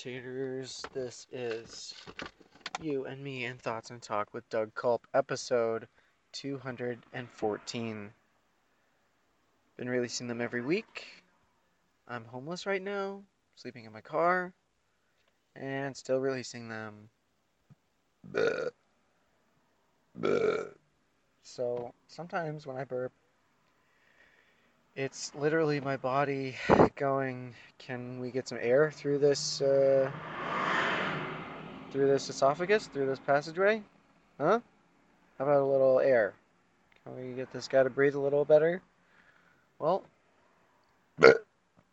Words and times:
meditators. 0.00 0.86
This 0.92 1.26
is 1.32 1.94
You 2.80 3.04
and 3.04 3.22
Me 3.22 3.44
and 3.44 3.60
Thoughts 3.60 3.90
and 3.90 4.00
Talk 4.00 4.32
with 4.32 4.48
Doug 4.48 4.74
Culp, 4.74 5.06
episode 5.12 5.88
214. 6.32 8.10
Been 9.76 9.88
releasing 9.88 10.26
them 10.26 10.40
every 10.40 10.62
week. 10.62 11.24
I'm 12.08 12.24
homeless 12.24 12.66
right 12.66 12.82
now, 12.82 13.22
sleeping 13.56 13.84
in 13.84 13.92
my 13.92 14.00
car, 14.00 14.52
and 15.54 15.94
still 15.96 16.18
releasing 16.18 16.68
them. 16.68 17.10
Bleh. 18.32 18.70
Bleh. 20.18 20.68
So 21.42 21.92
sometimes 22.08 22.66
when 22.66 22.76
I 22.76 22.84
burp, 22.84 23.12
it's 24.96 25.34
literally 25.34 25.80
my 25.80 25.96
body 25.96 26.56
going, 26.96 27.54
can 27.78 28.20
we 28.20 28.30
get 28.30 28.48
some 28.48 28.58
air 28.60 28.90
through 28.90 29.18
this, 29.18 29.60
uh, 29.60 30.10
through 31.90 32.06
this 32.06 32.28
esophagus, 32.28 32.86
through 32.86 33.06
this 33.06 33.20
passageway? 33.20 33.82
Huh? 34.38 34.60
How 35.38 35.44
about 35.44 35.62
a 35.62 35.64
little 35.64 36.00
air? 36.00 36.34
Can 37.04 37.16
we 37.16 37.34
get 37.34 37.52
this 37.52 37.68
guy 37.68 37.82
to 37.82 37.90
breathe 37.90 38.14
a 38.14 38.20
little 38.20 38.44
better? 38.44 38.82
Well, 39.78 40.04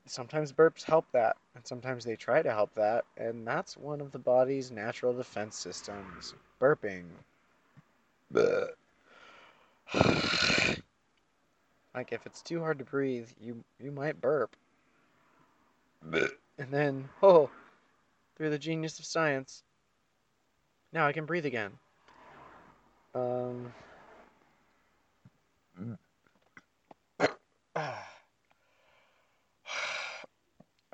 sometimes 0.06 0.52
burps 0.52 0.84
help 0.84 1.06
that, 1.14 1.38
and 1.56 1.66
sometimes 1.66 2.04
they 2.04 2.16
try 2.16 2.42
to 2.42 2.52
help 2.52 2.74
that, 2.76 3.06
and 3.18 3.48
that's 3.48 3.78
one 3.78 4.02
of 4.02 4.12
the 4.12 4.20
body's 4.20 4.72
natural 4.72 5.14
defense 5.14 5.58
systems 5.58 6.34
burping. 6.60 7.06
Like 11.98 12.14
if 12.14 12.28
it's 12.28 12.44
too 12.44 12.60
hard 12.60 12.78
to 12.78 12.86
breathe, 12.86 13.28
you 13.42 13.64
you 13.84 13.92
might 13.92 14.22
burp. 14.22 14.56
And 16.14 16.70
then, 16.70 17.10
oh, 17.24 17.50
through 18.36 18.52
the 18.52 18.60
genius 18.60 19.00
of 19.00 19.06
science, 19.06 19.64
now 20.94 21.08
I 21.08 21.12
can 21.12 21.26
breathe 21.26 21.48
again. 21.48 21.72
Um. 23.16 23.74
Oh, 27.76 27.98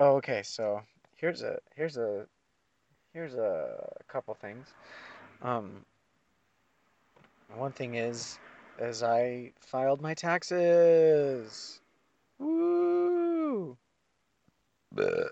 okay. 0.00 0.42
So 0.42 0.80
here's 1.16 1.42
a 1.42 1.58
here's 1.76 1.98
a 1.98 2.24
here's 3.12 3.34
a 3.34 3.92
couple 4.08 4.32
things. 4.32 4.68
Um, 5.42 5.84
one 7.54 7.72
thing 7.72 7.96
is, 7.96 8.38
as 8.78 9.02
I 9.02 9.52
filed 9.60 10.00
my 10.00 10.14
taxes. 10.14 11.80
Woo! 12.38 13.76
Bleh. 14.94 15.28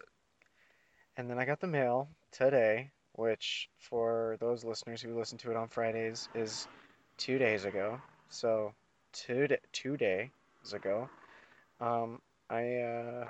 And 1.17 1.29
then 1.29 1.39
I 1.39 1.45
got 1.45 1.61
the 1.61 1.67
mail 1.67 2.09
today, 2.31 2.91
which 3.13 3.69
for 3.79 4.37
those 4.41 4.65
listeners 4.65 5.03
who 5.03 5.17
listen 5.17 5.39
to 5.39 5.51
it 5.51 5.57
on 5.57 5.69
Fridays 5.69 6.29
is 6.35 6.67
two 7.19 7.39
days 7.39 7.65
ago. 7.65 8.01
So 8.29 8.73
two 9.13 9.49
two 9.73 9.97
days 9.97 10.31
ago, 10.73 11.09
um, 11.81 12.21
I 12.49 12.77
uh, 12.77 13.29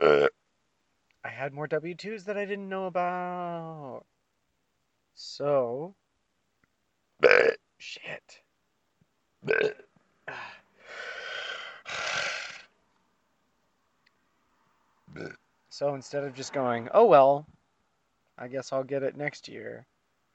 Uh, 0.00 0.28
I 1.24 1.28
had 1.28 1.54
more 1.54 1.66
W 1.66 1.94
twos 1.94 2.24
that 2.24 2.36
I 2.36 2.44
didn't 2.44 2.68
know 2.68 2.86
about. 2.86 4.04
So 5.14 5.94
bleh. 7.22 7.56
shit. 7.78 8.40
So 15.76 15.94
instead 15.94 16.24
of 16.24 16.34
just 16.34 16.54
going, 16.54 16.88
oh 16.94 17.04
well, 17.04 17.46
I 18.38 18.48
guess 18.48 18.72
I'll 18.72 18.82
get 18.82 19.02
it 19.02 19.14
next 19.14 19.46
year, 19.46 19.84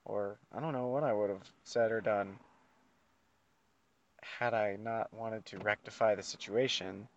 or 0.05 0.37
I 0.55 0.59
don't 0.59 0.73
know 0.73 0.87
what 0.89 1.03
I 1.03 1.13
would 1.13 1.31
have 1.31 1.51
said 1.63 1.91
or 1.91 1.99
done 1.99 2.37
had 4.21 4.53
I 4.53 4.77
not 4.83 5.11
wanted 5.11 5.45
to 5.47 5.57
rectify 5.59 6.13
the 6.13 6.21
situation. 6.21 7.07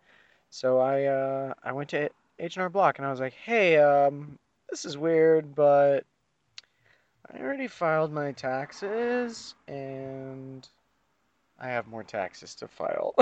So 0.49 0.79
I 0.79 1.03
uh, 1.05 1.53
I 1.63 1.71
went 1.71 1.89
to 1.89 2.09
H&R 2.39 2.69
Block 2.69 2.97
and 2.97 3.05
I 3.05 3.11
was 3.11 3.19
like, 3.19 3.33
hey, 3.33 3.77
um, 3.77 4.39
this 4.69 4.85
is 4.85 4.97
weird, 4.97 5.53
but 5.53 6.03
I 7.31 7.39
already 7.39 7.67
filed 7.67 8.11
my 8.11 8.31
taxes 8.31 9.53
and 9.67 10.67
I 11.59 11.69
have 11.69 11.87
more 11.87 12.03
taxes 12.03 12.55
to 12.55 12.67
file. 12.67 13.13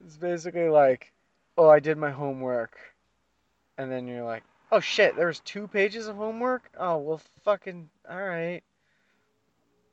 it's 0.00 0.16
basically 0.18 0.68
like, 0.68 1.12
oh, 1.56 1.68
I 1.68 1.80
did 1.80 1.98
my 1.98 2.10
homework. 2.10 2.78
And 3.76 3.90
then 3.90 4.06
you're 4.06 4.24
like, 4.24 4.44
oh 4.72 4.80
shit, 4.80 5.16
there 5.16 5.26
was 5.26 5.40
two 5.40 5.68
pages 5.68 6.08
of 6.08 6.16
homework? 6.16 6.70
Oh, 6.78 6.96
well, 6.98 7.20
fucking, 7.44 7.90
alright. 8.10 8.64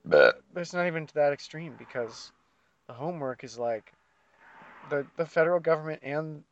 But 0.06 0.42
it's 0.56 0.74
not 0.74 0.88
even 0.88 1.08
to 1.08 1.14
that 1.16 1.34
extreme 1.34 1.76
because 1.78 2.32
the 2.88 2.94
homework 2.94 3.44
is 3.44 3.58
like, 3.58 3.92
the, 4.90 5.06
the 5.18 5.26
federal 5.26 5.60
government 5.60 6.02
and 6.04 6.44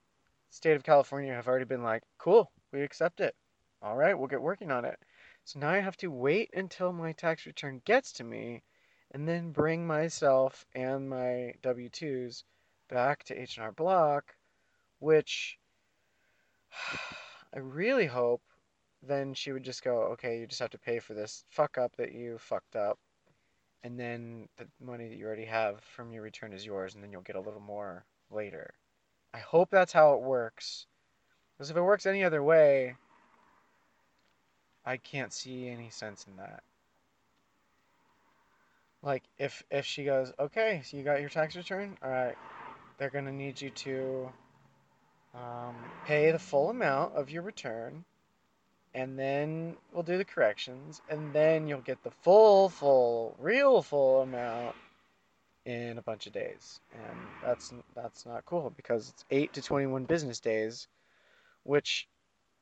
state 0.49 0.75
of 0.75 0.83
California 0.83 1.33
have 1.33 1.47
already 1.47 1.65
been 1.65 1.83
like, 1.83 2.03
cool, 2.17 2.51
we 2.71 2.81
accept 2.81 3.21
it. 3.21 3.35
All 3.81 3.95
right, 3.95 4.17
we'll 4.17 4.27
get 4.27 4.41
working 4.41 4.71
on 4.71 4.85
it. 4.85 4.97
So 5.45 5.59
now 5.59 5.69
I 5.69 5.79
have 5.79 5.97
to 5.97 6.11
wait 6.11 6.49
until 6.53 6.93
my 6.93 7.11
tax 7.11 7.45
return 7.45 7.81
gets 7.85 8.13
to 8.13 8.23
me 8.23 8.63
and 9.13 9.27
then 9.27 9.51
bring 9.51 9.85
myself 9.85 10.65
and 10.73 11.09
my 11.09 11.53
W-2s 11.61 12.43
back 12.89 13.23
to 13.25 13.39
H&R 13.39 13.71
Block, 13.71 14.35
which 14.99 15.57
I 17.53 17.59
really 17.59 18.07
hope 18.07 18.41
then 19.05 19.33
she 19.33 19.51
would 19.51 19.63
just 19.63 19.83
go, 19.83 20.03
okay, 20.13 20.39
you 20.39 20.47
just 20.47 20.61
have 20.61 20.69
to 20.71 20.77
pay 20.77 20.99
for 20.99 21.13
this 21.13 21.43
fuck 21.49 21.77
up 21.77 21.95
that 21.97 22.13
you 22.13 22.37
fucked 22.37 22.75
up. 22.75 22.97
And 23.83 23.99
then 23.99 24.47
the 24.57 24.67
money 24.79 25.09
that 25.09 25.17
you 25.17 25.25
already 25.25 25.45
have 25.45 25.81
from 25.83 26.13
your 26.13 26.23
return 26.23 26.53
is 26.53 26.65
yours, 26.65 26.95
and 26.95 27.03
then 27.03 27.11
you'll 27.11 27.21
get 27.21 27.35
a 27.35 27.41
little 27.41 27.59
more 27.59 28.05
later. 28.31 28.73
I 29.33 29.39
hope 29.39 29.69
that's 29.69 29.91
how 29.91 30.13
it 30.13 30.21
works. 30.21 30.85
Because 31.57 31.69
if 31.69 31.75
it 31.75 31.81
works 31.81 32.05
any 32.05 32.23
other 32.23 32.41
way, 32.41 32.95
I 34.85 34.97
can't 34.97 35.33
see 35.33 35.67
any 35.67 35.89
sense 35.89 36.25
in 36.27 36.37
that. 36.37 36.63
Like 39.03 39.23
if 39.37 39.63
if 39.69 39.85
she 39.85 40.05
goes, 40.05 40.31
okay, 40.39 40.81
so 40.85 40.95
you 40.95 41.03
got 41.03 41.19
your 41.19 41.29
tax 41.29 41.55
return, 41.57 41.97
all 42.01 42.09
right, 42.09 42.37
they're 42.97 43.09
gonna 43.09 43.33
need 43.33 43.61
you 43.61 43.69
to 43.69 44.31
um, 45.35 45.75
pay 46.05 46.31
the 46.31 46.39
full 46.39 46.69
amount 46.69 47.13
of 47.15 47.29
your 47.29 47.41
return, 47.41 48.05
and 48.93 49.19
then 49.19 49.75
we'll 49.91 50.03
do 50.03 50.17
the 50.17 50.23
corrections, 50.23 51.01
and 51.09 51.33
then 51.33 51.67
you'll 51.67 51.81
get 51.81 52.01
the 52.03 52.11
full, 52.11 52.69
full, 52.69 53.35
real 53.39 53.81
full 53.81 54.21
amount 54.21 54.73
in 55.65 55.97
a 55.97 56.01
bunch 56.01 56.25
of 56.25 56.33
days, 56.33 56.79
and 56.93 57.19
that's 57.43 57.73
that's 57.95 58.25
not 58.25 58.45
cool 58.45 58.71
because 58.75 59.09
it's 59.09 59.25
eight 59.31 59.51
to 59.53 59.61
twenty-one 59.61 60.05
business 60.05 60.39
days, 60.39 60.87
which, 61.63 62.07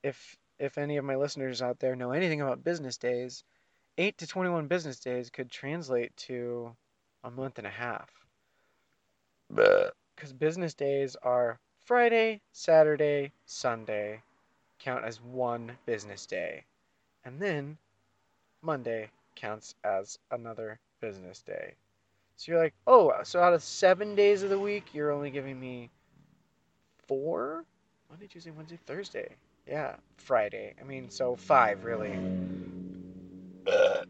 if 0.02 0.38
if 0.58 0.80
any 0.80 0.98
of 0.98 1.06
my 1.06 1.16
listeners 1.18 1.62
out 1.62 1.80
there 1.80 1.96
know 1.96 2.12
anything 2.12 2.42
about 2.42 2.64
business 2.64 2.98
days, 2.98 3.44
eight 4.02 4.18
to 4.18 4.26
twenty-one 4.26 4.66
business 4.66 5.00
days 5.00 5.30
could 5.30 5.52
translate 5.52 6.16
to 6.18 6.76
a 7.24 7.30
month 7.30 7.60
and 7.60 7.68
a 7.68 7.70
half 7.70 8.10
because 10.16 10.34
business 10.34 10.74
days 10.74 11.16
are 11.22 11.60
Friday, 11.86 12.42
Saturday, 12.52 13.32
Sunday, 13.46 14.20
count 14.80 15.06
as 15.06 15.22
one 15.22 15.72
business 15.86 16.26
day. 16.26 16.64
And 17.26 17.40
then 17.40 17.78
Monday 18.64 19.10
counts 19.36 19.76
as 19.84 20.18
another 20.32 20.80
business 21.00 21.44
day. 21.44 21.74
So 22.38 22.52
you're 22.52 22.62
like, 22.62 22.74
oh, 22.88 23.14
so 23.24 23.40
out 23.40 23.54
of 23.54 23.62
seven 23.62 24.16
days 24.16 24.42
of 24.42 24.50
the 24.50 24.58
week, 24.58 24.86
you're 24.94 25.12
only 25.12 25.30
giving 25.30 25.60
me 25.60 25.92
four? 27.08 27.66
Monday, 28.10 28.26
Tuesday, 28.26 28.50
Wednesday, 28.50 28.80
Thursday. 28.88 29.30
Yeah, 29.68 29.96
Friday. 30.18 30.74
I 30.82 30.86
mean, 30.86 31.08
so 31.12 31.36
five, 31.36 31.84
really. 31.84 32.18
Bleh. 33.64 34.04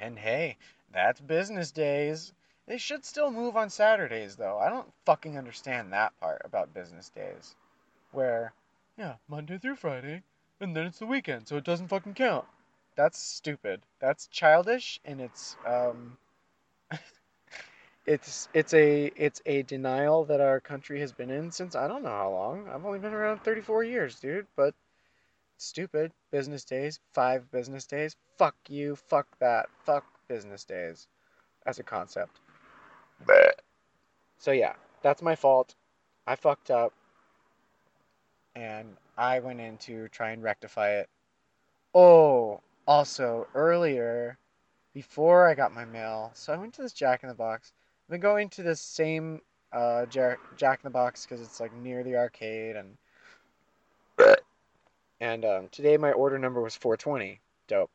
And 0.00 0.18
hey, 0.18 0.56
that's 0.92 1.20
business 1.20 1.70
days. 1.70 2.32
They 2.66 2.78
should 2.78 3.04
still 3.04 3.30
move 3.30 3.56
on 3.56 3.68
Saturdays, 3.68 4.36
though. 4.36 4.58
I 4.58 4.70
don't 4.70 4.90
fucking 5.04 5.36
understand 5.36 5.92
that 5.92 6.18
part 6.20 6.40
about 6.44 6.72
business 6.72 7.10
days. 7.10 7.54
Where, 8.12 8.52
yeah, 8.96 9.16
Monday 9.28 9.58
through 9.58 9.76
Friday, 9.76 10.22
and 10.60 10.74
then 10.74 10.86
it's 10.86 10.98
the 11.00 11.06
weekend, 11.06 11.48
so 11.48 11.56
it 11.56 11.64
doesn't 11.64 11.88
fucking 11.88 12.14
count. 12.14 12.46
That's 12.96 13.18
stupid. 13.18 13.82
That's 14.00 14.26
childish, 14.28 15.00
and 15.04 15.20
it's, 15.20 15.56
um, 15.66 16.16
it's, 18.06 18.48
it's 18.54 18.72
a, 18.72 19.12
it's 19.16 19.42
a 19.46 19.62
denial 19.62 20.24
that 20.26 20.40
our 20.40 20.60
country 20.60 21.00
has 21.00 21.12
been 21.12 21.30
in 21.30 21.50
since 21.50 21.74
I 21.74 21.88
don't 21.88 22.02
know 22.02 22.08
how 22.08 22.30
long. 22.30 22.68
I've 22.68 22.86
only 22.86 22.98
been 22.98 23.14
around 23.14 23.42
34 23.42 23.84
years, 23.84 24.18
dude, 24.18 24.46
but 24.56 24.74
stupid. 25.60 26.12
Business 26.32 26.64
days, 26.64 27.00
five 27.14 27.50
business 27.52 27.86
days. 27.86 28.16
Fuck 28.38 28.56
you, 28.68 28.96
fuck 28.96 29.26
that, 29.40 29.68
fuck 29.84 30.04
business 30.28 30.64
days 30.64 31.08
as 31.66 31.78
a 31.78 31.82
concept. 31.84 32.40
Bleh. 33.26 33.50
So 34.38 34.52
yeah, 34.52 34.74
that's 35.02 35.22
my 35.22 35.36
fault. 35.36 35.74
I 36.26 36.36
fucked 36.36 36.70
up. 36.70 36.92
and 38.54 38.96
I 39.16 39.40
went 39.40 39.60
in 39.60 39.78
to 39.78 40.08
try 40.08 40.30
and 40.32 40.42
rectify 40.42 40.90
it. 40.92 41.08
Oh, 41.94 42.60
also 42.86 43.46
earlier, 43.54 44.38
before 44.94 45.48
I 45.48 45.54
got 45.54 45.74
my 45.74 45.84
mail, 45.84 46.32
so 46.34 46.52
I 46.52 46.56
went 46.56 46.74
to 46.74 46.82
this 46.82 46.92
Jack 46.92 47.22
in 47.22 47.28
the 47.28 47.34
Box. 47.34 47.72
I've 48.06 48.12
been 48.12 48.20
going 48.20 48.48
to 48.50 48.62
this 48.62 48.80
same 48.80 49.40
uh, 49.72 50.06
Jack 50.06 50.38
Jack 50.56 50.80
in 50.82 50.88
the 50.88 50.90
Box 50.92 51.26
because 51.26 51.40
it's 51.40 51.60
like 51.60 51.74
near 51.74 52.02
the 52.04 52.16
arcade, 52.16 52.76
and. 52.76 52.96
And 55.20 55.44
um, 55.44 55.68
today 55.70 55.96
my 55.96 56.12
order 56.12 56.38
number 56.38 56.60
was 56.60 56.74
420. 56.76 57.40
Dope. 57.68 57.90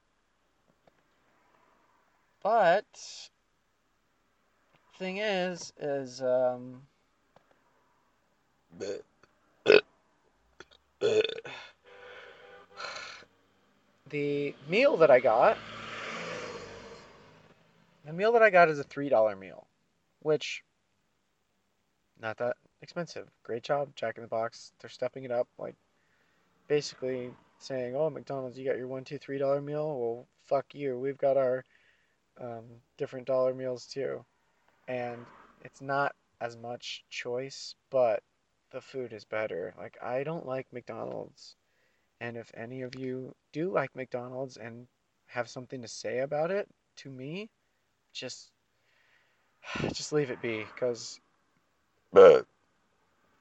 But 2.43 2.85
thing 4.97 5.17
is, 5.17 5.73
is 5.79 6.21
um, 6.21 6.81
the 14.09 14.55
meal 14.69 14.97
that 14.97 15.09
I 15.11 15.19
got, 15.19 15.57
the 18.05 18.13
meal 18.13 18.31
that 18.33 18.43
I 18.43 18.49
got 18.51 18.69
is 18.69 18.79
a 18.79 18.83
three 18.83 19.09
dollar 19.09 19.35
meal, 19.35 19.65
which 20.21 20.63
not 22.21 22.37
that 22.37 22.57
expensive. 22.81 23.27
Great 23.43 23.63
job, 23.63 23.89
Jack 23.95 24.17
in 24.17 24.21
the 24.21 24.27
Box. 24.27 24.71
They're 24.79 24.89
stepping 24.89 25.23
it 25.23 25.31
up, 25.31 25.47
like 25.57 25.75
basically 26.67 27.31
saying, 27.59 27.95
"Oh, 27.95 28.09
McDonald's, 28.09 28.57
you 28.57 28.65
got 28.65 28.77
your 28.77 28.87
one, 28.87 29.03
two, 29.03 29.17
three 29.17 29.37
dollar 29.37 29.61
meal. 29.61 29.99
Well, 29.99 30.27
fuck 30.45 30.73
you. 30.75 30.99
We've 30.99 31.17
got 31.17 31.37
our 31.37 31.63
um, 32.39 32.65
different 32.97 33.27
dollar 33.27 33.53
meals 33.53 33.87
too." 33.87 34.25
And 34.87 35.25
it's 35.61 35.81
not 35.81 36.15
as 36.41 36.57
much 36.57 37.03
choice, 37.09 37.75
but 37.89 38.23
the 38.71 38.81
food 38.81 39.13
is 39.13 39.25
better. 39.25 39.73
Like 39.77 39.97
I 40.01 40.23
don't 40.23 40.45
like 40.45 40.67
McDonald's. 40.71 41.55
And 42.19 42.37
if 42.37 42.51
any 42.55 42.81
of 42.81 42.95
you 42.95 43.35
do 43.51 43.71
like 43.71 43.95
McDonald's 43.95 44.57
and 44.57 44.87
have 45.27 45.49
something 45.49 45.81
to 45.81 45.87
say 45.87 46.19
about 46.19 46.51
it 46.51 46.67
to 46.97 47.09
me, 47.09 47.49
just 48.13 48.51
just 49.93 50.11
leave 50.13 50.31
it 50.31 50.41
be 50.41 50.63
because 50.63 51.19
Bleh. 52.13 52.45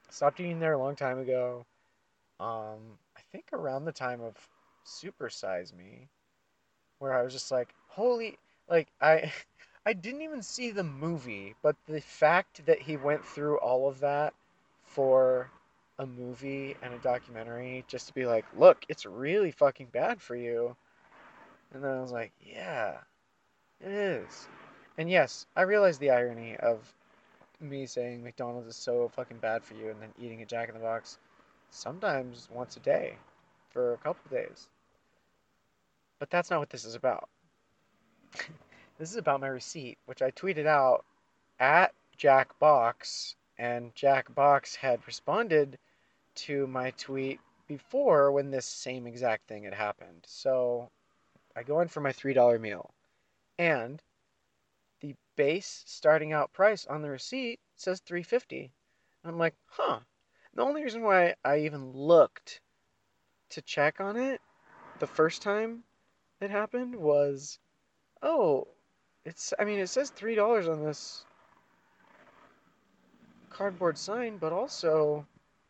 I 0.08 0.12
stopped 0.12 0.40
eating 0.40 0.58
there 0.60 0.72
a 0.72 0.78
long 0.78 0.96
time 0.96 1.18
ago. 1.18 1.66
Um, 2.40 2.98
think 3.34 3.52
around 3.52 3.84
the 3.84 3.90
time 3.90 4.20
of 4.20 4.36
Super 4.84 5.28
Size 5.28 5.72
Me, 5.72 6.06
where 7.00 7.12
I 7.12 7.22
was 7.22 7.32
just 7.32 7.50
like, 7.50 7.74
holy, 7.88 8.38
like 8.68 8.86
I 9.00 9.32
I 9.86 9.92
didn't 9.92 10.22
even 10.22 10.40
see 10.40 10.70
the 10.70 10.84
movie, 10.84 11.56
but 11.60 11.74
the 11.88 12.00
fact 12.00 12.64
that 12.66 12.80
he 12.80 12.96
went 12.96 13.24
through 13.24 13.58
all 13.58 13.88
of 13.88 13.98
that 14.00 14.34
for 14.84 15.50
a 15.98 16.06
movie 16.06 16.76
and 16.80 16.94
a 16.94 16.98
documentary 16.98 17.84
just 17.88 18.06
to 18.06 18.14
be 18.14 18.24
like, 18.24 18.44
look, 18.56 18.84
it's 18.88 19.04
really 19.04 19.50
fucking 19.50 19.88
bad 19.92 20.22
for 20.22 20.36
you. 20.36 20.76
And 21.72 21.82
then 21.82 21.90
I 21.90 22.00
was 22.00 22.12
like, 22.12 22.32
yeah, 22.40 22.98
it 23.80 23.90
is. 23.90 24.46
And 24.96 25.10
yes, 25.10 25.44
I 25.56 25.62
realize 25.62 25.98
the 25.98 26.12
irony 26.12 26.56
of 26.56 26.94
me 27.60 27.86
saying 27.86 28.22
McDonald's 28.22 28.68
is 28.68 28.76
so 28.76 29.08
fucking 29.08 29.38
bad 29.38 29.64
for 29.64 29.74
you 29.74 29.90
and 29.90 30.00
then 30.00 30.10
eating 30.20 30.40
a 30.40 30.46
Jack 30.46 30.68
in 30.68 30.74
the 30.74 30.80
Box 30.80 31.18
sometimes 31.74 32.48
once 32.52 32.76
a 32.76 32.80
day 32.80 33.16
for 33.70 33.94
a 33.94 33.98
couple 33.98 34.30
days. 34.30 34.68
But 36.18 36.30
that's 36.30 36.50
not 36.50 36.60
what 36.60 36.70
this 36.70 36.84
is 36.84 36.94
about. 36.94 37.28
this 38.98 39.10
is 39.10 39.16
about 39.16 39.40
my 39.40 39.48
receipt, 39.48 39.98
which 40.06 40.22
I 40.22 40.30
tweeted 40.30 40.66
out 40.66 41.04
at 41.58 41.92
Jackbox, 42.18 43.34
and 43.58 43.94
Jackbox 43.94 44.76
had 44.76 45.06
responded 45.06 45.78
to 46.36 46.66
my 46.66 46.92
tweet 46.92 47.40
before 47.66 48.30
when 48.30 48.50
this 48.50 48.66
same 48.66 49.06
exact 49.06 49.48
thing 49.48 49.64
had 49.64 49.74
happened. 49.74 50.24
So 50.26 50.90
I 51.56 51.62
go 51.62 51.80
in 51.80 51.88
for 51.88 52.00
my 52.00 52.12
$3 52.12 52.60
meal, 52.60 52.94
and 53.58 54.02
the 55.00 55.14
base 55.36 55.82
starting 55.86 56.32
out 56.32 56.52
price 56.52 56.86
on 56.86 57.02
the 57.02 57.10
receipt 57.10 57.60
says 57.76 58.00
350. 58.00 58.70
I'm 59.24 59.38
like, 59.38 59.54
huh. 59.66 60.00
The 60.54 60.62
only 60.62 60.84
reason 60.84 61.02
why 61.02 61.34
I 61.44 61.60
even 61.60 61.92
looked 61.92 62.60
to 63.50 63.62
check 63.62 64.00
on 64.00 64.16
it 64.16 64.40
the 65.00 65.06
first 65.06 65.42
time 65.42 65.82
it 66.40 66.50
happened 66.50 66.94
was, 66.94 67.58
oh, 68.22 68.68
it's 69.24 69.52
I 69.58 69.64
mean 69.64 69.80
it 69.80 69.88
says 69.88 70.10
three 70.10 70.34
dollars 70.34 70.68
on 70.68 70.84
this 70.84 71.24
cardboard 73.50 73.98
sign, 73.98 74.38
but 74.38 74.52
also 74.52 75.26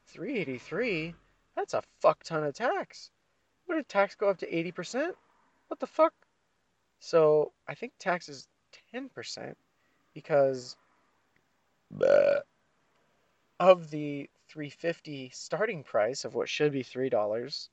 383. 0.09 1.15
That's 1.57 1.75
a 1.75 1.83
fuck 2.01 2.23
ton 2.25 2.45
of 2.45 2.55
tax. 2.55 3.11
What 3.67 3.77
did 3.77 3.89
tax 3.89 4.15
go 4.15 4.29
up 4.29 4.39
to 4.39 4.51
80%? 4.51 5.13
What 5.69 5.81
the 5.81 5.87
fuck? 5.87 6.13
So 6.99 7.53
I 7.69 7.75
think 7.75 7.93
tax 7.99 8.29
is 8.29 8.49
10% 8.95 9.55
because 10.15 10.77
Bleh. 11.95 12.41
Of 13.61 13.91
the 13.91 14.29
350 14.49 15.31
starting 15.33 15.83
price 15.83 16.25
of 16.25 16.35
what 16.35 16.49
should 16.49 16.73
be 16.73 16.85
$3, 16.85 17.69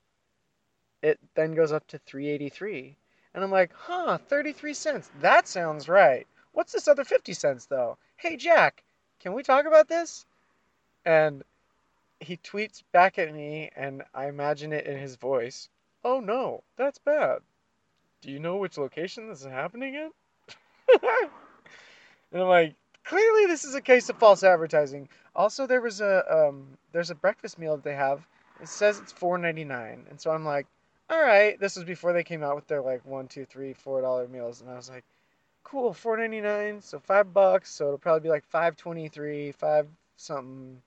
it 1.01 1.19
then 1.35 1.53
goes 1.53 1.71
up 1.71 1.87
to 1.87 1.97
383. 1.99 2.95
And 3.33 3.43
I'm 3.43 3.51
like, 3.51 3.71
huh, 3.73 4.17
33 4.17 4.73
cents. 4.73 5.11
That 5.19 5.47
sounds 5.47 5.87
right. 5.87 6.27
What's 6.53 6.73
this 6.73 6.87
other 6.87 7.03
50 7.03 7.33
cents 7.33 7.65
though? 7.65 7.97
Hey 8.17 8.35
Jack, 8.35 8.83
can 9.19 9.33
we 9.33 9.43
talk 9.43 9.65
about 9.65 9.87
this? 9.87 10.25
And 11.05 11.43
he 12.19 12.37
tweets 12.37 12.83
back 12.91 13.17
at 13.17 13.33
me, 13.33 13.71
and 13.75 14.03
I 14.13 14.27
imagine 14.27 14.73
it 14.73 14.85
in 14.85 14.97
his 14.97 15.15
voice. 15.15 15.69
Oh 16.03 16.19
no, 16.19 16.63
that's 16.77 16.99
bad. 16.99 17.39
Do 18.21 18.31
you 18.31 18.39
know 18.39 18.57
which 18.57 18.77
location 18.77 19.27
this 19.27 19.41
is 19.41 19.47
happening 19.47 19.95
in? 19.95 20.11
and 22.31 22.41
I'm 22.41 22.47
like, 22.47 22.75
clearly 23.03 23.47
this 23.47 23.63
is 23.63 23.73
a 23.73 23.81
case 23.81 24.09
of 24.09 24.17
false 24.17 24.43
advertising. 24.43 25.09
Also, 25.35 25.65
there 25.65 25.81
was 25.81 26.01
a 26.01 26.47
um, 26.49 26.77
there's 26.91 27.09
a 27.09 27.15
breakfast 27.15 27.57
meal 27.57 27.75
that 27.75 27.83
they 27.83 27.95
have. 27.95 28.27
It 28.61 28.67
says 28.67 28.99
it's 28.99 29.13
$4.99, 29.13 30.09
and 30.09 30.21
so 30.21 30.31
I'm 30.31 30.45
like, 30.45 30.67
all 31.09 31.21
right. 31.21 31.59
This 31.59 31.75
was 31.75 31.85
before 31.85 32.13
they 32.13 32.23
came 32.23 32.43
out 32.43 32.55
with 32.55 32.67
their 32.67 32.81
like 32.81 33.05
one, 33.05 33.27
two, 33.27 33.45
three, 33.45 33.73
four 33.73 34.01
dollar 34.01 34.27
meals, 34.27 34.61
and 34.61 34.69
I 34.69 34.75
was 34.75 34.89
like, 34.89 35.03
cool, 35.63 35.93
$4.99, 35.93 36.83
so 36.83 36.99
five 36.99 37.33
bucks. 37.33 37.71
So 37.71 37.87
it'll 37.87 37.97
probably 37.97 38.21
be 38.21 38.29
like 38.29 38.49
5.23, 38.51 39.55
five 39.55 39.87
something, 40.17 40.81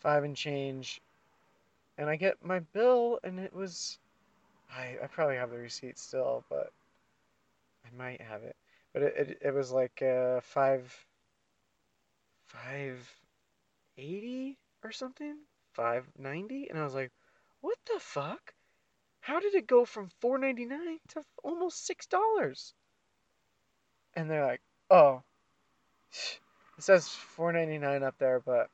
five 0.00 0.24
and 0.24 0.36
change. 0.36 1.00
And 1.98 2.08
I 2.10 2.16
get 2.16 2.44
my 2.44 2.60
bill, 2.60 3.18
and 3.24 3.40
it 3.40 3.54
was, 3.54 3.98
I 4.70 4.96
I 5.02 5.06
probably 5.06 5.36
have 5.36 5.50
the 5.50 5.58
receipt 5.58 5.98
still, 5.98 6.44
but 6.50 6.70
I 7.84 7.96
might 7.96 8.20
have 8.20 8.42
it. 8.42 8.56
But 8.92 9.02
it 9.02 9.14
it, 9.16 9.38
it 9.46 9.54
was 9.54 9.72
like 9.72 10.02
uh, 10.02 10.40
five 10.42 11.06
five 12.48 13.25
eighty 13.98 14.58
or 14.82 14.92
something, 14.92 15.36
five 15.72 16.06
ninety, 16.18 16.68
and 16.68 16.78
I 16.78 16.84
was 16.84 16.94
like, 16.94 17.12
what 17.60 17.78
the 17.86 18.00
fuck? 18.00 18.54
How 19.20 19.40
did 19.40 19.54
it 19.54 19.66
go 19.66 19.84
from 19.84 20.10
four 20.20 20.38
ninety 20.38 20.64
nine 20.64 20.98
to 21.08 21.22
almost 21.42 21.84
six 21.84 22.06
dollars? 22.06 22.74
And 24.14 24.30
they're 24.30 24.46
like, 24.46 24.62
oh, 24.90 25.22
it 26.78 26.84
says 26.84 27.08
four 27.08 27.52
ninety 27.52 27.78
nine 27.78 28.02
up 28.02 28.14
there, 28.18 28.40
but 28.40 28.70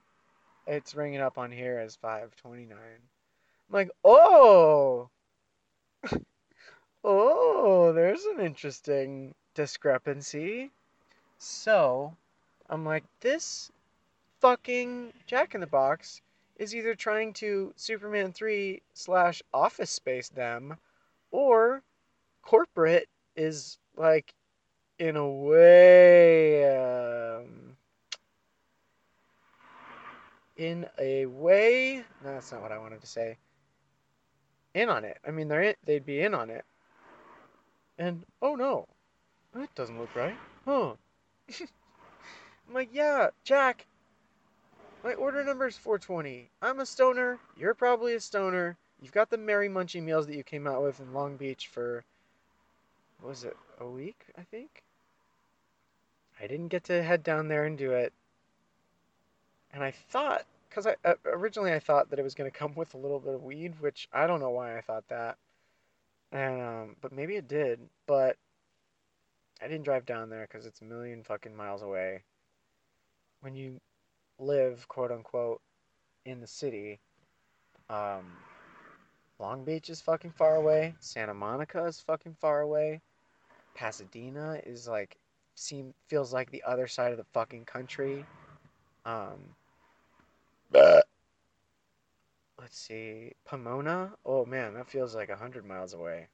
it's 0.67 0.95
ringing 0.95 1.21
up 1.21 1.39
on 1.39 1.51
here 1.51 1.79
as 1.79 1.97
five 1.97 2.35
twenty 2.37 2.67
nine. 2.67 3.01
I'm 3.69 3.75
like, 3.75 3.91
oh, 4.05 5.09
oh, 7.05 7.93
there's 7.93 8.25
an 8.25 8.41
interesting 8.41 9.35
discrepancy. 9.55 10.71
So, 11.39 12.17
I'm 12.69 12.85
like, 12.85 13.05
this 13.21 13.71
fucking 14.43 15.13
Jack 15.25 15.55
in 15.55 15.61
the 15.61 15.67
Box 15.69 16.21
is 16.57 16.75
either 16.75 16.97
trying 16.97 17.33
to 17.33 17.73
Superman 17.77 18.33
3 18.33 18.83
slash 18.93 19.41
Office 19.55 19.91
Space 19.91 20.29
them, 20.29 20.77
or 21.31 21.81
corporate 22.43 23.09
is 23.37 23.79
like, 23.97 24.35
in 24.99 25.15
a 25.15 25.29
way, 25.29 26.65
um, 26.77 27.77
in 30.57 30.87
a 30.99 31.27
way, 31.27 32.03
no, 32.25 32.35
that's 32.35 32.51
not 32.51 32.63
what 32.63 32.73
I 32.73 32.79
wanted 32.79 33.01
to 33.01 33.07
say. 33.07 33.39
In 34.75 34.89
on 34.89 35.05
it. 35.05 35.19
I 35.27 35.31
mean, 35.31 35.47
they're 35.47 35.63
in, 35.63 35.75
they'd 35.85 36.05
be 36.05 36.21
in 36.21 36.35
on 36.35 36.51
it. 36.51 36.65
And 37.97 38.25
oh 38.41 38.57
no, 38.57 38.89
that 39.55 39.73
doesn't 39.77 40.01
look 40.01 40.17
right. 40.17 40.37
Huh. 40.65 40.95
I'm 41.61 42.75
like, 42.75 42.89
yeah, 42.93 43.29
Jack, 43.45 43.87
my 45.03 45.15
order 45.15 45.43
number 45.45 45.67
is 45.67 45.77
420. 45.77 46.49
I'm 46.61 46.81
a 46.81 46.87
stoner. 46.87 47.39
You're 47.57 47.75
probably 47.75 48.15
a 48.15 48.21
stoner. 48.21 48.77
You've 49.01 49.13
got 49.13 49.31
the 49.31 49.39
Merry 49.39 49.69
Munchie 49.69 50.03
meals 50.03 50.27
that 50.27 50.37
you 50.37 50.45
came 50.45 50.67
out 50.67 50.83
with 50.83 51.01
in 51.01 51.13
Long 51.13 51.37
Beach 51.37 51.69
for, 51.69 52.05
was 53.23 53.45
it, 53.45 53.57
a 53.81 53.87
week, 53.87 54.27
I 54.39 54.43
think? 54.43 54.83
I 56.41 56.47
didn't 56.47 56.69
get 56.69 56.85
to 56.85 57.03
head 57.03 57.23
down 57.23 57.49
there 57.49 57.65
and 57.65 57.77
do 57.77 57.93
it. 57.93 58.13
And 59.73 59.83
I 59.83 59.91
thought 59.91 60.45
because 60.69 60.87
I 60.87 60.97
uh, 61.05 61.15
originally 61.27 61.73
I 61.73 61.79
thought 61.79 62.11
that 62.11 62.19
it 62.19 62.23
was 62.23 62.35
gonna 62.35 62.51
come 62.63 62.75
with 62.75 62.95
a 62.95 62.99
little 62.99 63.21
bit 63.21 63.35
of 63.35 63.43
weed, 63.43 63.75
which 63.81 64.09
I 64.13 64.27
don't 64.27 64.41
know 64.41 64.51
why 64.51 64.77
I 64.77 64.81
thought 64.81 65.09
that, 65.09 65.37
and 66.31 66.61
um, 66.61 66.97
but 67.01 67.13
maybe 67.13 67.37
it 67.37 67.49
did. 67.49 67.81
But 68.07 68.37
I 69.63 69.69
didn't 69.69 69.85
drive 69.85 70.05
down 70.05 70.31
there 70.31 70.47
because 70.51 70.67
it's 70.67 70.81
a 70.81 70.85
million 70.85 71.23
fucking 71.23 71.57
miles 71.57 71.83
away. 71.83 72.23
When 73.41 73.55
you 73.55 73.81
live, 74.43 74.87
quote 74.89 75.11
unquote, 75.11 75.61
in 76.25 76.41
the 76.41 76.47
city, 76.47 77.01
um, 77.89 78.25
Long 79.39 79.65
Beach 79.65 79.91
is 79.91 80.01
fucking 80.01 80.33
far 80.33 80.57
away. 80.57 80.95
Santa 81.01 81.35
Monica 81.35 81.85
is 81.85 82.01
fucking 82.01 82.37
far 82.41 82.61
away. 82.61 83.01
Pasadena 83.75 84.61
is 84.65 84.87
like 84.87 85.17
seem 85.55 85.93
feels 86.09 86.33
like 86.33 86.51
the 86.51 86.63
other 86.65 86.87
side 86.87 87.13
of 87.13 87.19
the 87.19 87.27
fucking 87.33 87.65
country. 87.65 88.25
Um, 89.05 89.39
let's 92.61 92.79
see, 92.79 93.33
Pomona. 93.45 94.13
Oh 94.25 94.45
man, 94.45 94.75
that 94.75 94.89
feels 94.89 95.15
like 95.15 95.29
a 95.29 95.37
hundred 95.37 95.67
miles 95.67 95.95
away. 95.95 96.29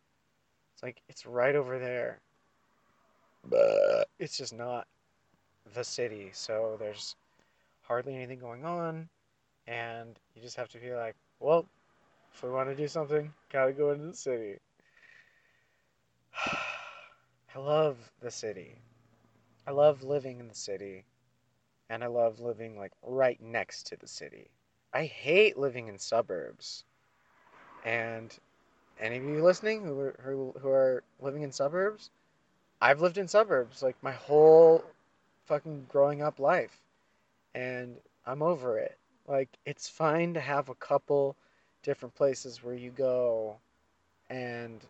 It's 0.75 0.83
like 0.83 1.03
it's 1.09 1.27
right 1.27 1.57
over 1.57 1.79
there. 1.79 2.21
It's 4.19 4.37
just 4.37 4.53
not 4.53 4.87
the 5.75 5.85
city, 5.85 6.31
so 6.33 6.77
there's 6.79 7.17
hardly 7.89 8.15
anything 8.15 8.39
going 8.39 8.67
on, 8.67 9.09
and 9.67 10.19
you 10.37 10.43
just 10.43 10.57
have 10.57 10.69
to 10.69 10.79
be 10.79 10.93
like, 10.93 11.17
well, 11.41 11.67
if 12.35 12.43
we 12.43 12.51
want 12.51 12.69
to 12.69 12.77
do 12.77 12.87
something, 12.87 13.33
gotta 13.51 13.73
go 13.73 13.91
into 13.91 14.07
the 14.07 14.15
city. 14.15 14.59
I 17.55 17.59
love 17.59 17.97
the 18.21 18.31
city. 18.31 18.77
I 19.67 19.71
love 19.71 20.03
living 20.03 20.39
in 20.39 20.49
the 20.49 20.55
city, 20.55 21.05
and 21.89 22.05
I 22.05 22.09
love 22.09 22.41
living 22.41 22.79
like 22.79 22.93
right 23.03 23.41
next 23.41 23.87
to 23.89 23.97
the 23.97 24.07
city. 24.07 24.51
I 24.93 25.05
hate 25.05 25.59
living 25.59 25.89
in 25.89 25.99
suburbs. 25.99 26.85
And 27.85 28.37
any 29.01 29.17
of 29.17 29.25
you 29.25 29.43
listening 29.43 29.85
who 29.85 29.99
are, 30.01 30.21
who, 30.23 30.55
who 30.61 30.69
are 30.69 31.03
living 31.21 31.43
in 31.43 31.53
suburbs, 31.53 32.11
I've 32.81 33.01
lived 33.01 33.19
in 33.19 33.29
suburbs 33.29 33.83
like 33.83 33.97
my 34.03 34.13
whole 34.13 34.85
fucking 35.47 35.87
growing 35.89 36.23
up 36.23 36.39
life, 36.39 36.77
and 37.55 37.97
I'm 38.27 38.43
over 38.43 38.79
it. 38.79 38.99
Like, 39.27 39.49
it's 39.65 39.89
fine 39.89 40.35
to 40.35 40.41
have 40.41 40.69
a 40.69 40.75
couple 40.75 41.37
different 41.83 42.15
places 42.15 42.63
where 42.63 42.75
you 42.75 42.91
go, 42.91 43.59
and 44.31 44.85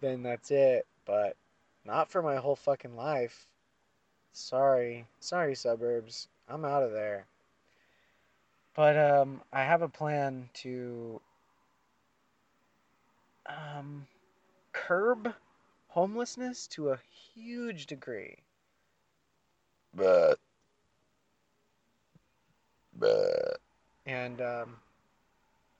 then 0.00 0.22
that's 0.22 0.50
it, 0.50 0.86
but 1.04 1.36
not 1.84 2.10
for 2.10 2.22
my 2.22 2.36
whole 2.36 2.56
fucking 2.56 2.96
life. 2.96 3.46
Sorry. 4.32 5.06
Sorry, 5.20 5.54
suburbs. 5.54 6.28
I'm 6.48 6.64
out 6.64 6.82
of 6.82 6.92
there. 6.92 7.26
But 8.74 8.96
um 8.96 9.42
I 9.52 9.62
have 9.64 9.82
a 9.82 9.88
plan 9.88 10.50
to 10.54 11.20
um 13.46 14.06
curb 14.72 15.34
homelessness 15.88 16.66
to 16.68 16.90
a 16.90 16.98
huge 17.34 17.86
degree. 17.86 18.38
bah, 19.94 20.34
And 24.06 24.40
um 24.40 24.76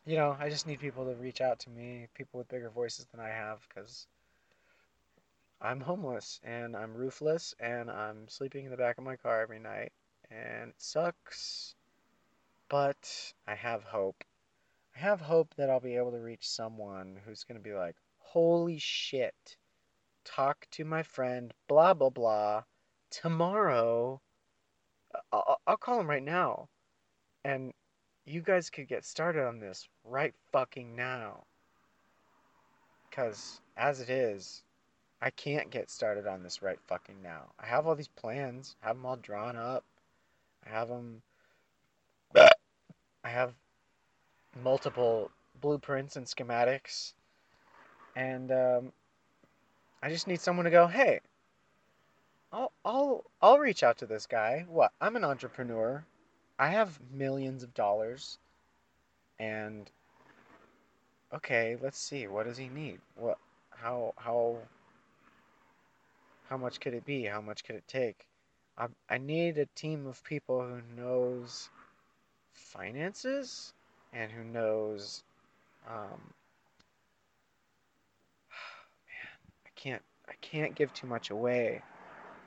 you 0.05 0.17
know, 0.17 0.37
I 0.39 0.49
just 0.49 0.67
need 0.67 0.81
people 0.81 1.05
to 1.05 1.15
reach 1.15 1.41
out 1.41 1.61
to 1.61 1.71
me, 1.71 2.09
people 2.15 2.39
with 2.39 2.49
bigger 2.49 2.71
voices 2.71 3.07
than 3.13 3.21
I 3.21 3.29
have 3.29 3.67
cuz 3.69 4.07
I'm 5.61 5.81
homeless 5.81 6.41
and 6.43 6.77
I'm 6.77 6.95
roofless 6.95 7.55
and 7.61 7.91
I'm 7.91 8.29
sleeping 8.29 8.65
in 8.65 8.71
the 8.71 8.77
back 8.77 8.99
of 8.99 9.05
my 9.05 9.17
car 9.17 9.41
every 9.41 9.61
night 9.61 9.93
and 10.31 10.71
it 10.71 10.81
sucks, 10.81 11.75
but 12.69 13.33
I 13.47 13.55
have 13.55 13.85
hope. 13.85 14.25
I 14.97 14.99
have 15.01 15.21
hope 15.21 15.55
that 15.55 15.71
I'll 15.71 15.81
be 15.81 15.97
able 15.97 16.13
to 16.13 16.21
reach 16.21 16.49
someone 16.49 17.19
who's 17.25 17.45
going 17.45 17.59
to 17.59 17.63
be 17.63 17.75
like, 17.75 17.97
holy 18.19 18.79
shit, 18.79 19.57
talk 20.25 20.67
to 20.73 20.85
my 20.85 21.03
friend, 21.03 21.53
blah, 21.69 21.95
blah, 21.95 22.11
blah, 22.11 22.65
tomorrow. 23.11 24.21
I'll, 25.33 25.61
I'll 25.67 25.77
call 25.77 26.01
him 26.01 26.11
right 26.11 26.23
now. 26.23 26.69
And 27.45 27.73
you 28.25 28.41
guys 28.41 28.71
could 28.71 28.89
get 28.89 29.05
started 29.05 29.47
on 29.47 29.59
this 29.59 29.89
right 30.05 30.35
fucking 30.53 30.95
now. 30.95 31.45
Because 33.11 33.61
as 33.77 34.01
it 34.01 34.11
is, 34.11 34.63
I 35.21 35.31
can't 35.31 35.71
get 35.71 35.91
started 35.91 36.27
on 36.27 36.43
this 36.43 36.63
right 36.63 36.79
fucking 36.89 37.23
now. 37.23 37.53
I 37.59 37.67
have 37.67 37.87
all 37.87 37.95
these 37.95 38.09
plans, 38.09 38.77
I 38.83 38.89
have 38.89 38.97
them 38.97 39.07
all 39.07 39.17
drawn 39.17 39.57
up. 39.57 39.85
I 40.67 40.71
have 40.71 40.89
them, 40.89 41.23
I 42.35 43.29
have 43.29 43.53
multiple 44.63 45.31
blueprints 45.61 46.17
and 46.17 46.27
schematics, 46.27 47.15
and 48.17 48.51
um, 48.53 48.93
I 50.03 50.09
just 50.09 50.27
need 50.27 50.41
someone 50.41 50.65
to 50.65 50.71
go, 50.71 50.87
hey, 50.87 51.21
I'll, 52.53 52.73
I'll, 52.85 53.25
I'll 53.41 53.59
reach 53.59 53.83
out 53.83 53.99
to 53.99 54.07
this 54.07 54.27
guy. 54.27 54.65
What? 54.69 54.93
I'm 55.01 55.17
an 55.17 55.25
entrepreneur. 55.25 56.05
I 56.63 56.69
have 56.69 57.01
millions 57.13 57.65
of 57.65 57.75
dollars, 57.75 58.39
and 59.41 59.91
okay, 61.35 61.77
let's 61.83 61.99
see. 61.99 62.29
What 62.29 62.47
does 62.47 62.57
he 62.57 62.69
need? 62.69 63.01
What? 63.17 63.39
How? 63.71 64.15
How? 64.17 64.59
How 66.49 66.57
much 66.57 66.79
could 66.79 66.95
it 66.95 67.05
be? 67.05 67.25
How 67.25 67.41
much 67.41 67.65
could 67.65 67.75
it 67.75 67.89
take? 67.89 68.29
I, 68.79 68.87
I 69.11 69.19
need 69.19 69.59
a 69.59 69.67
team 69.75 70.07
of 70.07 70.23
people 70.23 70.63
who 70.63 70.81
knows 70.97 71.69
finances 72.53 73.73
and 74.13 74.31
who 74.31 74.45
knows 74.45 75.25
um, 75.89 76.21
I 79.67 79.71
can't 79.75 80.03
I 80.29 80.35
can't 80.41 80.77
give 80.77 80.95
too 80.95 81.09
much 81.09 81.31
away. 81.31 81.83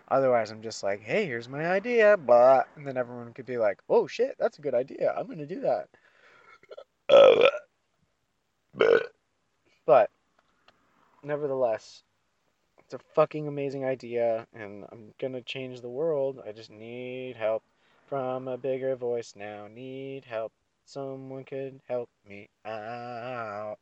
Otherwise, 0.09 0.51
I'm 0.51 0.62
just 0.62 0.83
like, 0.83 1.01
hey, 1.01 1.25
here's 1.25 1.50
my 1.50 1.65
idea, 1.65 2.17
but 2.17 2.67
and 2.75 2.85
then 2.88 2.97
everyone 2.97 3.33
could 3.33 3.45
be 3.45 3.57
like, 3.57 3.79
oh 3.89 4.07
shit, 4.07 4.35
that's 4.39 4.59
a 4.59 4.62
good 4.62 4.75
idea. 4.75 5.13
I'm 5.17 5.27
gonna 5.27 5.45
do 5.45 5.62
that. 5.62 5.89
uh, 7.09 7.47
bah, 8.74 9.00
But 9.85 10.12
nevertheless, 11.24 12.03
it's 12.79 12.93
a 12.93 13.00
fucking 13.15 13.47
amazing 13.47 13.83
idea, 13.83 14.47
and 14.53 14.85
I'm 14.91 15.13
gonna 15.19 15.41
change 15.41 15.81
the 15.81 15.89
world. 15.89 16.41
I 16.45 16.51
just 16.51 16.69
need 16.69 17.35
help 17.35 17.63
from 18.07 18.47
a 18.47 18.57
bigger 18.57 18.95
voice 18.95 19.33
now. 19.35 19.67
Need 19.67 20.25
help. 20.25 20.51
Someone 20.85 21.43
could 21.45 21.81
help 21.88 22.09
me 22.27 22.50
out. 22.63 23.77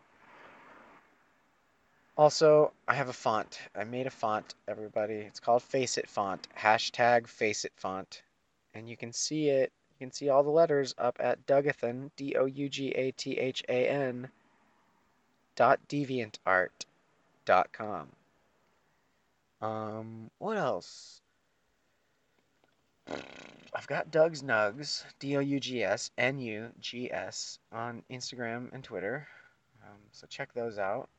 Also, 2.16 2.72
I 2.88 2.94
have 2.94 3.10
a 3.10 3.14
font. 3.14 3.60
I 3.76 3.84
made 3.86 4.06
a 4.06 4.12
font, 4.12 4.54
everybody. 4.68 5.16
It's 5.16 5.40
called 5.40 5.64
Face 5.64 5.98
It 5.98 6.08
Font. 6.08 6.48
Hashtag 6.56 7.28
Face 7.28 7.66
It 7.66 7.74
Font. 7.76 8.22
And 8.76 8.88
you 8.88 8.96
can 8.96 9.12
see 9.12 9.50
it. 9.50 9.72
You 10.00 10.08
can 10.08 10.12
see 10.12 10.30
all 10.30 10.44
the 10.44 10.50
letters 10.50 10.94
up 10.98 11.18
at 11.20 11.46
Dougathan, 11.48 12.12
D 12.16 12.36
O 12.36 12.46
U 12.46 12.70
G 12.70 12.90
A 12.90 13.12
T 13.12 13.38
H 13.40 13.64
A 13.68 13.88
N, 13.88 14.30
dot 15.56 15.80
deviantart 15.88 16.70
dot 17.46 17.72
com. 17.72 18.10
Um, 19.62 20.30
what 20.40 20.58
else? 20.58 21.22
I've 23.76 23.88
got 23.88 24.12
Doug's 24.12 24.44
Nugs, 24.44 25.04
D 25.20 25.38
O 25.38 25.40
U 25.40 25.60
G 25.60 25.84
S 25.84 26.12
N 26.18 26.38
U 26.40 26.70
G 26.80 27.12
S, 27.12 27.60
on 27.72 28.04
Instagram 28.12 28.72
and 28.74 28.84
Twitter. 28.84 29.28
Um, 29.84 29.98
so 30.12 30.28
check 30.28 30.54
those 30.54 30.78
out. 30.78 31.10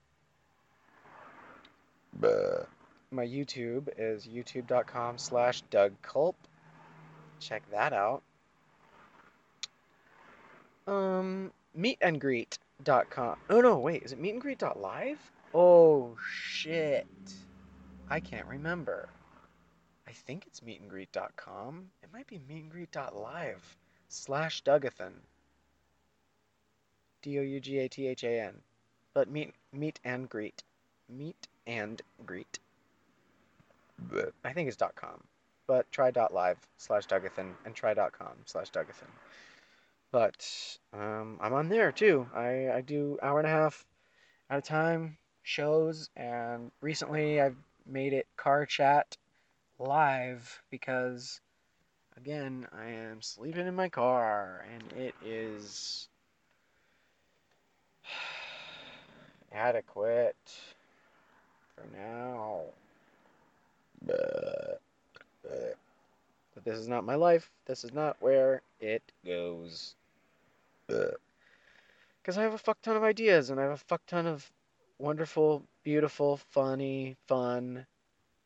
My 2.20 3.26
YouTube 3.26 3.88
is 3.96 4.26
youtube.com 4.26 5.18
slash 5.18 5.62
Doug 5.70 5.92
Culp. 6.02 6.36
Check 7.40 7.62
that 7.70 7.92
out. 7.92 8.22
Um, 10.86 11.52
meetandgreet.com. 11.78 13.36
Oh 13.50 13.60
no, 13.60 13.78
wait, 13.78 14.02
is 14.02 14.12
it 14.12 14.20
meetandgreet.live? 14.20 15.18
Oh 15.54 16.16
shit. 16.28 17.06
I 18.10 18.20
can't 18.20 18.46
remember. 18.46 19.08
I 20.06 20.12
think 20.12 20.46
it's 20.46 20.60
meetandgreet.com. 20.60 21.90
It 22.02 22.08
might 22.12 22.26
be 22.26 22.38
meetandgreet.live 22.38 23.76
slash 24.08 24.62
Dougathan. 24.62 25.12
D 27.22 27.38
O 27.38 27.42
U 27.42 27.60
G 27.60 27.78
A 27.78 27.88
T 27.88 28.06
H 28.06 28.24
A 28.24 28.40
N. 28.40 28.54
But 29.14 29.30
meet 29.30 29.54
meet 29.72 29.98
and 30.04 30.28
greet. 30.28 30.62
Meet 31.08 31.48
and 31.66 32.00
greet. 32.26 32.58
Buh. 33.98 34.30
I 34.44 34.52
think 34.52 34.68
it's 34.68 34.76
.com, 34.94 35.22
but 35.66 35.90
try 35.90 36.10
dot 36.10 36.32
.live 36.34 36.58
slash 36.76 37.06
Dougathan 37.06 37.52
and 37.64 37.74
try 37.74 37.94
dot 37.94 38.12
.com 38.12 38.34
slash 38.44 38.70
Dougathan. 38.70 39.10
But 40.10 40.46
um, 40.92 41.38
I'm 41.40 41.54
on 41.54 41.68
there 41.68 41.90
too. 41.92 42.28
I, 42.34 42.70
I 42.70 42.80
do 42.82 43.18
hour 43.22 43.38
and 43.38 43.48
a 43.48 43.50
half 43.50 43.84
at 44.50 44.58
a 44.58 44.62
time 44.62 45.16
shows, 45.42 46.10
and 46.16 46.70
recently 46.80 47.40
I've 47.40 47.56
made 47.86 48.12
it 48.12 48.26
car 48.36 48.66
chat 48.66 49.16
live 49.78 50.62
because, 50.70 51.40
again, 52.16 52.66
I 52.72 52.90
am 52.90 53.22
sleeping 53.22 53.66
in 53.66 53.74
my 53.74 53.88
car, 53.88 54.64
and 54.72 54.92
it 55.00 55.14
is 55.24 56.08
adequate 59.52 60.36
for 61.76 61.96
now. 61.96 62.62
Buh. 64.06 64.74
But 66.54 66.64
this 66.64 66.78
is 66.78 66.88
not 66.88 67.04
my 67.04 67.16
life. 67.16 67.50
This 67.66 67.84
is 67.84 67.92
not 67.92 68.16
where 68.20 68.62
it 68.80 69.02
goes. 69.26 69.94
Because 70.86 72.38
I 72.38 72.42
have 72.42 72.54
a 72.54 72.58
fuck 72.58 72.80
ton 72.82 72.96
of 72.96 73.02
ideas 73.02 73.50
and 73.50 73.58
I 73.58 73.64
have 73.64 73.72
a 73.72 73.76
fuck 73.76 74.06
ton 74.06 74.26
of 74.26 74.48
wonderful, 74.98 75.62
beautiful, 75.82 76.36
funny, 76.50 77.16
fun, 77.26 77.86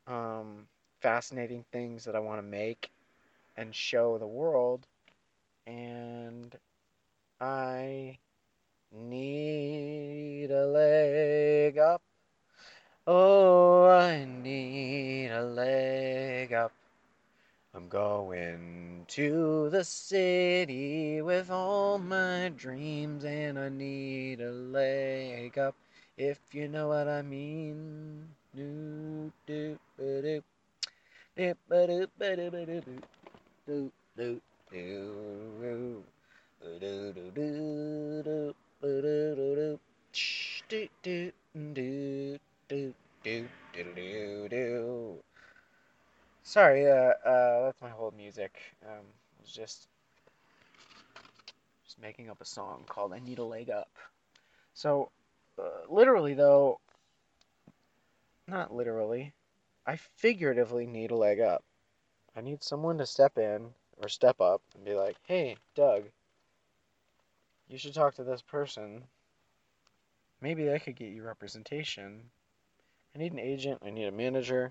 um, 0.06 0.66
fascinating 1.00 1.64
things 1.70 2.05
that 2.05 2.16
I 2.16 2.20
want 2.20 2.38
to 2.38 2.46
make 2.46 2.90
and 3.57 3.74
show 3.74 4.18
the 4.18 4.26
world. 4.26 4.87
And 5.66 6.57
I 7.40 8.18
need 8.92 10.50
a 10.50 10.66
leg 10.66 11.79
up. 11.79 12.02
Oh, 13.11 13.87
I 13.87 14.27
need 14.27 15.31
a 15.31 15.42
leg 15.42 16.53
up. 16.53 16.73
I'm 17.73 17.88
going 17.88 19.07
to 19.09 19.71
the 19.71 19.83
city 19.83 21.23
with 21.23 21.51
all 21.51 21.97
my 21.97 22.53
dreams, 22.55 23.25
and 23.25 23.59
I 23.59 23.71
need 23.71 24.42
a 24.42 24.51
leg 24.51 25.57
up, 25.57 25.75
if 26.18 26.38
you 26.53 26.68
know 26.68 26.88
what 26.88 27.09
I 27.09 27.23
mean. 27.23 28.29
Do, 28.55 29.33
do. 29.47 29.79
Do, 29.97 30.21
do. 30.21 30.42
Do, 31.35 31.55
do, 31.71 32.09
do. 32.21 32.83
Do, 40.68 40.88
do, 41.03 41.33
do 41.73 42.38
do 42.68 42.94
do 43.24 43.48
do 43.72 43.85
do 43.94 44.48
do. 44.48 45.16
Sorry, 46.42 46.87
uh, 46.87 47.12
uh, 47.24 47.64
that's 47.64 47.81
my 47.81 47.88
whole 47.88 48.12
music. 48.16 48.59
Um, 48.85 49.04
I 49.38 49.42
was 49.42 49.50
just 49.50 49.88
just 51.85 52.00
making 52.00 52.28
up 52.28 52.40
a 52.40 52.44
song 52.44 52.85
called 52.87 53.12
"I 53.12 53.20
Need 53.20 53.38
a 53.38 53.44
Leg 53.44 53.70
Up." 53.70 53.90
So, 54.74 55.11
uh, 55.59 55.90
literally 55.90 56.35
though, 56.35 56.81
not 58.46 58.74
literally, 58.74 59.33
I 59.87 59.96
figuratively 59.96 60.87
need 60.87 61.11
a 61.11 61.16
leg 61.16 61.40
up. 61.40 61.64
I 62.37 62.42
need 62.42 62.62
someone 62.62 62.98
to 62.98 63.07
step 63.07 63.38
in 63.38 63.70
or 63.96 64.09
step 64.09 64.40
up 64.40 64.61
and 64.74 64.85
be 64.85 64.94
like, 64.94 65.16
"Hey, 65.26 65.57
Doug, 65.74 66.04
you 67.66 67.78
should 67.78 67.94
talk 67.94 68.14
to 68.16 68.24
this 68.24 68.42
person. 68.42 69.04
Maybe 70.40 70.64
they 70.64 70.78
could 70.78 70.96
get 70.96 71.12
you 71.12 71.22
representation 71.24 72.31
I 73.18 73.20
need 73.20 73.33
an 73.33 73.40
agent. 73.40 73.83
I 73.85 73.90
need 73.90 74.07
a 74.07 74.12
manager." 74.12 74.70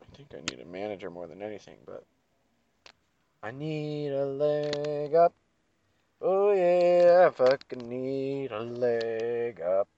I 0.00 0.16
think 0.16 0.28
I 0.32 0.38
need 0.48 0.60
a 0.60 0.64
manager 0.64 1.10
more 1.10 1.26
than 1.26 1.42
anything, 1.42 1.74
but 1.84 2.04
I 3.42 3.50
need 3.50 4.10
a 4.10 4.24
leg 4.24 5.12
up. 5.16 5.34
Oh 6.20 6.52
yeah, 6.52 7.26
I 7.26 7.30
fucking 7.30 7.88
need 7.88 8.52
a 8.52 8.60
leg 8.60 9.60
up. 9.60 9.88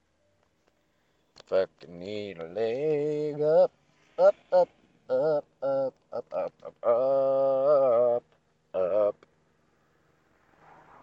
Fucking 1.45 1.99
need 1.99 2.39
a 2.39 2.47
leg 2.47 3.39
up. 3.39 3.71
Up, 4.17 4.35
up, 4.51 4.69
up, 5.11 5.45
up, 5.61 5.93
up, 6.11 6.25
up, 6.33 6.53
up, 6.63 6.83
up, 6.83 8.23
up. 8.73 9.25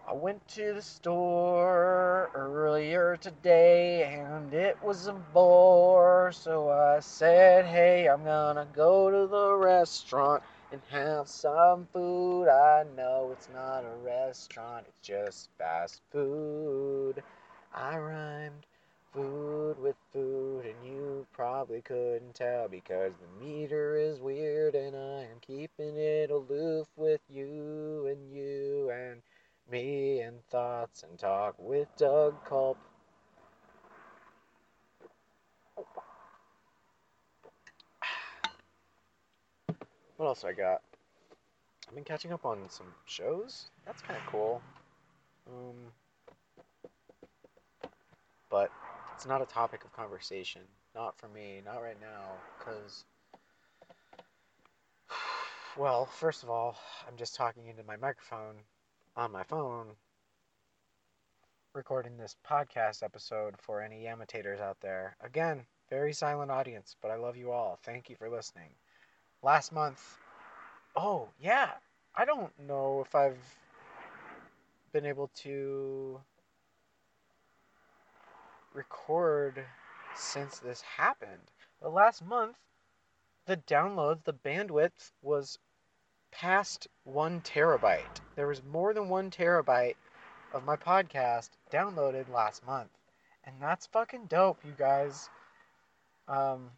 I 0.09 0.11
went 0.35 0.47
to 0.49 0.73
the 0.73 0.81
store 0.81 2.29
earlier 2.35 3.15
today 3.21 4.03
and 4.03 4.53
it 4.53 4.77
was 4.83 5.07
a 5.07 5.13
bore. 5.33 6.29
So 6.33 6.69
I 6.69 6.99
said, 6.99 7.65
hey, 7.65 8.09
I'm 8.09 8.25
gonna 8.25 8.67
go 8.75 9.09
to 9.09 9.27
the 9.27 9.55
restaurant 9.55 10.43
and 10.73 10.81
have 10.89 11.29
some 11.29 11.87
food. 11.93 12.49
I 12.49 12.83
know 12.97 13.29
it's 13.31 13.47
not 13.53 13.85
a 13.85 14.05
restaurant, 14.05 14.85
it's 14.89 15.07
just 15.07 15.47
fast 15.57 16.01
food. 16.11 17.23
I 17.73 17.97
rhymed 17.97 18.65
food 19.13 19.79
with 19.81 19.95
food, 20.11 20.65
and 20.65 20.75
you 20.85 21.25
probably 21.31 21.79
couldn't 21.79 22.35
tell 22.35 22.67
because 22.67 23.13
the 23.13 23.45
meter 23.45 23.95
is 23.95 24.19
weird, 24.19 24.75
and 24.75 24.97
I 24.97 25.21
am 25.21 25.39
keeping 25.39 25.95
it 25.95 26.29
aloof 26.29 26.87
with 26.97 27.21
you 27.29 28.07
and 28.09 28.35
you 28.35 28.89
and 28.89 29.21
me 29.69 30.19
and 30.19 30.43
thoughts 30.49 31.03
and 31.03 31.17
talk 31.17 31.55
with 31.57 31.87
Doug 31.97 32.35
Culp. 32.45 32.77
What 40.17 40.27
else 40.27 40.45
I 40.45 40.53
got? 40.53 40.81
I've 41.87 41.95
been 41.95 42.03
catching 42.05 42.31
up 42.31 42.45
on 42.45 42.69
some 42.69 42.87
shows. 43.05 43.69
That's 43.85 44.01
kind 44.01 44.17
of 44.17 44.25
cool. 44.27 44.61
Um, 45.47 45.75
but 48.49 48.71
it's 49.13 49.25
not 49.25 49.41
a 49.41 49.45
topic 49.45 49.83
of 49.83 49.91
conversation. 49.93 50.61
Not 50.95 51.17
for 51.17 51.27
me. 51.27 51.61
Not 51.65 51.81
right 51.81 51.99
now. 51.99 52.31
Because, 52.57 53.03
well, 55.77 56.05
first 56.05 56.43
of 56.43 56.49
all, 56.49 56.77
I'm 57.07 57.17
just 57.17 57.35
talking 57.35 57.67
into 57.67 57.83
my 57.83 57.97
microphone 57.97 58.55
on 59.17 59.31
my 59.31 59.43
phone, 59.43 59.87
recording 61.73 62.17
this 62.17 62.35
podcast 62.45 63.01
episode 63.01 63.55
for 63.57 63.81
any 63.81 64.03
Yamitators 64.03 64.59
out 64.59 64.77
there. 64.81 65.15
Again, 65.23 65.61
very 65.89 66.11
silent 66.11 66.51
audience, 66.51 66.97
but 67.01 67.11
I 67.11 67.15
love 67.15 67.37
you 67.37 67.51
all. 67.51 67.79
Thank 67.83 68.09
you 68.09 68.17
for 68.17 68.29
listening. 68.29 68.69
Last 69.41 69.71
month, 69.71 70.17
oh, 70.97 71.29
yeah, 71.39 71.71
I 72.13 72.25
don't 72.25 72.51
know 72.67 73.03
if 73.05 73.15
I've 73.15 73.57
been 74.91 75.05
able 75.05 75.29
to 75.35 76.19
record 78.73 79.63
since 80.15 80.59
this 80.59 80.81
happened. 80.81 81.51
But 81.81 81.93
last 81.93 82.25
month, 82.25 82.57
the 83.45 83.57
downloads, 83.57 84.23
the 84.25 84.33
bandwidth 84.33 85.11
was 85.21 85.57
past 86.39 86.87
one 87.05 87.39
terabyte. 87.41 88.19
There 88.35 88.47
was 88.47 88.61
more 88.65 88.93
than 88.93 89.07
one 89.07 89.31
terabyte 89.31 89.95
of 90.53 90.65
my 90.65 90.75
podcast 90.75 91.49
downloaded 91.71 92.29
last 92.29 92.65
month. 92.65 92.89
and 93.45 93.55
that's 93.61 93.85
fucking 93.87 94.25
dope, 94.25 94.57
you 94.65 94.73
guys. 94.77 95.29
Um, 96.27 96.71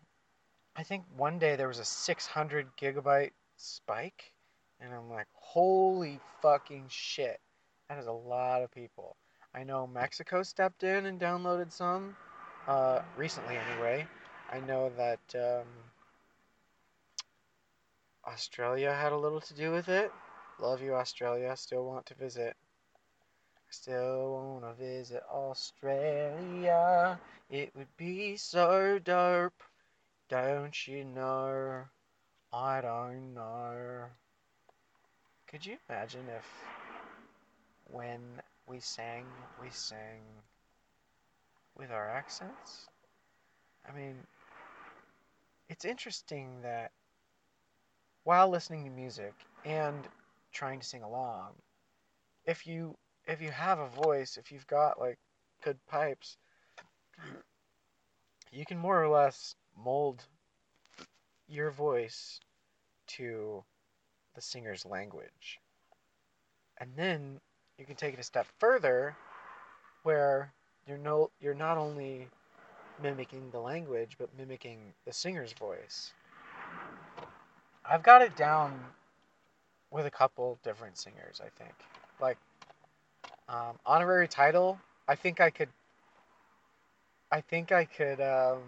I 0.75 0.83
think 0.83 1.05
one 1.15 1.39
day 1.39 1.55
there 1.55 1.69
was 1.69 1.79
a 1.79 1.85
600 1.85 2.67
gigabyte 2.77 3.31
spike, 3.55 4.33
and 4.81 4.93
I'm 4.93 5.09
like, 5.09 5.27
holy 5.33 6.19
fucking 6.41 6.85
shit, 6.89 7.39
that 7.87 7.97
is 7.97 8.07
a 8.07 8.11
lot 8.11 8.61
of 8.61 8.71
people. 8.71 9.15
I 9.55 9.63
know 9.63 9.87
Mexico 9.87 10.43
stepped 10.43 10.83
in 10.83 11.05
and 11.05 11.19
downloaded 11.19 11.71
some, 11.71 12.15
uh, 12.67 13.01
recently 13.15 13.57
anyway. 13.71 14.05
I 14.51 14.59
know 14.59 14.91
that 14.97 15.19
um, 15.35 15.67
Australia 18.27 18.93
had 18.93 19.13
a 19.13 19.17
little 19.17 19.39
to 19.41 19.53
do 19.53 19.71
with 19.71 19.87
it. 19.87 20.11
Love 20.59 20.81
you, 20.81 20.93
Australia. 20.95 21.55
Still 21.55 21.85
want 21.85 22.05
to 22.07 22.15
visit. 22.15 22.55
Still 23.69 24.33
want 24.33 24.63
to 24.63 24.73
visit 24.83 25.23
Australia. 25.31 27.19
It 27.49 27.71
would 27.75 27.95
be 27.95 28.35
so 28.35 28.99
dope. 28.99 29.63
Don't 30.29 30.87
you 30.87 31.05
know? 31.05 31.83
I 32.51 32.81
don't 32.81 33.33
know. 33.33 34.05
Could 35.47 35.65
you 35.65 35.77
imagine 35.89 36.25
if 36.35 36.45
when 37.89 38.21
we 38.67 38.79
sang, 38.79 39.25
we 39.61 39.69
sang 39.69 40.21
with 41.77 41.91
our 41.91 42.09
accents? 42.09 42.87
I 43.87 43.97
mean, 43.97 44.15
it's 45.69 45.85
interesting 45.85 46.61
that 46.63 46.91
while 48.27 48.49
listening 48.49 48.83
to 48.83 48.89
music 48.89 49.33
and 49.63 50.05
trying 50.51 50.81
to 50.81 50.85
sing 50.85 51.01
along, 51.01 51.53
if 52.45 52.67
you 52.67 52.93
if 53.25 53.41
you 53.41 53.49
have 53.49 53.79
a 53.79 53.87
voice, 53.87 54.35
if 54.35 54.51
you've 54.51 54.67
got 54.67 54.99
like 54.99 55.17
good 55.63 55.77
pipes, 55.87 56.35
you 58.51 58.65
can 58.65 58.77
more 58.77 59.01
or 59.01 59.07
less 59.07 59.55
mold 59.81 60.25
your 61.47 61.71
voice 61.71 62.41
to 63.07 63.63
the 64.35 64.41
singer's 64.41 64.85
language. 64.85 65.57
And 66.81 66.91
then 66.97 67.39
you 67.77 67.85
can 67.85 67.95
take 67.95 68.13
it 68.13 68.19
a 68.19 68.23
step 68.23 68.45
further 68.59 69.15
where 70.03 70.51
you're 70.85 70.97
no 70.97 71.31
you're 71.39 71.53
not 71.53 71.77
only 71.77 72.27
mimicking 73.01 73.51
the 73.51 73.59
language 73.61 74.17
but 74.19 74.37
mimicking 74.37 74.79
the 75.05 75.13
singer's 75.13 75.53
voice. 75.53 76.11
I've 77.89 78.03
got 78.03 78.21
it 78.21 78.35
down 78.35 78.79
with 79.91 80.05
a 80.05 80.11
couple 80.11 80.59
different 80.63 80.97
singers, 80.97 81.41
I 81.43 81.49
think. 81.61 81.73
Like 82.19 82.37
um, 83.47 83.79
honorary 83.85 84.27
title, 84.27 84.79
I 85.07 85.15
think 85.15 85.39
I 85.39 85.49
could 85.49 85.69
I 87.31 87.41
think 87.41 87.71
I 87.71 87.85
could 87.85 88.21
um, 88.21 88.63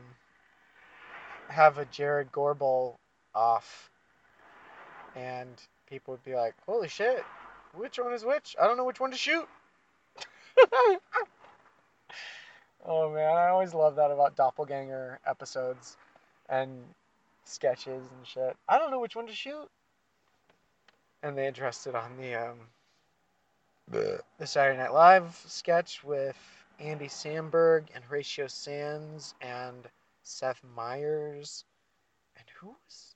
have 1.48 1.78
a 1.78 1.86
Jarrod 1.86 2.32
Gorbel 2.32 2.98
off 3.34 3.90
and 5.16 5.50
people 5.90 6.14
would 6.14 6.24
be 6.24 6.36
like, 6.36 6.56
"Holy 6.66 6.88
shit, 6.88 7.24
which 7.74 8.00
one 8.00 8.14
is 8.14 8.24
which? 8.24 8.56
I 8.62 8.68
don't 8.68 8.78
know 8.78 8.86
which 8.86 9.00
one 9.00 9.12
to 9.12 9.18
shoot." 9.18 9.48
oh 12.86 13.12
man, 13.14 13.36
I 13.36 13.50
always 13.50 13.74
love 13.74 13.96
that 13.96 14.12
about 14.12 14.36
doppelganger 14.36 15.20
episodes 15.26 15.98
and 16.48 16.84
sketches 17.50 18.08
and 18.18 18.28
shit. 18.28 18.56
I 18.68 18.78
don't 18.78 18.92
know 18.92 19.00
which 19.00 19.16
one 19.16 19.28
to 19.28 19.34
shoot. 19.34 19.68
And 21.24 21.38
they 21.38 21.48
addressed 21.48 21.88
it 21.88 21.96
on 21.96 22.16
the 22.18 22.36
um, 22.36 22.58
the 23.90 24.48
Saturday 24.48 24.78
Night 24.78 24.94
Live 24.94 25.36
sketch 25.48 26.04
with 26.04 26.38
Andy 26.80 27.08
Samberg 27.08 27.88
and 27.94 28.04
Horatio 28.04 28.48
Sanz 28.48 29.34
and 29.42 29.88
Seth 30.24 30.62
Meyers. 30.76 31.66
And 32.38 32.46
who 32.60 32.68
was 32.68 33.16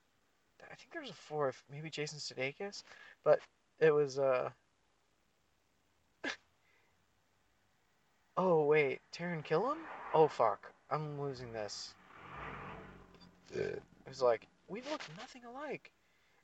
I 0.74 0.76
think 0.76 0.92
there 0.92 1.02
was 1.02 1.12
a 1.12 1.14
fourth, 1.14 1.64
maybe 1.72 1.92
Jason 1.92 2.18
Sudeikis, 2.18 2.84
but 3.24 3.40
it 3.80 3.92
was 3.94 4.18
uh 4.18 4.50
Oh 8.38 8.64
wait, 8.64 9.00
Taran 9.16 9.46
Killam? 9.46 9.78
Oh 10.16 10.28
fuck. 10.28 10.72
I'm 10.90 11.22
losing 11.22 11.54
this. 11.54 11.94
It 14.06 14.10
was 14.10 14.22
like, 14.22 14.48
we 14.68 14.82
look 14.92 15.02
nothing 15.18 15.44
alike. 15.46 15.92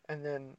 And 0.07 0.25
then 0.25 0.55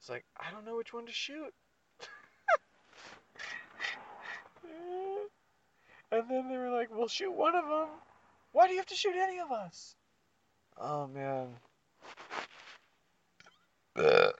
it's 0.00 0.10
like, 0.10 0.24
I 0.38 0.50
don't 0.50 0.66
know 0.66 0.76
which 0.76 0.92
one 0.92 1.06
to 1.06 1.12
shoot. 1.12 1.54
and 6.12 6.28
then 6.28 6.48
they 6.48 6.58
were 6.58 6.70
like, 6.70 6.88
we'll 6.90 7.08
shoot 7.08 7.32
one 7.32 7.54
of 7.54 7.64
them. 7.64 7.88
Why 8.52 8.66
do 8.66 8.72
you 8.72 8.78
have 8.78 8.86
to 8.86 8.94
shoot 8.94 9.14
any 9.16 9.40
of 9.40 9.50
us? 9.50 9.96
Oh 10.78 11.06
man. 11.06 11.48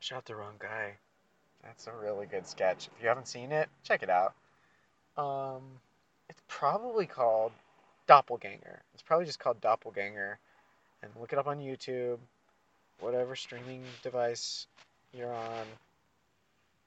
Shot 0.00 0.24
the 0.26 0.34
wrong 0.34 0.56
guy. 0.58 0.94
That's 1.62 1.86
a 1.86 1.92
really 1.92 2.26
good 2.26 2.46
sketch. 2.46 2.88
If 2.94 3.02
you 3.02 3.08
haven't 3.08 3.28
seen 3.28 3.52
it, 3.52 3.70
check 3.84 4.02
it 4.02 4.10
out. 4.10 4.34
Um, 5.16 5.62
it's 6.28 6.42
probably 6.46 7.06
called 7.06 7.52
Doppelganger. 8.06 8.80
It's 8.92 9.02
probably 9.02 9.26
just 9.26 9.38
called 9.38 9.60
Doppelganger. 9.60 10.38
And 11.02 11.12
look 11.20 11.32
it 11.32 11.38
up 11.38 11.46
on 11.46 11.58
YouTube, 11.58 12.18
whatever 13.00 13.36
streaming 13.36 13.82
device 14.02 14.66
you're 15.12 15.32
on. 15.32 15.66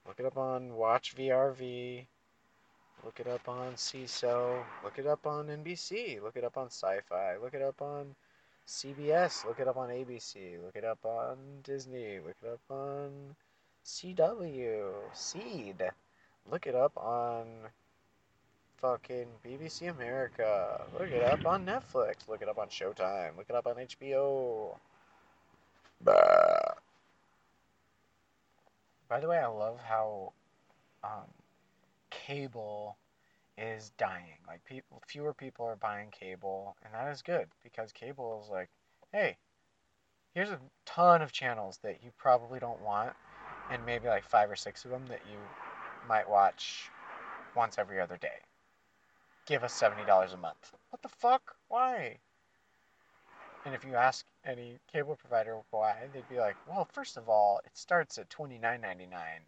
Look 0.07 0.19
it 0.19 0.25
up 0.25 0.37
on 0.37 0.75
Watch 0.75 1.15
VRV. 1.15 2.05
Look 3.03 3.19
it 3.19 3.27
up 3.27 3.47
on 3.47 3.73
Seeso. 3.73 4.63
Look 4.83 4.97
it 4.97 5.05
up 5.05 5.27
on 5.27 5.47
NBC. 5.47 6.21
Look 6.21 6.35
it 6.35 6.43
up 6.43 6.57
on 6.57 6.67
Sci-Fi. 6.67 7.37
Look 7.37 7.53
it 7.53 7.61
up 7.61 7.81
on 7.81 8.15
CBS. 8.67 9.45
Look 9.45 9.59
it 9.59 9.67
up 9.67 9.77
on 9.77 9.89
ABC. 9.89 10.61
Look 10.63 10.75
it 10.75 10.83
up 10.83 11.05
on 11.05 11.37
Disney. 11.63 12.19
Look 12.19 12.35
it 12.43 12.49
up 12.53 12.59
on 12.69 13.35
CW. 13.85 14.91
Seed. 15.13 15.83
Look 16.49 16.67
it 16.67 16.75
up 16.75 16.97
on 16.97 17.47
fucking 18.77 19.27
BBC 19.45 19.89
America. 19.89 20.81
Look 20.97 21.09
it 21.09 21.23
up 21.23 21.45
on 21.45 21.65
Netflix. 21.65 22.27
Look 22.27 22.41
it 22.41 22.49
up 22.49 22.57
on 22.57 22.67
Showtime. 22.67 23.37
Look 23.37 23.47
it 23.49 23.55
up 23.55 23.67
on 23.67 23.75
HBO. 23.75 24.75
Bah. 26.03 26.73
By 29.09 29.19
the 29.19 29.27
way, 29.27 29.37
I 29.37 29.47
love 29.47 29.79
how 29.79 30.33
um, 31.03 31.27
cable 32.09 32.97
is 33.57 33.91
dying. 33.97 34.37
Like 34.47 34.63
people, 34.65 35.01
fewer 35.07 35.33
people 35.33 35.65
are 35.65 35.75
buying 35.75 36.09
cable, 36.11 36.75
and 36.83 36.93
that 36.93 37.11
is 37.11 37.21
good 37.21 37.47
because 37.63 37.91
cable 37.91 38.41
is 38.43 38.49
like, 38.49 38.69
hey, 39.11 39.37
here's 40.33 40.49
a 40.49 40.59
ton 40.85 41.21
of 41.21 41.31
channels 41.31 41.79
that 41.83 42.03
you 42.03 42.11
probably 42.17 42.59
don't 42.59 42.81
want, 42.81 43.13
and 43.71 43.85
maybe 43.85 44.07
like 44.07 44.23
five 44.23 44.51
or 44.51 44.55
six 44.55 44.85
of 44.85 44.91
them 44.91 45.05
that 45.07 45.21
you 45.31 45.37
might 46.07 46.29
watch 46.29 46.89
once 47.55 47.77
every 47.77 47.99
other 47.99 48.17
day. 48.17 48.39
Give 49.47 49.63
us 49.63 49.73
seventy 49.73 50.03
dollars 50.05 50.33
a 50.33 50.37
month. 50.37 50.73
What 50.89 51.01
the 51.01 51.07
fuck? 51.09 51.55
Why? 51.69 52.17
And 53.65 53.73
if 53.73 53.85
you 53.85 53.95
ask 53.95 54.25
any 54.45 54.77
cable 54.91 55.15
provider 55.15 55.57
why, 55.71 56.09
they'd 56.13 56.27
be 56.29 56.37
like, 56.37 56.55
well, 56.67 56.87
first 56.91 57.17
of 57.17 57.29
all, 57.29 57.61
it 57.65 57.71
starts 57.73 58.17
at 58.17 58.29
twenty 58.29 58.57
nine 58.57 58.81
ninety 58.81 59.05
nine 59.05 59.41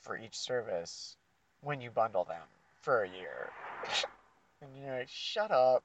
for 0.00 0.16
each 0.16 0.36
service 0.36 1.16
when 1.60 1.80
you 1.82 1.90
bundle 1.90 2.24
them 2.24 2.46
for 2.80 3.02
a 3.02 3.08
year. 3.08 3.50
and 4.62 4.70
you're 4.76 4.98
like, 4.98 5.08
shut 5.08 5.50
up, 5.50 5.84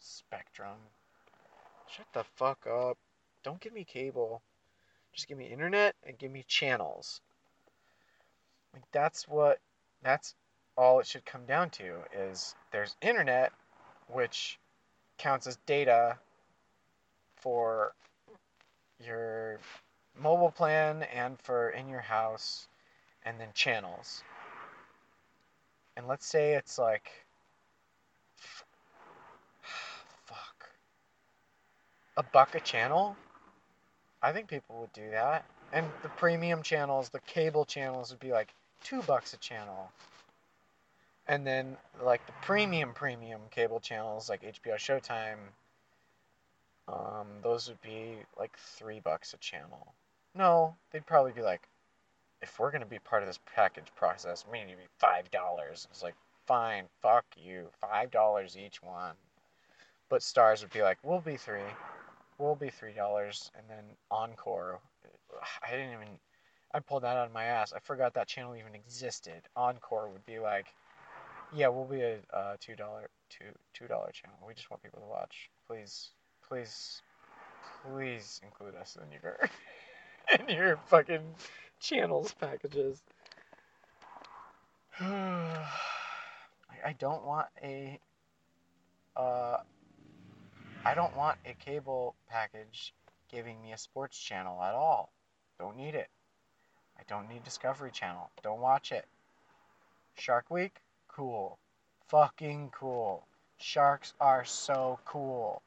Spectrum. 0.00 0.78
Shut 1.88 2.06
the 2.12 2.24
fuck 2.34 2.66
up. 2.66 2.98
Don't 3.44 3.60
give 3.60 3.72
me 3.72 3.84
cable. 3.84 4.42
Just 5.12 5.28
give 5.28 5.38
me 5.38 5.46
internet 5.46 5.94
and 6.04 6.18
give 6.18 6.32
me 6.32 6.44
channels. 6.48 7.20
Like 8.72 8.84
that's 8.90 9.28
what 9.28 9.60
that's 10.02 10.34
all 10.76 11.00
it 11.00 11.06
should 11.06 11.24
come 11.24 11.44
down 11.44 11.70
to 11.70 11.96
is 12.14 12.54
there's 12.70 12.96
internet 13.02 13.52
which 14.08 14.58
counts 15.18 15.46
as 15.46 15.56
data 15.66 16.16
for 17.36 17.92
your 19.04 19.58
mobile 20.20 20.50
plan 20.50 21.02
and 21.14 21.38
for 21.40 21.70
in 21.70 21.88
your 21.88 22.00
house 22.00 22.68
and 23.24 23.38
then 23.38 23.48
channels. 23.54 24.22
And 25.96 26.08
let's 26.08 26.26
say 26.26 26.54
it's 26.54 26.78
like 26.78 27.10
fuck. 30.26 30.70
A 32.16 32.22
buck 32.22 32.54
a 32.54 32.60
channel? 32.60 33.16
I 34.22 34.32
think 34.32 34.48
people 34.48 34.80
would 34.80 34.92
do 34.92 35.10
that. 35.10 35.44
And 35.72 35.86
the 36.02 36.08
premium 36.08 36.62
channels 36.62 37.08
the 37.08 37.20
cable 37.20 37.64
channels 37.64 38.10
would 38.10 38.20
be 38.20 38.32
like 38.32 38.54
two 38.82 39.02
bucks 39.02 39.34
a 39.34 39.36
channel 39.38 39.90
and 41.32 41.46
then 41.46 41.76
like 42.02 42.24
the 42.26 42.32
premium 42.42 42.92
premium 42.94 43.40
cable 43.50 43.80
channels 43.80 44.28
like 44.28 44.42
hbo 44.42 44.74
showtime 44.74 45.38
um, 46.88 47.26
those 47.42 47.68
would 47.68 47.80
be 47.80 48.16
like 48.38 48.56
three 48.56 49.00
bucks 49.00 49.34
a 49.34 49.36
channel 49.38 49.94
no 50.34 50.74
they'd 50.90 51.06
probably 51.06 51.32
be 51.32 51.42
like 51.42 51.68
if 52.40 52.58
we're 52.58 52.70
going 52.70 52.82
to 52.82 52.86
be 52.86 52.98
part 52.98 53.22
of 53.22 53.28
this 53.28 53.40
package 53.54 53.92
process 53.96 54.44
we 54.50 54.58
need 54.58 54.70
to 54.70 54.76
be 54.76 54.88
five 54.98 55.30
dollars 55.30 55.88
it's 55.90 56.02
like 56.02 56.14
fine, 56.46 56.84
fuck 57.00 57.24
you, 57.36 57.68
five 57.80 58.10
dollars 58.10 58.56
each 58.56 58.82
one. 58.82 59.14
But 60.08 60.20
Starz 60.20 60.62
would 60.62 60.72
be 60.72 60.82
like, 60.82 60.98
we'll 61.02 61.20
be 61.20 61.36
three, 61.36 61.60
we'll 62.38 62.54
be 62.54 62.70
three 62.70 62.92
dollars, 62.92 63.50
and 63.56 63.64
then 63.68 63.84
Encore. 64.10 64.80
I 65.66 65.70
didn't 65.70 65.92
even. 65.92 66.08
I 66.74 66.80
pulled 66.80 67.02
that 67.02 67.16
out 67.16 67.26
of 67.26 67.32
my 67.32 67.44
ass. 67.44 67.72
I 67.74 67.80
forgot 67.80 68.14
that 68.14 68.28
channel 68.28 68.56
even 68.56 68.74
existed. 68.74 69.42
Encore 69.56 70.08
would 70.08 70.24
be 70.24 70.38
like, 70.38 70.66
yeah, 71.54 71.68
we'll 71.68 71.84
be 71.84 72.00
a 72.00 72.18
uh, 72.32 72.56
two 72.60 72.74
dollar 72.76 73.08
two 73.30 73.44
two 73.74 73.86
dollar 73.86 74.10
channel. 74.12 74.36
We 74.46 74.54
just 74.54 74.70
want 74.70 74.82
people 74.82 75.00
to 75.00 75.06
watch. 75.06 75.50
Please, 75.66 76.10
please, 76.48 77.02
please 77.84 78.40
include 78.42 78.74
us 78.74 78.96
in 79.00 79.12
your 79.12 79.38
in 80.48 80.56
your 80.56 80.76
fucking 80.86 81.22
channels 81.80 82.34
packages. 82.40 83.02
I 85.00 86.94
don't 86.98 87.24
want 87.24 87.46
a 87.62 87.98
uh 89.16 89.58
I 90.84 90.94
don't 90.94 91.16
want 91.16 91.38
a 91.46 91.54
cable 91.54 92.14
package 92.28 92.92
giving 93.30 93.60
me 93.62 93.72
a 93.72 93.78
sports 93.78 94.18
channel 94.18 94.60
at 94.62 94.74
all. 94.74 95.12
Don't 95.58 95.76
need 95.76 95.94
it. 95.94 96.08
I 96.98 97.02
don't 97.08 97.28
need 97.28 97.44
Discovery 97.44 97.90
Channel. 97.90 98.30
Don't 98.42 98.60
watch 98.60 98.92
it. 98.92 99.06
Shark 100.16 100.50
Week? 100.50 100.76
Cool. 101.14 101.58
Fucking 102.08 102.70
cool. 102.74 103.26
Sharks 103.58 104.14
are 104.20 104.44
so 104.44 104.98
cool. 105.04 105.62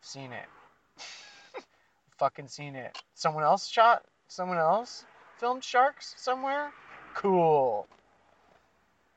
Seen 0.00 0.32
it. 0.32 0.46
Fucking 2.18 2.48
seen 2.48 2.76
it. 2.76 2.96
Someone 3.14 3.44
else 3.44 3.66
shot? 3.66 4.04
Someone 4.28 4.58
else 4.58 5.04
filmed 5.38 5.64
sharks 5.64 6.14
somewhere? 6.16 6.70
Cool. 7.14 7.88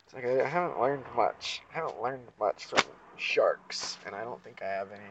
It's 0.06 0.14
like 0.16 0.26
I, 0.26 0.48
haven't 0.48 0.82
learned 0.82 1.04
much. 1.16 1.62
I 1.72 1.76
haven't 1.76 2.02
learned 2.02 2.28
much 2.40 2.66
from 2.66 2.80
sharks, 3.18 3.98
and 4.06 4.16
I 4.16 4.24
don't 4.24 4.44
think 4.44 4.62
I 4.62 4.68
have 4.68 4.92
any 4.92 5.04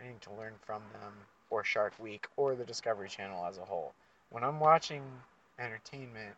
anything 0.00 0.18
to 0.22 0.32
learn 0.32 0.54
from 0.64 0.82
them 0.92 1.12
or 1.50 1.64
Shark 1.64 1.92
Week 1.98 2.26
or 2.36 2.54
the 2.54 2.64
Discovery 2.64 3.08
Channel 3.08 3.44
as 3.46 3.58
a 3.58 3.64
whole. 3.64 3.94
When 4.30 4.42
I'm 4.42 4.60
watching 4.60 5.02
entertainment, 5.58 6.34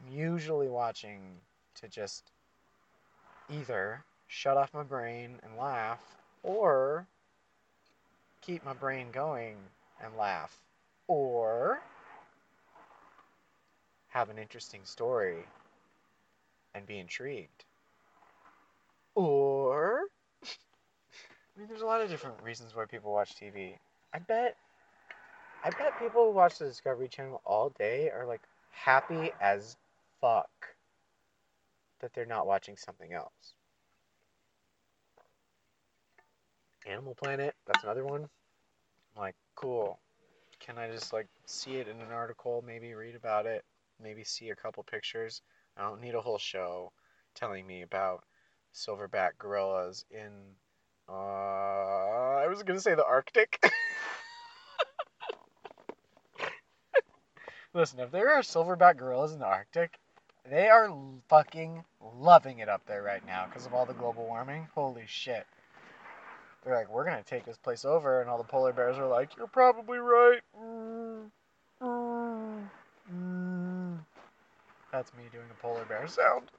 I'm 0.00 0.12
usually 0.12 0.68
watching 0.68 1.20
to 1.76 1.88
just 1.88 2.30
either 3.50 4.04
shut 4.26 4.56
off 4.56 4.74
my 4.74 4.82
brain 4.82 5.38
and 5.42 5.56
laugh 5.56 6.00
or 6.42 7.06
keep 8.40 8.64
my 8.64 8.72
brain 8.72 9.08
going 9.12 9.56
and 10.02 10.16
laugh 10.16 10.58
or 11.06 11.80
have 14.08 14.30
an 14.30 14.38
interesting 14.38 14.80
story 14.84 15.44
and 16.74 16.86
be 16.86 16.98
intrigued 16.98 17.64
or 19.14 20.02
I 20.44 21.58
mean 21.58 21.68
there's 21.68 21.82
a 21.82 21.86
lot 21.86 22.00
of 22.00 22.10
different 22.10 22.42
reasons 22.42 22.74
why 22.74 22.84
people 22.84 23.12
watch 23.12 23.36
TV. 23.36 23.74
I 24.12 24.18
bet 24.18 24.56
I 25.62 25.70
bet 25.70 25.98
people 25.98 26.26
who 26.26 26.32
watch 26.32 26.58
the 26.58 26.66
Discovery 26.66 27.08
Channel 27.08 27.40
all 27.44 27.70
day 27.70 28.10
are 28.10 28.26
like 28.26 28.42
happy 28.70 29.32
as 29.40 29.76
fuck 30.20 30.73
that 32.00 32.12
they're 32.14 32.26
not 32.26 32.46
watching 32.46 32.76
something 32.76 33.12
else. 33.12 33.54
Animal 36.86 37.14
Planet, 37.14 37.54
that's 37.66 37.82
another 37.82 38.04
one. 38.04 38.28
I'm 39.16 39.22
like, 39.22 39.36
cool. 39.54 39.98
Can 40.60 40.78
I 40.78 40.90
just 40.90 41.12
like 41.12 41.28
see 41.46 41.76
it 41.76 41.88
in 41.88 42.00
an 42.00 42.12
article, 42.12 42.62
maybe 42.66 42.94
read 42.94 43.14
about 43.14 43.46
it, 43.46 43.64
maybe 44.02 44.24
see 44.24 44.50
a 44.50 44.56
couple 44.56 44.82
pictures? 44.82 45.42
I 45.76 45.82
don't 45.82 46.00
need 46.00 46.14
a 46.14 46.20
whole 46.20 46.38
show 46.38 46.92
telling 47.34 47.66
me 47.66 47.82
about 47.82 48.24
silverback 48.74 49.38
gorillas 49.38 50.04
in 50.10 50.30
uh 51.08 51.12
I 51.12 52.46
was 52.48 52.62
gonna 52.62 52.80
say 52.80 52.94
the 52.94 53.04
Arctic. 53.04 53.62
Listen, 57.74 58.00
if 58.00 58.10
there 58.10 58.30
are 58.30 58.40
silverback 58.40 58.96
gorillas 58.96 59.32
in 59.32 59.40
the 59.40 59.46
Arctic, 59.46 59.98
they 60.48 60.68
are 60.68 60.90
fucking 61.28 61.84
loving 62.18 62.58
it 62.58 62.68
up 62.68 62.82
there 62.86 63.02
right 63.02 63.26
now 63.26 63.46
because 63.46 63.66
of 63.66 63.74
all 63.74 63.86
the 63.86 63.94
global 63.94 64.24
warming. 64.24 64.68
Holy 64.74 65.04
shit. 65.06 65.46
They're 66.64 66.74
like, 66.74 66.90
we're 66.90 67.04
gonna 67.04 67.22
take 67.22 67.44
this 67.44 67.58
place 67.58 67.84
over, 67.84 68.20
and 68.20 68.30
all 68.30 68.38
the 68.38 68.44
polar 68.44 68.72
bears 68.72 68.96
are 68.96 69.06
like, 69.06 69.36
you're 69.36 69.46
probably 69.46 69.98
right. 69.98 70.40
Mm, 70.58 71.30
mm, 71.82 72.62
mm. 73.12 73.98
That's 74.90 75.12
me 75.14 75.24
doing 75.30 75.46
a 75.50 75.62
polar 75.62 75.84
bear 75.84 76.06
sound. 76.08 76.50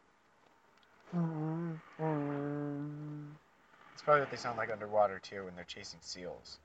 It's 3.93 4.03
probably 4.03 4.21
what 4.21 4.31
they 4.31 4.37
sound 4.37 4.57
like 4.57 4.71
underwater 4.71 5.19
too 5.19 5.45
when 5.45 5.55
they're 5.55 5.63
chasing 5.63 5.99
seals. 6.01 6.59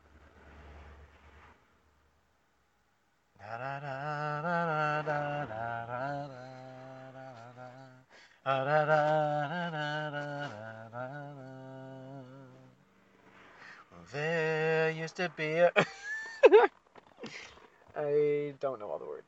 There 14.12 14.90
used 14.90 15.16
to 15.16 15.31
be 15.37 15.59
a. 15.59 15.70
I 17.94 18.55
don't 18.59 18.81
know 18.81 18.88
all 18.90 18.98
the 18.98 19.05
words. 19.05 19.26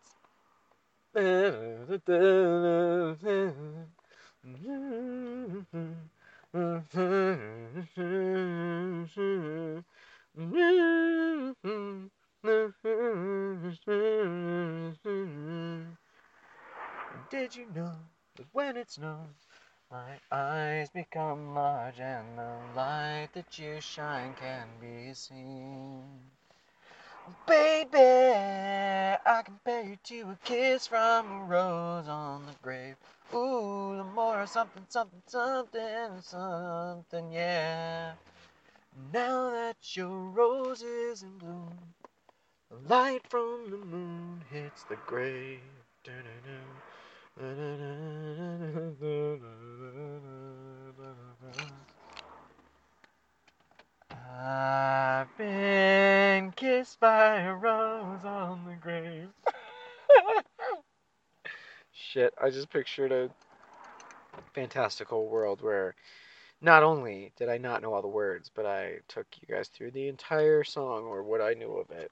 Did 17.31 17.57
you 17.57 17.67
know 17.75 17.93
that 18.37 18.47
when 18.53 18.77
it 18.77 18.91
snows, 18.91 19.47
my 19.91 20.19
eyes 20.31 20.89
become 20.91 21.55
large 21.55 22.01
and 22.01 22.39
the 22.39 22.57
light 22.75 23.29
that 23.35 23.59
you 23.59 23.81
shine 23.81 24.35
can 24.41 24.67
be 24.81 25.13
seen? 25.13 26.03
Baby, 27.47 27.99
I 27.99 29.43
compare 29.45 29.83
you 29.85 29.97
to 30.05 30.31
a 30.31 30.39
kiss 30.45 30.87
from 30.87 31.31
a 31.31 31.45
rose 31.45 32.09
on 32.09 32.47
the 32.47 32.55
grave. 32.63 32.97
Ooh, 33.35 33.97
the 33.97 34.05
more 34.05 34.47
something, 34.47 34.85
something, 34.89 35.23
something, 35.27 36.21
something, 36.21 37.33
yeah. 37.33 38.13
Now 39.13 39.51
that 39.51 39.77
your 39.97 40.17
rose 40.31 40.83
is 40.83 41.23
in 41.23 41.39
bloom, 41.39 41.79
the 42.71 42.77
light 42.89 43.23
from 43.29 43.71
the 43.71 43.77
moon 43.77 44.43
hits 44.51 44.85
the 44.85 44.97
grave. 45.07 45.61
I've 54.45 55.29
been 55.39 56.53
kissed 56.53 57.01
by 57.01 57.41
a 57.41 57.55
rose 57.55 58.25
on 58.25 58.65
the 58.67 58.75
grave. 58.81 59.29
Shit, 61.93 62.35
I 62.41 62.51
just 62.51 62.71
pictured 62.71 63.13
a 63.13 63.31
fantastical 64.55 65.29
world 65.29 65.63
where 65.63 65.95
not 66.61 66.83
only 66.83 67.33
did 67.37 67.49
I 67.49 67.59
not 67.59 67.83
know 67.83 67.95
all 67.95 68.03
the 68.03 68.09
words, 68.09 68.51
but 68.55 68.67
I 68.67 68.99
took 69.09 69.27
you 69.41 69.55
guys 69.55 69.69
through 69.69 69.93
the 69.93 70.09
entire 70.09 70.65
song 70.65 71.05
or 71.05 71.23
what 71.23 71.41
I 71.41 71.55
knew 71.55 71.73
of 71.73 71.91
it. 71.91 72.11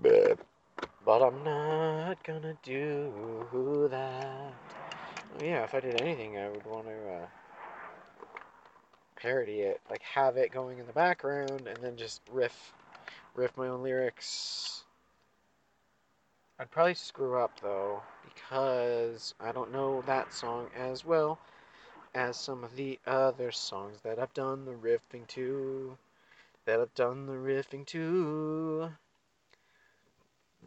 Bleh. 0.00 0.38
But 1.04 1.22
I'm 1.22 1.44
not 1.44 2.22
gonna 2.24 2.56
do 2.62 3.88
that. 3.90 4.52
Yeah, 5.40 5.64
if 5.64 5.74
I 5.74 5.80
did 5.80 6.00
anything, 6.00 6.38
I 6.38 6.48
would 6.48 6.64
want 6.64 6.86
to 6.86 7.12
uh, 7.12 7.26
parody 9.16 9.60
it, 9.60 9.80
like 9.90 10.02
have 10.02 10.36
it 10.36 10.52
going 10.52 10.78
in 10.78 10.86
the 10.86 10.92
background, 10.92 11.66
and 11.66 11.82
then 11.82 11.96
just 11.96 12.22
riff, 12.32 12.72
riff 13.34 13.56
my 13.56 13.68
own 13.68 13.82
lyrics. 13.82 14.84
I'd 16.58 16.70
probably 16.70 16.94
screw 16.94 17.38
up 17.38 17.60
though, 17.60 18.00
because 18.24 19.34
I 19.40 19.52
don't 19.52 19.72
know 19.72 20.02
that 20.06 20.32
song 20.32 20.68
as 20.76 21.04
well 21.04 21.38
as 22.14 22.36
some 22.36 22.64
of 22.64 22.76
the 22.76 22.98
other 23.06 23.50
songs 23.50 24.00
that 24.02 24.18
I've 24.18 24.32
done 24.34 24.64
the 24.64 24.72
riffing 24.72 25.26
to. 25.28 25.98
That 26.64 26.80
I've 26.80 26.94
done 26.94 27.26
the 27.26 27.32
riffing 27.32 27.84
to. 27.86 28.90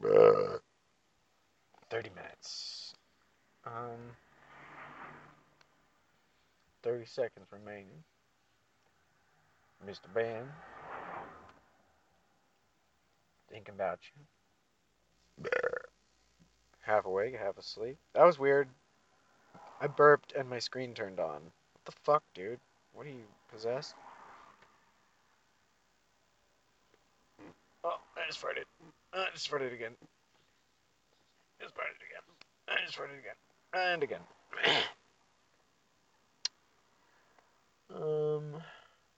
Bleh. 0.02 0.60
30 1.90 2.10
minutes. 2.16 2.94
Um, 3.66 4.16
30 6.84 7.06
seconds 7.06 7.48
remaining. 7.52 8.04
Mr. 9.86 10.12
Ben, 10.14 10.44
thinking 13.50 13.76
about 13.76 14.00
you. 14.16 15.50
Half 16.82 17.06
awake, 17.06 17.36
half 17.38 17.58
asleep. 17.58 17.98
That 18.14 18.26
was 18.26 18.40
weird. 18.40 18.70
I 19.80 19.88
burped 19.88 20.34
and 20.34 20.50
my 20.50 20.60
screen 20.60 20.94
turned 20.94 21.20
on. 21.20 21.42
What 21.44 21.86
the 21.86 21.92
fuck, 22.04 22.24
dude? 22.34 22.60
What 22.94 23.06
are 23.06 23.10
you 23.10 23.26
possessed? 23.52 23.94
Oh, 27.84 28.00
I 28.16 28.28
just 28.28 28.42
farted. 28.42 28.66
I 29.18 29.26
just 29.34 29.50
farted 29.50 29.74
again. 29.74 29.94
Just 31.60 31.74
farted 31.74 31.98
again. 32.06 32.22
I 32.68 32.86
just 32.86 33.00
read 33.00 33.10
it 33.10 33.20
again. 33.20 33.34
And 33.74 34.04
again. 34.04 34.22
um. 37.96 38.62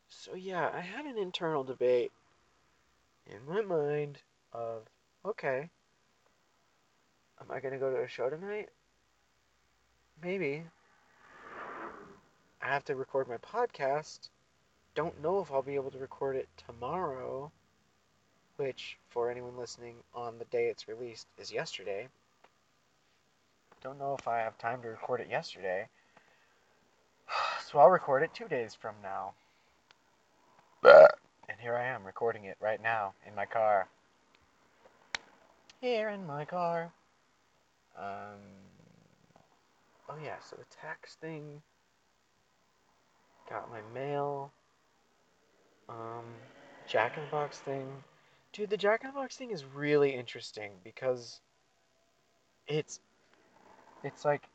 So 0.07 0.35
yeah, 0.35 0.69
I 0.73 0.79
had 0.79 1.05
an 1.05 1.17
internal 1.17 1.63
debate 1.63 2.11
in 3.27 3.45
my 3.47 3.61
mind 3.61 4.19
of 4.53 4.83
okay, 5.25 5.69
am 7.41 7.51
I 7.51 7.59
gonna 7.59 7.77
go 7.77 7.91
to 7.91 8.01
a 8.01 8.07
show 8.07 8.29
tonight? 8.29 8.69
Maybe. 10.23 10.63
I 12.61 12.67
have 12.67 12.85
to 12.85 12.95
record 12.95 13.27
my 13.27 13.37
podcast. 13.37 14.29
Don't 14.95 15.21
know 15.21 15.39
if 15.39 15.51
I'll 15.51 15.61
be 15.61 15.75
able 15.75 15.91
to 15.91 15.97
record 15.97 16.35
it 16.35 16.49
tomorrow, 16.67 17.51
which, 18.59 18.97
for 19.07 19.31
anyone 19.31 19.57
listening 19.57 19.95
on 20.13 20.37
the 20.37 20.45
day 20.45 20.67
it's 20.67 20.87
released, 20.87 21.27
is 21.37 21.51
yesterday. 21.51 22.09
Don't 23.81 23.97
know 23.97 24.15
if 24.19 24.27
I 24.27 24.39
have 24.39 24.57
time 24.57 24.81
to 24.81 24.89
record 24.89 25.21
it 25.21 25.29
yesterday. 25.29 25.87
So 27.65 27.77
I'll 27.77 27.91
record 27.91 28.23
it 28.23 28.33
two 28.33 28.47
days 28.47 28.73
from 28.73 28.95
now. 29.03 29.33
And 30.83 31.59
here 31.61 31.75
I 31.75 31.85
am 31.85 32.03
recording 32.03 32.45
it 32.45 32.57
right 32.59 32.81
now 32.81 33.13
in 33.27 33.35
my 33.35 33.45
car. 33.45 33.87
Here 35.79 36.09
in 36.09 36.25
my 36.25 36.45
car. 36.45 36.91
Um. 37.95 38.41
Oh 40.09 40.15
yeah, 40.23 40.37
so 40.43 40.55
the 40.55 40.65
tax 40.81 41.13
thing. 41.21 41.61
Got 43.47 43.69
my 43.69 43.81
mail. 43.93 44.51
Um, 45.87 46.25
Jack 46.87 47.17
in 47.17 47.23
the 47.25 47.29
Box 47.29 47.59
thing. 47.59 47.87
Dude, 48.59 48.69
the 48.69 48.75
Jack 48.75 49.05
in 49.05 49.11
the 49.11 49.13
Box 49.13 49.37
thing 49.37 49.51
is 49.51 49.63
really 49.63 50.13
interesting 50.13 50.71
because 50.83 51.39
it's 52.67 52.99
it's 54.03 54.25
like 54.25 54.49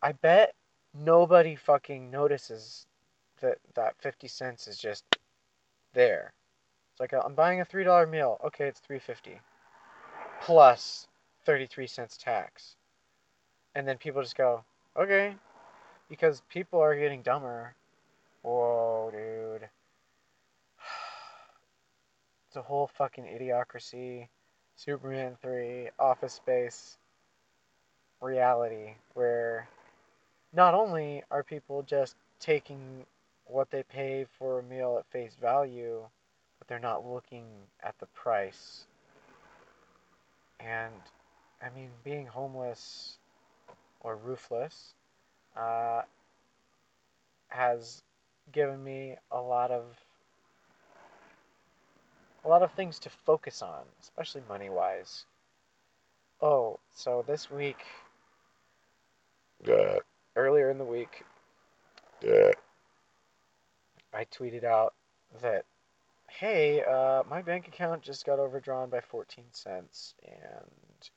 I 0.00 0.12
bet 0.12 0.54
nobody 0.94 1.56
fucking 1.56 2.08
notices 2.08 2.86
that 3.40 3.58
that 3.74 3.96
50 3.98 4.28
cents 4.28 4.68
is 4.68 4.78
just 4.78 5.02
there. 5.92 6.34
It's 6.92 7.00
like 7.00 7.12
I'm 7.14 7.34
buying 7.34 7.60
a 7.60 7.64
$3 7.64 8.08
meal. 8.08 8.38
Okay, 8.44 8.68
it's 8.68 8.78
350 8.78 9.40
plus 10.40 11.08
33 11.46 11.88
cents 11.88 12.16
tax. 12.16 12.76
And 13.74 13.88
then 13.88 13.98
people 13.98 14.22
just 14.22 14.36
go, 14.36 14.62
"Okay." 14.96 15.34
Because 16.08 16.42
people 16.48 16.78
are 16.78 16.94
getting 16.94 17.22
dumber. 17.22 17.74
Whoa, 18.42 19.10
dude. 19.10 19.68
A 22.56 22.62
whole 22.62 22.86
fucking 22.86 23.24
idiocracy. 23.24 24.28
Superman 24.76 25.36
3, 25.42 25.90
Office 25.98 26.34
Space 26.34 26.98
reality 28.20 28.94
where 29.14 29.68
not 30.52 30.74
only 30.74 31.22
are 31.30 31.42
people 31.42 31.82
just 31.82 32.16
taking 32.40 33.04
what 33.46 33.70
they 33.70 33.82
pay 33.82 34.26
for 34.38 34.58
a 34.58 34.62
meal 34.62 34.96
at 34.98 35.10
face 35.12 35.36
value, 35.40 36.02
but 36.58 36.68
they're 36.68 36.78
not 36.78 37.06
looking 37.06 37.44
at 37.82 37.94
the 37.98 38.06
price. 38.06 38.86
And 40.58 40.94
I 41.62 41.68
mean, 41.76 41.90
being 42.04 42.26
homeless 42.26 43.18
or 44.00 44.16
roofless 44.16 44.94
uh, 45.56 46.02
has 47.48 48.02
given 48.52 48.82
me 48.82 49.16
a 49.30 49.40
lot 49.40 49.70
of 49.70 49.84
a 52.46 52.48
lot 52.48 52.62
of 52.62 52.70
things 52.72 53.00
to 53.00 53.10
focus 53.10 53.60
on, 53.60 53.82
especially 54.00 54.42
money 54.48 54.70
wise. 54.70 55.24
Oh, 56.40 56.78
so 56.94 57.24
this 57.26 57.50
week, 57.50 57.84
Yeah. 59.64 59.98
earlier 60.36 60.70
in 60.70 60.78
the 60.78 60.84
week, 60.84 61.24
Yeah. 62.22 62.52
I 64.12 64.24
tweeted 64.26 64.62
out 64.62 64.94
that, 65.42 65.64
hey, 66.30 66.84
uh, 66.84 67.24
my 67.28 67.42
bank 67.42 67.66
account 67.66 68.02
just 68.02 68.24
got 68.24 68.38
overdrawn 68.38 68.90
by 68.90 69.00
14 69.00 69.44
cents, 69.50 70.14
and 70.22 71.10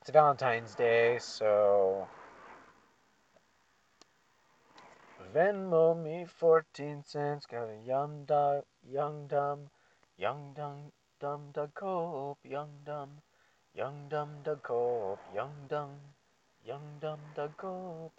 it's 0.00 0.10
Valentine's 0.10 0.74
Day, 0.74 1.18
so 1.20 2.08
Venmo 5.34 6.00
me 6.00 6.24
14 6.24 7.02
cents, 7.04 7.44
got 7.46 7.68
a 7.68 7.76
young 7.84 8.24
dum, 8.24 8.62
young 8.88 9.26
dumb, 9.26 9.68
young 10.16 10.52
dumb, 10.54 10.92
dumb 11.18 11.50
da 11.52 11.66
cope, 11.74 12.38
young 12.44 12.70
dumb, 12.86 13.10
young 13.74 14.06
dumb 14.08 14.30
da 14.44 14.54
cope, 14.54 15.18
young 15.34 15.66
dumb, 15.68 15.98
young 16.64 16.98
dumb 17.00 17.18
da 17.34 17.48
cope. 17.56 18.12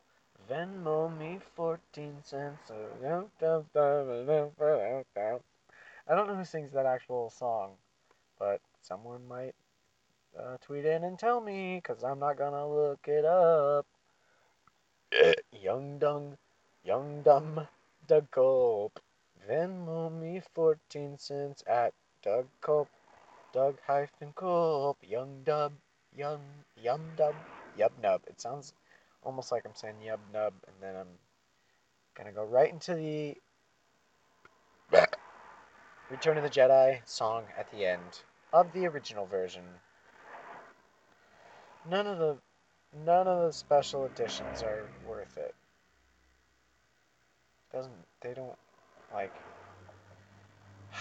Venmo 0.50 1.18
me 1.18 1.40
14 1.56 2.18
cents. 2.22 2.70
Young 3.02 3.32
Dum 3.40 3.66
Dum 3.74 4.52
I 6.08 6.16
don't 6.16 6.28
know 6.28 6.36
who 6.36 6.44
sings 6.44 6.74
that 6.74 6.86
actual 6.86 7.30
song, 7.30 7.72
but 8.38 8.60
someone 8.82 9.26
might 9.26 9.56
uh, 10.38 10.58
tweet 10.62 10.86
in 10.86 11.06
and 11.06 11.18
tell 11.18 11.40
me, 11.40 11.78
because 11.78 12.04
I'm 12.04 12.20
not 12.20 12.38
gonna 12.38 12.68
look 12.68 13.08
it 13.08 13.24
up. 13.24 13.86
Young 15.54 15.98
dung, 15.98 16.38
young 16.86 17.24
dumb, 17.24 17.68
Doug 18.08 18.30
Cope. 18.30 19.00
Venmo 19.50 20.12
me 20.12 20.42
14 20.54 21.18
cents 21.18 21.64
at 21.68 21.94
Doug 22.22 22.48
Cope. 22.62 22.90
Doug 23.54 23.78
hyphen 23.88 24.32
Cope. 24.36 24.98
Young 25.02 25.42
dub, 25.44 25.74
young, 26.16 26.42
yum 26.82 27.02
dub, 27.18 27.34
yub 27.78 27.92
nub. 28.02 28.22
It 28.28 28.40
sounds 28.40 28.74
almost 29.24 29.52
like 29.52 29.66
I'm 29.66 29.74
saying 29.74 29.96
yub 30.06 30.20
nub, 30.32 30.54
and 30.68 30.76
then 30.80 30.96
I'm 30.96 31.08
gonna 32.16 32.32
go 32.32 32.46
right 32.46 32.72
into 32.72 32.94
the 32.94 33.36
Return 36.12 36.38
of 36.38 36.44
the 36.44 36.50
Jedi 36.50 37.00
song 37.06 37.46
at 37.58 37.72
the 37.72 37.86
end 37.86 38.22
of 38.54 38.72
the 38.74 38.86
original 38.86 39.26
version. 39.26 39.64
None 41.90 42.06
of 42.06 42.20
the 42.20 42.38
none 43.06 43.28
of 43.28 43.48
the 43.48 43.52
special 43.52 44.06
editions 44.06 44.62
are 44.62 44.88
worth 45.08 45.38
it. 45.38 45.56
Doesn't 47.76 47.92
they 48.22 48.34
don't 48.34 48.58
like 49.14 49.34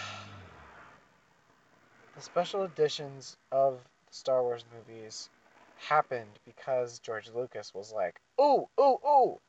the 2.17 2.21
special 2.21 2.65
editions 2.65 3.37
of 3.53 3.75
the 4.09 4.13
Star 4.13 4.43
Wars 4.43 4.65
movies 4.77 5.31
happened 5.77 6.41
because 6.45 6.99
George 6.99 7.31
Lucas 7.33 7.73
was 7.73 7.93
like, 7.93 8.21
"Oh, 8.41 8.69
oh, 8.77 8.99
oh. 9.05 9.41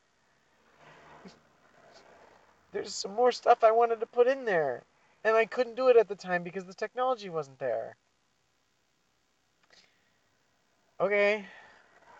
There's 2.70 2.94
some 2.94 3.16
more 3.16 3.32
stuff 3.32 3.64
I 3.64 3.72
wanted 3.72 3.98
to 3.98 4.06
put 4.06 4.28
in 4.28 4.44
there." 4.44 4.84
And 5.24 5.34
I 5.34 5.46
couldn't 5.46 5.74
do 5.74 5.88
it 5.88 5.96
at 5.96 6.06
the 6.06 6.14
time 6.14 6.44
because 6.44 6.66
the 6.66 6.74
technology 6.74 7.28
wasn't 7.28 7.58
there. 7.58 7.96
Okay. 11.00 11.44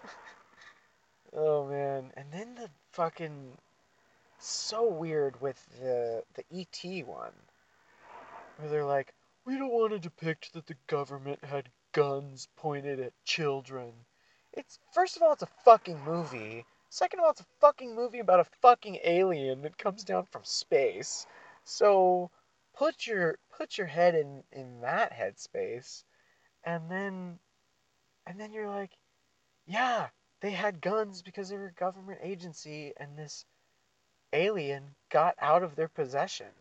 oh 1.32 1.64
man. 1.68 2.10
And 2.16 2.32
then 2.32 2.56
the 2.56 2.70
fucking 2.90 3.56
so 4.46 4.88
weird 4.88 5.40
with 5.40 5.64
the 5.80 6.22
the 6.34 6.44
ET 6.52 7.06
one. 7.06 7.32
Where 8.58 8.70
they're 8.70 8.84
like, 8.84 9.12
we 9.44 9.58
don't 9.58 9.72
want 9.72 9.92
to 9.92 9.98
depict 9.98 10.52
that 10.54 10.66
the 10.66 10.76
government 10.86 11.44
had 11.44 11.68
guns 11.92 12.48
pointed 12.56 13.00
at 13.00 13.12
children. 13.24 13.92
It's 14.52 14.78
first 14.92 15.16
of 15.16 15.22
all, 15.22 15.32
it's 15.32 15.42
a 15.42 15.48
fucking 15.64 16.02
movie. 16.04 16.64
Second 16.88 17.20
of 17.20 17.24
all, 17.24 17.30
it's 17.32 17.40
a 17.40 17.46
fucking 17.60 17.94
movie 17.94 18.20
about 18.20 18.40
a 18.40 18.46
fucking 18.62 18.98
alien 19.04 19.62
that 19.62 19.76
comes 19.76 20.04
down 20.04 20.24
from 20.24 20.44
space. 20.44 21.26
So 21.64 22.30
put 22.76 23.06
your 23.06 23.38
put 23.56 23.78
your 23.78 23.86
head 23.86 24.14
in 24.14 24.42
in 24.52 24.80
that 24.82 25.12
headspace 25.12 26.04
and 26.64 26.90
then 26.90 27.38
and 28.26 28.38
then 28.38 28.52
you're 28.52 28.68
like 28.68 28.90
yeah 29.66 30.08
they 30.40 30.50
had 30.50 30.80
guns 30.80 31.22
because 31.22 31.48
they 31.48 31.56
were 31.56 31.68
a 31.68 31.80
government 31.80 32.20
agency 32.22 32.92
and 32.98 33.16
this 33.16 33.44
alien 34.32 34.94
got 35.10 35.34
out 35.40 35.62
of 35.62 35.76
their 35.76 35.88
possession. 35.88 36.52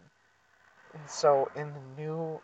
And 0.93 1.09
so 1.09 1.49
in 1.55 1.74
the 1.74 2.01
new 2.01 2.41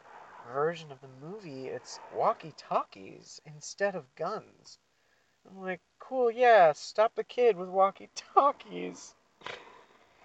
version 0.53 0.91
of 0.91 0.99
the 1.01 1.25
movie 1.25 1.67
it's 1.67 1.99
walkie 2.15 2.53
talkies 2.57 3.41
instead 3.45 3.95
of 3.95 4.15
guns. 4.15 4.77
I'm 5.49 5.61
like 5.61 5.81
cool 5.99 6.29
yeah 6.31 6.73
stop 6.73 7.15
the 7.15 7.23
kid 7.23 7.55
with 7.55 7.69
walkie 7.69 8.09
talkies 8.15 9.15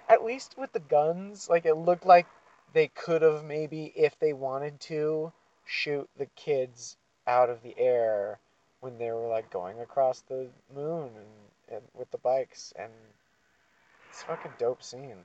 at 0.09 0.25
least 0.25 0.57
with 0.59 0.73
the 0.73 0.81
guns 0.81 1.49
like 1.49 1.67
it 1.67 1.75
looked 1.75 2.07
like 2.07 2.27
they 2.73 2.89
could 2.89 3.23
have 3.23 3.43
maybe, 3.43 3.93
if 3.97 4.19
they 4.19 4.35
wanted 4.35 4.79
to, 4.81 5.33
shoot 5.65 6.09
the 6.19 6.27
kids 6.37 6.97
out 7.27 7.49
of 7.49 7.63
the 7.63 7.75
air 7.79 8.39
when 8.81 8.99
they 8.99 9.11
were 9.11 9.29
like 9.29 9.51
going 9.51 9.81
across 9.81 10.21
the 10.21 10.49
moon 10.75 11.11
and, 11.17 11.77
and 11.77 11.83
with 11.95 12.11
the 12.11 12.19
bikes 12.19 12.75
and 12.79 12.93
it's 14.17 14.23
fucking 14.23 14.53
dope 14.59 14.83
scene. 14.83 15.25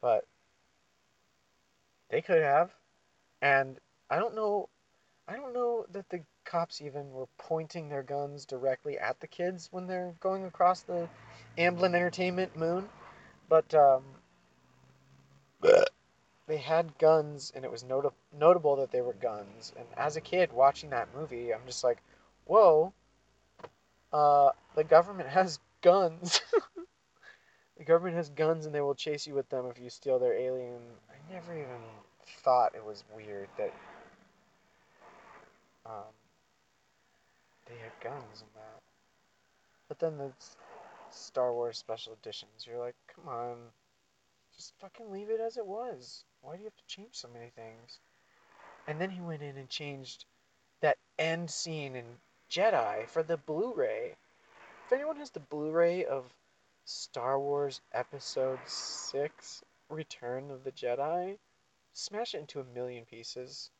But 0.00 0.24
they 2.08 2.20
could 2.20 2.42
have. 2.42 2.72
And 3.40 3.78
I 4.10 4.18
don't 4.18 4.34
know 4.34 4.68
I 5.28 5.36
don't 5.36 5.54
know 5.54 5.86
that 5.92 6.08
the 6.08 6.22
cops 6.44 6.82
even 6.82 7.12
were 7.12 7.28
pointing 7.38 7.88
their 7.88 8.02
guns 8.02 8.46
directly 8.46 8.98
at 8.98 9.20
the 9.20 9.28
kids 9.28 9.68
when 9.70 9.86
they're 9.86 10.12
going 10.18 10.44
across 10.44 10.80
the 10.80 11.08
Amblin 11.56 11.94
Entertainment 11.94 12.56
moon. 12.56 12.88
But 13.48 13.72
um, 13.74 14.02
they 16.48 16.56
had 16.56 16.98
guns, 16.98 17.52
and 17.54 17.64
it 17.64 17.70
was 17.70 17.84
nota- 17.84 18.12
notable 18.36 18.74
that 18.76 18.90
they 18.90 19.02
were 19.02 19.12
guns. 19.12 19.72
And 19.76 19.86
as 19.96 20.16
a 20.16 20.20
kid 20.20 20.52
watching 20.52 20.90
that 20.90 21.14
movie, 21.14 21.54
I'm 21.54 21.64
just 21.64 21.84
like, 21.84 22.02
whoa, 22.44 22.92
uh, 24.12 24.50
the 24.74 24.82
government 24.82 25.28
has 25.38 25.60
guns. 25.80 26.40
the 27.80 27.86
government 27.86 28.14
has 28.14 28.28
guns, 28.28 28.66
and 28.66 28.74
they 28.74 28.82
will 28.82 28.94
chase 28.94 29.26
you 29.26 29.32
with 29.32 29.48
them 29.48 29.64
if 29.70 29.82
you 29.82 29.88
steal 29.88 30.18
their 30.18 30.34
alien. 30.34 30.82
I 31.08 31.32
never 31.32 31.54
even 31.54 31.80
thought 32.44 32.74
it 32.74 32.84
was 32.84 33.02
weird 33.16 33.48
that 33.56 33.72
um, 35.86 36.12
they 37.66 37.74
had 37.82 37.92
guns 38.04 38.42
in 38.42 38.48
that. 38.54 38.82
But 39.88 39.98
then 39.98 40.18
the 40.18 40.30
Star 41.10 41.54
Wars 41.54 41.78
special 41.78 42.12
editions, 42.20 42.66
you're 42.66 42.78
like, 42.78 42.96
come 43.16 43.32
on, 43.32 43.56
just 44.54 44.74
fucking 44.78 45.10
leave 45.10 45.30
it 45.30 45.40
as 45.40 45.56
it 45.56 45.66
was. 45.66 46.24
Why 46.42 46.56
do 46.56 46.58
you 46.58 46.66
have 46.66 46.76
to 46.76 46.94
change 46.94 47.12
so 47.12 47.28
many 47.32 47.50
things? 47.56 47.98
And 48.88 49.00
then 49.00 49.08
he 49.08 49.22
went 49.22 49.40
in 49.40 49.56
and 49.56 49.70
changed 49.70 50.26
that 50.82 50.98
end 51.18 51.50
scene 51.50 51.96
in 51.96 52.04
Jedi 52.50 53.08
for 53.08 53.22
the 53.22 53.38
Blu-ray. 53.38 54.16
If 54.84 54.92
anyone 54.92 55.16
has 55.16 55.30
the 55.30 55.40
Blu-ray 55.40 56.04
of 56.04 56.24
Star 56.84 57.38
Wars 57.38 57.80
Episode 57.92 58.58
6 58.66 59.62
Return 59.88 60.50
of 60.50 60.64
the 60.64 60.72
Jedi, 60.72 61.38
smash 61.92 62.34
it 62.34 62.38
into 62.38 62.60
a 62.60 62.64
million 62.64 63.04
pieces 63.04 63.70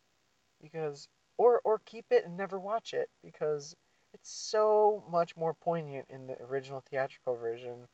because 0.60 1.08
or 1.36 1.60
or 1.64 1.78
keep 1.78 2.06
it 2.10 2.24
and 2.24 2.36
never 2.36 2.58
watch 2.58 2.92
it 2.92 3.08
because 3.22 3.76
it's 4.12 4.30
so 4.30 5.02
much 5.10 5.36
more 5.36 5.54
poignant 5.54 6.06
in 6.10 6.26
the 6.26 6.40
original 6.42 6.80
theatrical 6.80 7.36
version 7.36 7.88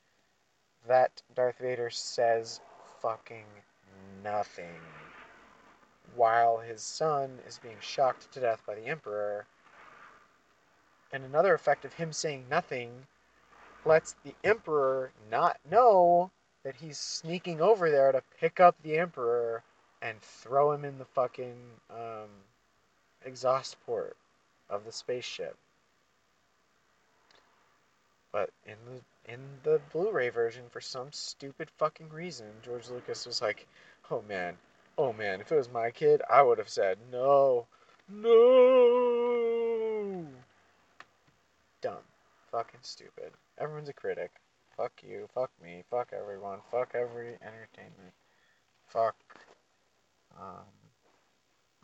that 0.86 1.22
Darth 1.34 1.58
Vader 1.58 1.90
says 1.90 2.60
fucking 3.00 3.46
nothing 4.22 4.80
while 6.14 6.58
his 6.58 6.82
son 6.82 7.38
is 7.46 7.58
being 7.58 7.76
shocked 7.80 8.32
to 8.32 8.40
death 8.40 8.62
by 8.66 8.74
the 8.74 8.86
Emperor. 8.86 9.46
And 11.12 11.24
another 11.24 11.54
effect 11.54 11.84
of 11.84 11.94
him 11.94 12.12
saying 12.12 12.46
nothing 12.48 13.06
lets 13.86 14.16
the 14.24 14.34
Emperor 14.44 15.12
not 15.30 15.58
know 15.70 16.30
that 16.64 16.76
he's 16.76 16.98
sneaking 16.98 17.60
over 17.60 17.90
there 17.90 18.12
to 18.12 18.22
pick 18.40 18.58
up 18.58 18.74
the 18.82 18.98
Emperor 18.98 19.62
and 20.02 20.20
throw 20.20 20.72
him 20.72 20.84
in 20.84 20.98
the 20.98 21.04
fucking 21.04 21.56
um, 21.90 22.28
exhaust 23.24 23.76
port 23.86 24.16
of 24.68 24.84
the 24.84 24.92
spaceship. 24.92 25.56
But 28.32 28.50
in 28.66 28.76
the 28.86 29.00
in 29.32 29.40
the 29.62 29.80
Blu-ray 29.92 30.28
version, 30.28 30.64
for 30.70 30.80
some 30.80 31.10
stupid 31.12 31.70
fucking 31.78 32.10
reason, 32.10 32.46
George 32.62 32.88
Lucas 32.90 33.24
was 33.26 33.40
like, 33.40 33.66
"Oh 34.10 34.22
man, 34.28 34.56
oh 34.98 35.12
man, 35.12 35.40
if 35.40 35.50
it 35.50 35.56
was 35.56 35.70
my 35.70 35.90
kid, 35.90 36.22
I 36.28 36.42
would 36.42 36.58
have 36.58 36.68
said 36.68 36.98
no, 37.10 37.66
no." 38.08 39.06
Dumb, 41.80 42.02
fucking 42.56 42.80
stupid. 42.80 43.32
Everyone's 43.58 43.90
a 43.90 43.92
critic. 43.92 44.30
Fuck 44.78 44.92
you. 45.06 45.28
Fuck 45.34 45.50
me. 45.62 45.84
Fuck 45.90 46.14
everyone. 46.18 46.60
Fuck 46.70 46.92
every 46.94 47.34
entertainment. 47.42 48.14
Fuck. 48.86 49.14
Um, 50.38 50.64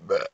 Bleh. 0.06 0.24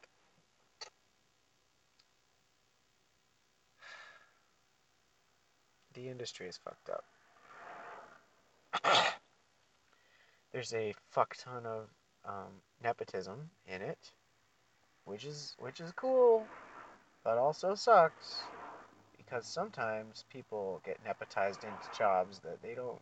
the 5.94 6.08
industry 6.08 6.46
is 6.46 6.56
fucked 6.56 6.90
up. 6.90 7.04
There's 10.52 10.72
a 10.72 10.94
fuck 11.10 11.34
ton 11.36 11.66
of 11.66 11.88
um, 12.24 12.62
nepotism 12.84 13.50
in 13.66 13.82
it, 13.82 13.98
which 15.04 15.24
is 15.24 15.56
which 15.58 15.80
is 15.80 15.90
cool, 15.96 16.46
but 17.24 17.38
also 17.38 17.74
sucks 17.74 18.42
because 19.28 19.46
sometimes 19.46 20.24
people 20.32 20.80
get 20.84 20.98
nepotized 21.04 21.64
into 21.64 21.98
jobs 21.98 22.38
that 22.40 22.62
they 22.62 22.74
don't 22.74 23.00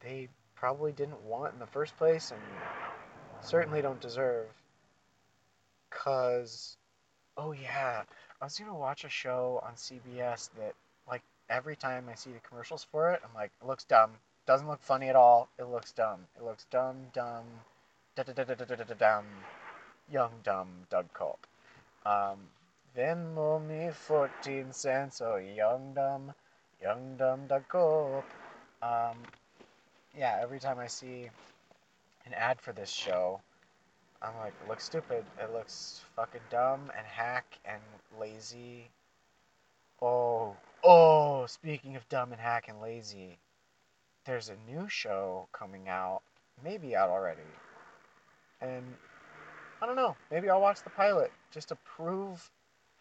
they 0.00 0.28
probably 0.54 0.92
didn't 0.92 1.22
want 1.22 1.52
in 1.52 1.58
the 1.58 1.66
first 1.66 1.96
place 1.96 2.30
and 2.30 2.40
certainly 3.40 3.82
don't 3.82 4.00
deserve. 4.00 4.46
Cause, 5.90 6.76
oh 7.36 7.52
yeah, 7.52 8.02
I 8.40 8.44
was 8.44 8.58
gonna 8.58 8.74
watch 8.74 9.04
a 9.04 9.08
show 9.08 9.62
on 9.66 9.74
CBS 9.74 10.50
that 10.58 10.74
like 11.08 11.22
every 11.48 11.76
time 11.76 12.08
I 12.10 12.14
see 12.14 12.30
the 12.30 12.40
commercials 12.40 12.84
for 12.90 13.12
it, 13.12 13.20
I'm 13.24 13.34
like, 13.34 13.52
it 13.60 13.66
looks 13.66 13.84
dumb. 13.84 14.10
Doesn't 14.46 14.68
look 14.68 14.82
funny 14.82 15.08
at 15.08 15.16
all. 15.16 15.48
It 15.58 15.64
looks 15.64 15.92
dumb. 15.92 16.20
It 16.36 16.44
looks 16.44 16.66
dumb, 16.70 16.96
dumb, 17.12 17.44
da 18.14 18.22
da 18.22 18.32
da 18.32 18.44
da 18.44 18.54
da 18.54 18.64
da 18.64 18.84
da 18.84 18.94
dumb, 18.94 19.26
young 20.10 20.32
dumb 20.44 20.68
Doug 20.90 21.06
Culp. 21.14 21.46
Um, 22.04 22.38
Venmo 22.96 23.60
me 23.60 23.90
14 23.90 24.72
cents, 24.72 25.20
oh 25.20 25.36
young 25.36 25.92
dumb, 25.92 26.32
young 26.80 27.16
dumb 27.18 27.46
Doug 27.46 27.68
Culp. 27.68 28.24
Um, 28.80 29.18
yeah, 30.16 30.38
every 30.40 30.58
time 30.58 30.78
I 30.78 30.86
see 30.86 31.28
an 32.24 32.32
ad 32.32 32.58
for 32.58 32.72
this 32.72 32.88
show, 32.88 33.42
I'm 34.22 34.34
like, 34.38 34.54
it 34.62 34.68
looks 34.68 34.84
stupid. 34.84 35.26
It 35.38 35.52
looks 35.52 36.00
fucking 36.16 36.40
dumb 36.48 36.90
and 36.96 37.06
hack 37.06 37.58
and 37.66 37.82
lazy. 38.18 38.88
Oh, 40.00 40.56
oh, 40.82 41.44
speaking 41.44 41.96
of 41.96 42.08
dumb 42.08 42.32
and 42.32 42.40
hack 42.40 42.68
and 42.68 42.80
lazy, 42.80 43.36
there's 44.24 44.48
a 44.48 44.72
new 44.72 44.88
show 44.88 45.48
coming 45.52 45.86
out, 45.86 46.22
maybe 46.64 46.96
out 46.96 47.10
already. 47.10 47.42
And 48.62 48.84
I 49.82 49.86
don't 49.86 49.96
know, 49.96 50.16
maybe 50.30 50.48
I'll 50.48 50.62
watch 50.62 50.82
the 50.82 50.90
pilot 50.90 51.30
just 51.52 51.68
to 51.68 51.76
prove 51.84 52.50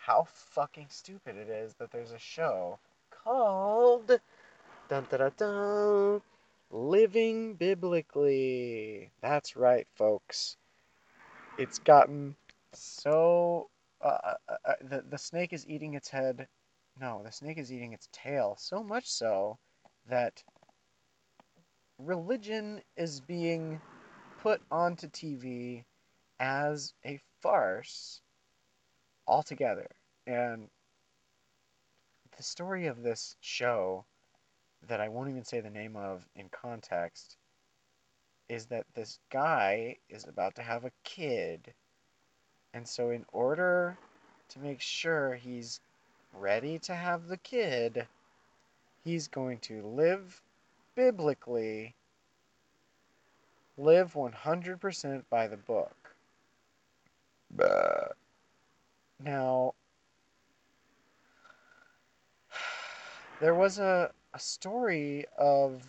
how 0.05 0.27
fucking 0.29 0.87
stupid 0.89 1.35
it 1.35 1.49
is 1.49 1.73
that 1.75 1.89
there's 1.91 2.11
a 2.11 2.19
show 2.19 2.77
called 3.09 4.19
dun, 4.87 5.07
dun, 5.09 5.31
dun, 5.35 6.21
Living 6.69 7.55
Biblically. 7.55 9.09
That's 9.21 9.55
right, 9.55 9.87
folks. 9.95 10.57
It's 11.57 11.79
gotten 11.79 12.35
so 12.73 13.69
uh, 14.01 14.35
uh, 14.47 14.55
uh, 14.65 14.73
the 14.81 15.03
the 15.09 15.17
snake 15.17 15.53
is 15.53 15.67
eating 15.67 15.95
its 15.95 16.09
head. 16.09 16.47
No, 17.01 17.21
the 17.23 17.31
snake 17.31 17.57
is 17.57 17.73
eating 17.73 17.93
its 17.93 18.07
tail. 18.11 18.55
So 18.59 18.83
much 18.83 19.09
so 19.09 19.57
that 20.07 20.43
religion 21.97 22.81
is 22.95 23.21
being 23.21 23.81
put 24.43 24.61
onto 24.69 25.07
TV 25.09 25.83
as 26.39 26.93
a 27.05 27.19
farce 27.41 28.21
altogether. 29.27 29.87
And 30.27 30.67
the 32.37 32.43
story 32.43 32.87
of 32.87 33.01
this 33.01 33.35
show 33.41 34.05
that 34.87 35.01
I 35.01 35.09
won't 35.09 35.29
even 35.29 35.43
say 35.43 35.59
the 35.59 35.69
name 35.69 35.95
of 35.95 36.25
in 36.35 36.49
context 36.49 37.37
is 38.49 38.65
that 38.67 38.85
this 38.93 39.19
guy 39.31 39.97
is 40.09 40.25
about 40.27 40.55
to 40.55 40.61
have 40.61 40.85
a 40.85 40.91
kid. 41.03 41.73
And 42.73 42.87
so, 42.87 43.09
in 43.09 43.25
order 43.31 43.97
to 44.49 44.59
make 44.59 44.81
sure 44.81 45.35
he's 45.35 45.79
ready 46.33 46.77
to 46.79 46.93
have 46.93 47.27
the 47.27 47.37
kid, 47.37 48.05
he's 49.03 49.27
going 49.27 49.59
to 49.59 49.81
live 49.81 50.41
biblically, 50.95 51.95
live 53.77 54.13
100% 54.13 55.23
by 55.29 55.47
the 55.47 55.57
book. 55.57 56.15
Bleh. 57.55 58.11
Now, 59.25 59.73
there 63.41 63.55
was 63.55 63.79
a, 63.79 64.11
a 64.35 64.39
story 64.39 65.25
of 65.37 65.81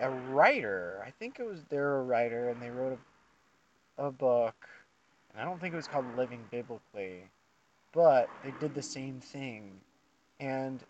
a 0.00 0.10
writer. 0.10 1.04
I 1.06 1.10
think 1.10 1.38
it 1.38 1.46
was 1.46 1.62
they're 1.68 1.98
a 1.98 2.02
writer 2.02 2.48
and 2.48 2.60
they 2.60 2.70
wrote 2.70 2.98
a, 3.98 4.06
a 4.06 4.10
book. 4.10 4.54
And 5.32 5.42
I 5.42 5.44
don't 5.44 5.60
think 5.60 5.74
it 5.74 5.76
was 5.76 5.86
called 5.88 6.06
Living 6.16 6.40
Biblically, 6.50 7.24
but 7.92 8.30
they 8.42 8.52
did 8.60 8.74
the 8.74 8.82
same 8.82 9.20
thing. 9.20 9.72
And 10.40 10.80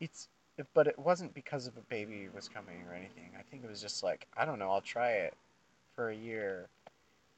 it's 0.00 0.28
but 0.74 0.86
it 0.86 0.98
wasn't 0.98 1.34
because 1.34 1.66
of 1.66 1.76
a 1.76 1.82
baby 1.82 2.28
was 2.34 2.48
coming 2.48 2.82
or 2.88 2.94
anything. 2.94 3.30
I 3.38 3.42
think 3.42 3.64
it 3.64 3.70
was 3.70 3.80
just 3.80 4.02
like, 4.04 4.28
I 4.36 4.44
don't 4.44 4.58
know, 4.60 4.70
I'll 4.70 4.80
try 4.80 5.10
it 5.10 5.34
for 5.94 6.10
a 6.10 6.16
year. 6.16 6.68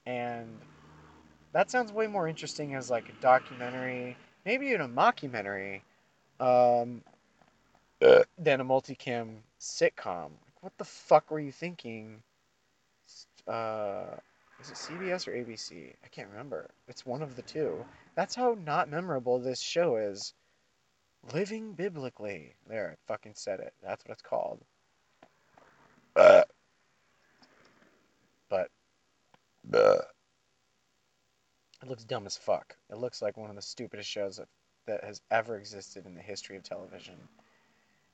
And 0.06 0.48
that 1.52 1.70
sounds 1.70 1.92
way 1.92 2.06
more 2.06 2.28
interesting 2.28 2.74
as 2.74 2.90
like 2.90 3.08
a 3.08 3.22
documentary 3.22 4.16
maybe 4.44 4.66
even 4.66 4.80
a 4.80 4.88
mockumentary, 4.88 5.80
um, 6.38 7.02
Uh. 8.02 8.24
than 8.38 8.60
a 8.60 8.64
multicam 8.64 9.42
sitcom. 9.60 10.30
Like, 10.30 10.62
what 10.62 10.78
the 10.78 10.84
fuck 10.84 11.30
were 11.30 11.40
you 11.40 11.52
thinking? 11.52 12.22
Uh, 13.46 14.16
is 14.60 14.70
it 14.70 14.76
CBS 14.76 15.26
or 15.28 15.32
ABC? 15.32 15.94
I 16.04 16.08
can't 16.08 16.30
remember. 16.30 16.70
It's 16.88 17.04
one 17.04 17.22
of 17.22 17.36
the 17.36 17.42
two. 17.42 17.84
That's 18.14 18.34
how 18.34 18.54
not 18.54 18.88
memorable 18.88 19.38
this 19.38 19.60
show 19.60 19.96
is. 19.96 20.34
Living 21.34 21.72
biblically. 21.74 22.54
There, 22.66 22.92
I 22.92 22.96
fucking 23.06 23.34
said 23.34 23.60
it. 23.60 23.74
That's 23.82 24.04
what 24.04 24.12
it's 24.12 24.22
called. 24.22 24.60
Bah. 26.14 26.44
But 28.48 28.70
Bah. 29.64 30.00
It 31.82 31.88
looks 31.88 32.04
dumb 32.04 32.26
as 32.26 32.36
fuck. 32.36 32.76
It 32.90 32.98
looks 32.98 33.22
like 33.22 33.36
one 33.36 33.50
of 33.50 33.56
the 33.56 33.62
stupidest 33.62 34.08
shows 34.08 34.36
that, 34.36 34.48
that 34.86 35.04
has 35.04 35.20
ever 35.30 35.56
existed 35.56 36.06
in 36.06 36.14
the 36.14 36.20
history 36.20 36.56
of 36.56 36.62
television. 36.62 37.16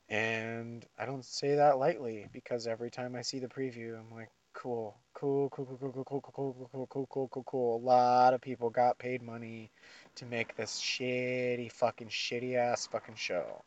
And 0.08 0.86
I 0.98 1.06
don't 1.06 1.24
say 1.24 1.56
that 1.56 1.78
lightly 1.78 2.28
because 2.32 2.66
every 2.66 2.90
time 2.90 3.16
I 3.16 3.22
see 3.22 3.40
the 3.40 3.48
preview, 3.48 3.98
I'm 3.98 4.14
like, 4.16 4.30
cool, 4.52 4.96
cool, 5.14 5.50
cool, 5.50 5.66
cool, 5.66 5.78
cool, 5.78 6.04
cool, 6.04 6.04
cool, 6.04 6.32
cool, 6.32 6.32
cool, 6.32 6.68
cool, 6.72 6.86
cool, 6.86 7.06
cool, 7.06 7.28
cool, 7.28 7.42
cool. 7.44 7.76
A 7.76 7.84
lot 7.84 8.34
of 8.34 8.40
people 8.40 8.70
got 8.70 8.98
paid 8.98 9.20
money 9.20 9.70
to 10.14 10.24
make 10.26 10.56
this 10.56 10.80
shitty, 10.80 11.72
fucking 11.72 12.08
shitty 12.08 12.54
ass 12.54 12.86
fucking 12.86 13.16
show. 13.16 13.62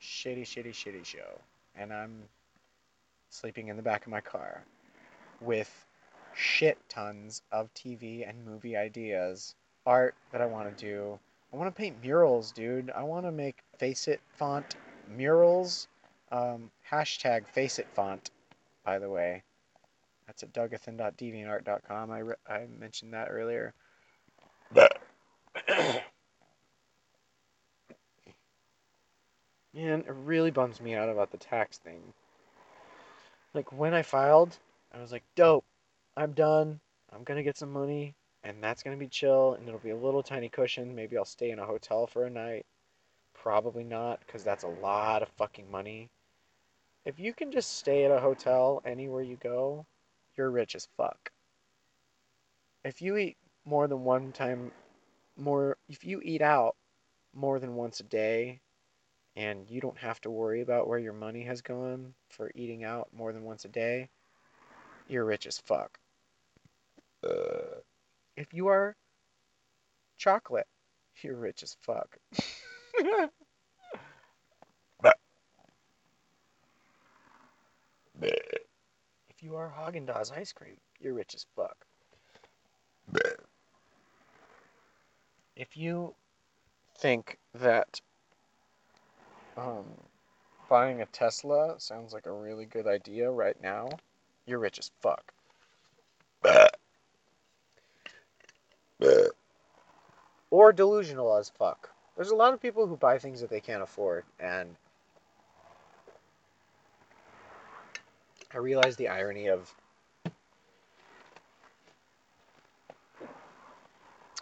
Shitty, 0.00 0.42
shitty, 0.42 0.72
shitty 0.72 1.04
show. 1.04 1.40
And 1.76 1.92
I'm 1.92 2.22
sleeping 3.28 3.68
in 3.68 3.76
the 3.76 3.82
back 3.82 4.06
of 4.06 4.10
my 4.10 4.20
car 4.20 4.64
with 5.40 5.70
shit 6.34 6.78
tons 6.88 7.42
of 7.52 7.72
TV 7.74 8.28
and 8.28 8.44
movie 8.44 8.76
ideas, 8.76 9.54
art 9.86 10.14
that 10.30 10.40
I 10.40 10.46
want 10.46 10.76
to 10.76 10.84
do. 10.84 11.18
I 11.52 11.56
want 11.56 11.74
to 11.74 11.78
paint 11.78 12.02
murals, 12.02 12.52
dude. 12.52 12.90
I 12.90 13.02
want 13.02 13.26
to 13.26 13.32
make 13.32 13.62
Faceit 13.78 14.20
font 14.28 14.76
murals. 15.08 15.88
Um, 16.30 16.70
hashtag 16.90 17.46
Faceit 17.46 17.88
font, 17.94 18.30
by 18.84 18.98
the 18.98 19.10
way. 19.10 19.42
That's 20.26 20.42
at 20.42 20.52
dougathan.deviantart.com. 20.52 22.10
I, 22.10 22.18
re- 22.20 22.34
I 22.48 22.66
mentioned 22.78 23.12
that 23.12 23.28
earlier. 23.30 23.74
Man, 29.74 30.00
it 30.00 30.06
really 30.24 30.50
bums 30.50 30.80
me 30.80 30.94
out 30.94 31.08
about 31.08 31.30
the 31.30 31.38
tax 31.38 31.78
thing. 31.78 32.00
Like 33.52 33.72
when 33.72 33.92
I 33.92 34.02
filed, 34.02 34.56
I 34.94 35.00
was 35.00 35.12
like, 35.12 35.24
dope, 35.34 35.64
I'm 36.14 36.32
done. 36.32 36.78
I'm 37.10 37.24
gonna 37.24 37.42
get 37.42 37.56
some 37.56 37.72
money, 37.72 38.14
and 38.44 38.62
that's 38.62 38.82
gonna 38.82 38.98
be 38.98 39.08
chill, 39.08 39.54
and 39.54 39.66
it'll 39.66 39.80
be 39.80 39.90
a 39.90 39.96
little 39.96 40.22
tiny 40.22 40.50
cushion. 40.50 40.94
Maybe 40.94 41.16
I'll 41.16 41.24
stay 41.24 41.50
in 41.50 41.58
a 41.58 41.64
hotel 41.64 42.06
for 42.06 42.26
a 42.26 42.30
night. 42.30 42.66
Probably 43.32 43.82
not, 43.82 44.20
because 44.20 44.44
that's 44.44 44.64
a 44.64 44.68
lot 44.68 45.22
of 45.22 45.28
fucking 45.30 45.70
money. 45.70 46.10
If 47.06 47.18
you 47.18 47.32
can 47.32 47.50
just 47.50 47.78
stay 47.78 48.04
at 48.04 48.10
a 48.10 48.20
hotel 48.20 48.82
anywhere 48.84 49.22
you 49.22 49.36
go, 49.36 49.86
you're 50.36 50.50
rich 50.50 50.74
as 50.74 50.86
fuck. 50.98 51.32
If 52.84 53.00
you 53.00 53.16
eat 53.16 53.38
more 53.64 53.88
than 53.88 54.04
one 54.04 54.32
time, 54.32 54.70
more, 55.36 55.78
if 55.88 56.04
you 56.04 56.20
eat 56.22 56.42
out 56.42 56.76
more 57.32 57.58
than 57.58 57.74
once 57.74 58.00
a 58.00 58.04
day, 58.04 58.60
and 59.34 59.68
you 59.70 59.80
don't 59.80 59.98
have 59.98 60.20
to 60.20 60.30
worry 60.30 60.60
about 60.60 60.88
where 60.88 60.98
your 60.98 61.14
money 61.14 61.42
has 61.44 61.62
gone 61.62 62.12
for 62.28 62.52
eating 62.54 62.84
out 62.84 63.08
more 63.16 63.32
than 63.32 63.44
once 63.44 63.64
a 63.64 63.68
day, 63.68 64.10
you're 65.08 65.24
rich 65.24 65.46
as 65.46 65.58
fuck. 65.58 65.98
Uh. 67.22 67.80
If 68.36 68.54
you 68.54 68.68
are 68.68 68.96
chocolate, 70.16 70.66
you're 71.22 71.36
rich 71.36 71.62
as 71.62 71.76
fuck. 71.82 72.16
If 79.42 79.42
you 79.42 79.56
are 79.56 79.72
Haagen 79.76 80.06
Dazs 80.06 80.30
ice 80.36 80.52
cream, 80.52 80.76
you're 81.00 81.14
rich 81.14 81.34
as 81.34 81.46
fuck. 81.56 81.76
If 85.56 85.76
you 85.76 86.14
think 86.98 87.38
that 87.54 88.00
um, 89.56 89.84
buying 90.68 91.02
a 91.02 91.06
Tesla 91.06 91.74
sounds 91.78 92.12
like 92.12 92.26
a 92.26 92.32
really 92.32 92.66
good 92.66 92.86
idea 92.86 93.30
right 93.30 93.60
now, 93.60 93.88
you're 94.46 94.60
rich 94.60 94.78
as 94.78 94.92
fuck. 95.00 95.32
Or 100.50 100.72
delusional 100.72 101.36
as 101.36 101.48
fuck. 101.48 101.90
There's 102.16 102.30
a 102.30 102.36
lot 102.36 102.52
of 102.52 102.60
people 102.60 102.86
who 102.86 102.96
buy 102.96 103.18
things 103.18 103.40
that 103.40 103.50
they 103.50 103.60
can't 103.60 103.82
afford, 103.82 104.24
and 104.38 104.76
I 108.52 108.58
realize 108.58 108.96
the 108.96 109.08
irony 109.08 109.48
of 109.48 109.74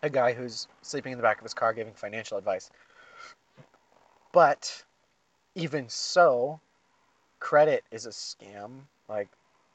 a 0.02 0.10
guy 0.10 0.32
who's 0.32 0.66
sleeping 0.82 1.12
in 1.12 1.18
the 1.18 1.22
back 1.22 1.38
of 1.38 1.44
his 1.44 1.54
car 1.54 1.72
giving 1.72 1.92
financial 1.92 2.38
advice. 2.38 2.70
But 4.32 4.84
even 5.54 5.88
so, 5.88 6.60
credit 7.38 7.84
is 7.90 8.06
a 8.06 8.10
scam. 8.10 8.82
Like, 9.08 9.28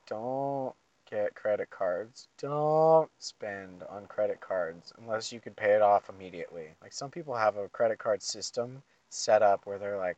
don't 0.07 0.75
get 1.09 1.35
credit 1.35 1.69
cards. 1.69 2.27
Don't 2.37 3.09
spend 3.19 3.83
on 3.89 4.05
credit 4.07 4.41
cards 4.41 4.93
unless 4.99 5.31
you 5.31 5.39
can 5.39 5.53
pay 5.53 5.71
it 5.71 5.81
off 5.81 6.09
immediately. 6.09 6.67
Like, 6.81 6.93
some 6.93 7.11
people 7.11 7.35
have 7.35 7.57
a 7.57 7.69
credit 7.69 7.99
card 7.99 8.21
system 8.21 8.81
set 9.09 9.41
up 9.41 9.65
where 9.65 9.77
they're 9.77 9.97
like, 9.97 10.17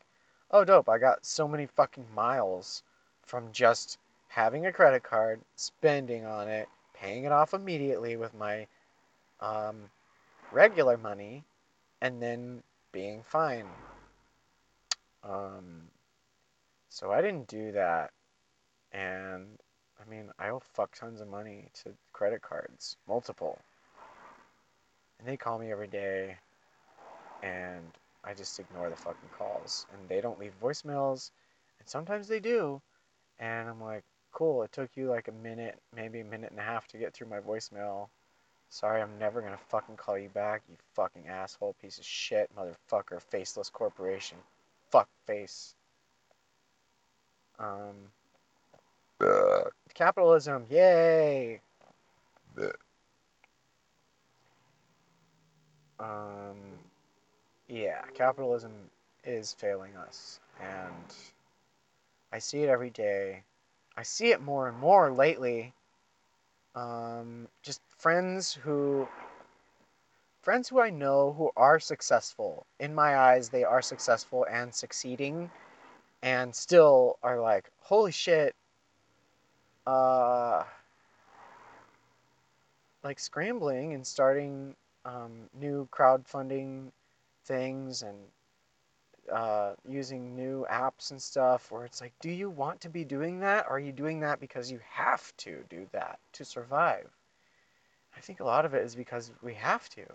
oh, 0.52 0.64
dope, 0.64 0.90
I 0.90 0.98
got 0.98 1.26
so 1.26 1.48
many 1.48 1.66
fucking 1.66 2.06
miles 2.16 2.84
from 3.24 3.52
just 3.52 3.98
having 4.28 4.66
a 4.66 4.72
credit 4.72 5.04
card, 5.04 5.42
spending 5.56 6.26
on 6.26 6.48
it, 6.48 6.68
paying 6.94 7.26
it 7.26 7.32
off 7.32 7.54
immediately 7.54 8.16
with 8.16 8.34
my 8.34 8.68
um, 9.40 9.90
regular 10.52 10.98
money, 10.98 11.44
and 12.02 12.22
then 12.22 12.64
being 12.92 13.24
fine. 13.24 13.66
Um, 15.24 15.90
so 16.90 17.12
I 17.12 17.22
didn't 17.22 17.48
do 17.48 17.74
that, 17.74 18.12
and 18.92 19.46
I 20.08 20.12
mean 20.12 20.30
I 20.40 20.50
owe 20.50 20.62
fuck 20.74 20.96
tons 20.96 21.22
of 21.22 21.28
money 21.28 21.66
to 21.84 21.92
credit 22.14 22.42
cards, 22.42 22.96
multiple, 23.08 23.60
and 25.20 25.28
they 25.28 25.38
call 25.38 25.60
me 25.60 25.72
every 25.72 25.88
day, 25.88 26.38
and 27.44 27.84
I 28.24 28.34
just 28.34 28.60
ignore 28.60 28.90
the 28.90 28.96
fucking 28.96 29.30
calls, 29.38 29.86
and 29.92 30.10
they 30.10 30.22
don't 30.22 30.40
leave 30.40 30.54
voicemails, 30.62 31.32
and 31.80 31.90
sometimes 31.90 32.28
they 32.28 32.40
do, 32.40 32.82
and 33.40 33.68
I'm 33.68 33.82
like, 33.82 34.04
cool, 34.32 34.64
it 34.64 34.72
took 34.72 34.90
you 34.96 35.10
like 35.10 35.28
a 35.28 35.44
minute, 35.44 35.78
maybe 35.96 36.22
a 36.22 36.26
minute 36.26 36.52
and 36.52 36.60
a 36.60 36.64
half 36.64 36.88
to 36.90 36.98
get 36.98 37.14
through 37.14 37.28
my 37.28 37.40
voicemail. 37.40 38.08
Sorry, 38.70 39.02
I'm 39.02 39.18
never 39.20 39.42
gonna 39.42 39.58
fucking 39.70 39.98
call 39.98 40.18
you 40.18 40.30
back, 40.30 40.62
you 40.70 40.76
fucking 40.94 41.28
asshole, 41.28 41.76
piece 41.82 41.98
of 41.98 42.06
shit, 42.06 42.50
motherfucker, 42.56 43.22
faceless 43.22 43.70
corporation. 43.70 44.38
Fuck 44.92 45.10
face. 45.26 45.74
Um, 47.60 47.96
Bah. 49.20 49.64
Capitalism, 49.98 50.64
yay! 50.70 51.60
Bah. 52.56 52.70
Um, 56.00 56.58
yeah, 57.68 58.04
capitalism 58.14 58.72
is 59.24 59.54
failing 59.54 59.96
us, 59.96 60.40
and 60.62 61.16
I 62.32 62.38
see 62.38 62.60
it 62.62 62.70
every 62.70 62.92
day. 62.92 63.42
I 63.98 64.04
see 64.04 64.28
it 64.28 64.40
more 64.40 64.68
and 64.68 64.78
more 64.78 65.12
lately. 65.12 65.74
Um, 66.76 67.48
just 67.64 67.82
friends 67.98 68.54
who, 68.54 69.08
friends 70.44 70.70
who 70.70 70.80
I 70.80 70.92
know 70.92 71.34
who 71.36 71.50
are 71.58 71.80
successful. 71.80 72.68
In 72.80 72.94
my 72.94 73.18
eyes, 73.18 73.50
they 73.50 73.64
are 73.64 73.82
successful 73.82 74.46
and 74.48 74.72
succeeding, 74.72 75.50
and 76.22 76.54
still 76.54 77.18
are 77.24 77.40
like, 77.42 77.72
holy 77.80 78.12
shit. 78.12 78.54
Uh, 79.88 80.66
like 83.04 83.20
scrambling 83.20 83.94
and 83.94 84.06
starting 84.06 84.76
um, 85.06 85.50
new 85.58 85.88
crowdfunding 85.94 86.92
things 87.46 88.04
and 88.04 88.18
uh, 89.32 89.74
using 89.88 90.36
new 90.36 90.66
apps 90.70 91.12
and 91.12 91.22
stuff 91.22 91.72
where 91.72 91.86
it's 91.86 92.02
like, 92.02 92.14
do 92.20 92.30
you 92.30 92.50
want 92.50 92.82
to 92.82 92.90
be 92.90 93.06
doing 93.06 93.40
that? 93.40 93.66
Or 93.70 93.78
are 93.78 93.80
you 93.80 93.94
doing 93.94 94.20
that 94.22 94.42
because 94.42 94.70
you 94.70 94.80
have 94.90 95.36
to 95.38 95.64
do 95.70 95.88
that 95.94 96.20
to 96.34 96.44
survive? 96.44 97.10
I 98.18 98.20
think 98.20 98.42
a 98.42 98.46
lot 98.46 98.66
of 98.66 98.74
it 98.74 98.84
is 98.84 98.96
because 98.96 99.32
we 99.42 99.54
have 99.54 99.88
to. 99.92 100.06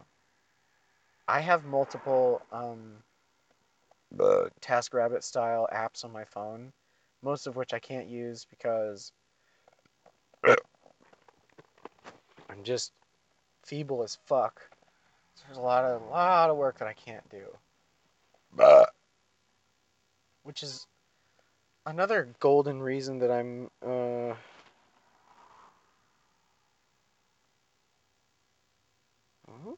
I 1.29 1.41
have 1.41 1.65
multiple 1.65 2.43
um, 2.53 2.97
TaskRabbit 4.61 5.23
style 5.23 5.67
apps 5.73 6.05
on 6.05 6.13
my 6.13 6.25
phone, 6.25 6.73
most 7.23 7.47
of 7.47 7.57
which 7.57 7.73
I 7.73 7.79
can't 7.79 8.09
use 8.09 8.47
because 8.51 9.13
I'm 12.49 12.63
just 12.65 12.93
feeble 13.65 14.03
as 14.03 14.19
fuck. 14.27 14.61
there's 15.47 15.59
a 15.59 15.61
lot 15.61 15.85
of 15.85 16.03
lot 16.09 16.51
of 16.51 16.57
work 16.57 16.79
that 16.79 16.89
I 16.89 16.93
can't 16.93 17.29
do, 17.31 17.45
bah, 18.53 18.87
which 20.43 20.63
is 20.63 20.87
another 21.87 22.29
golden 22.41 22.83
reason 22.83 23.19
that 23.21 23.31
I'm 23.31 23.71
uh 23.83 24.35
mhm. 29.51 29.77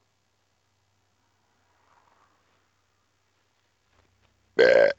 bah, 4.57 4.91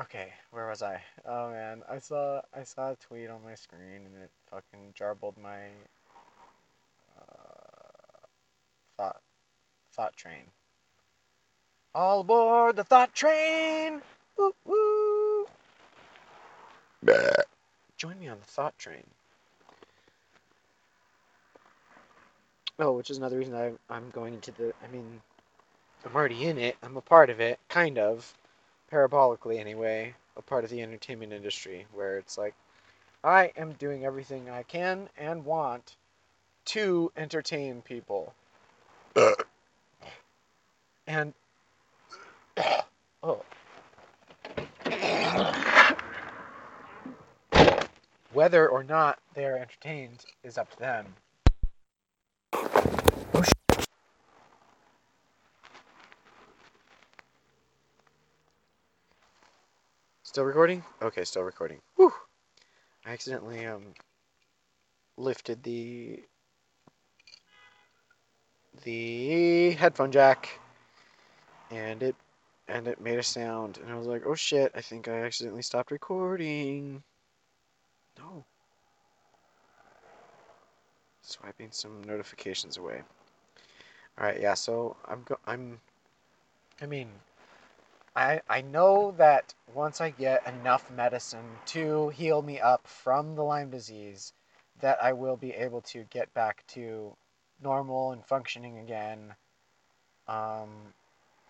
okay, 0.00 0.32
where 0.50 0.67
was 0.80 0.82
I? 0.82 1.02
Oh 1.24 1.50
man, 1.50 1.82
I 1.90 1.98
saw 1.98 2.40
I 2.54 2.62
saw 2.62 2.92
a 2.92 2.96
tweet 2.96 3.28
on 3.30 3.42
my 3.44 3.54
screen 3.54 4.06
and 4.06 4.22
it 4.22 4.30
fucking 4.50 4.94
jarbled 4.94 5.36
my 5.36 5.58
uh, 7.18 8.26
thought 8.96 9.20
thought 9.92 10.16
train. 10.16 10.44
All 11.94 12.20
aboard 12.20 12.76
the 12.76 12.84
thought 12.84 13.12
train! 13.12 14.02
Woo 14.36 14.54
woo! 14.64 15.46
Join 17.96 18.20
me 18.20 18.28
on 18.28 18.38
the 18.38 18.46
thought 18.46 18.78
train. 18.78 19.04
Oh, 22.78 22.92
which 22.92 23.10
is 23.10 23.18
another 23.18 23.38
reason 23.38 23.54
I, 23.54 23.72
I'm 23.90 24.10
going 24.10 24.34
into 24.34 24.52
the. 24.52 24.72
I 24.84 24.92
mean, 24.92 25.20
I'm 26.04 26.14
already 26.14 26.44
in 26.44 26.58
it. 26.58 26.76
I'm 26.84 26.96
a 26.96 27.00
part 27.00 27.30
of 27.30 27.40
it, 27.40 27.58
kind 27.68 27.98
of, 27.98 28.32
parabolically 28.92 29.58
anyway. 29.58 30.14
A 30.38 30.42
part 30.42 30.64
of 30.64 30.70
the 30.70 30.80
entertainment 30.82 31.32
industry, 31.32 31.86
where 31.92 32.16
it's 32.16 32.38
like, 32.38 32.54
I 33.24 33.52
am 33.56 33.72
doing 33.72 34.04
everything 34.04 34.48
I 34.48 34.62
can 34.62 35.08
and 35.18 35.44
want 35.44 35.96
to 36.66 37.12
entertain 37.16 37.82
people. 37.82 38.34
And 41.06 41.32
oh, 43.22 43.42
whether 48.34 48.68
or 48.68 48.84
not 48.84 49.18
they 49.32 49.46
are 49.46 49.56
entertained 49.56 50.26
is 50.44 50.58
up 50.58 50.70
to 50.72 50.78
them. 50.78 51.06
Still 60.28 60.44
recording? 60.44 60.84
Okay, 61.00 61.24
still 61.24 61.42
recording. 61.42 61.80
Whew. 61.96 62.12
I 63.06 63.12
accidentally 63.12 63.64
um 63.64 63.94
lifted 65.16 65.62
the 65.62 66.22
the 68.84 69.70
headphone 69.70 70.12
jack 70.12 70.60
and 71.70 72.02
it 72.02 72.14
and 72.68 72.86
it 72.88 73.00
made 73.00 73.18
a 73.18 73.22
sound 73.22 73.78
and 73.78 73.90
I 73.90 73.96
was 73.96 74.06
like, 74.06 74.24
"Oh 74.26 74.34
shit, 74.34 74.70
I 74.74 74.82
think 74.82 75.08
I 75.08 75.22
accidentally 75.22 75.62
stopped 75.62 75.90
recording." 75.90 77.02
No. 78.18 78.44
Swiping 81.22 81.70
some 81.70 82.04
notifications 82.04 82.76
away. 82.76 83.00
All 84.18 84.26
right, 84.26 84.38
yeah, 84.38 84.52
so 84.52 84.94
I'm 85.06 85.22
go 85.22 85.38
I'm 85.46 85.80
I 86.82 86.86
mean, 86.86 87.08
I 88.16 88.40
I 88.48 88.62
know 88.62 89.12
that 89.18 89.54
once 89.74 90.00
I 90.00 90.10
get 90.10 90.46
enough 90.46 90.90
medicine 90.90 91.58
to 91.66 92.08
heal 92.10 92.42
me 92.42 92.60
up 92.60 92.86
from 92.86 93.34
the 93.34 93.42
Lyme 93.42 93.70
disease 93.70 94.32
that 94.80 95.02
I 95.02 95.12
will 95.12 95.36
be 95.36 95.52
able 95.52 95.80
to 95.82 96.04
get 96.04 96.32
back 96.34 96.64
to 96.68 97.16
normal 97.62 98.12
and 98.12 98.24
functioning 98.24 98.78
again. 98.78 99.34
Um 100.26 100.68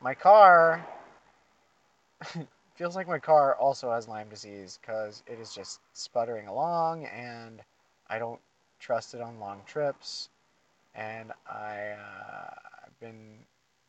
my 0.00 0.14
car 0.14 0.86
feels 2.76 2.94
like 2.96 3.08
my 3.08 3.18
car 3.18 3.56
also 3.56 3.90
has 3.90 4.08
Lyme 4.08 4.28
disease 4.28 4.78
because 4.80 5.22
it 5.26 5.38
is 5.40 5.54
just 5.54 5.80
sputtering 5.92 6.46
along 6.46 7.04
and 7.06 7.60
I 8.08 8.18
don't 8.18 8.40
trust 8.78 9.14
it 9.14 9.20
on 9.20 9.40
long 9.40 9.62
trips. 9.66 10.30
And 10.94 11.32
I, 11.48 11.90
uh, 11.90 12.54
I've 12.84 13.00
been 13.00 13.38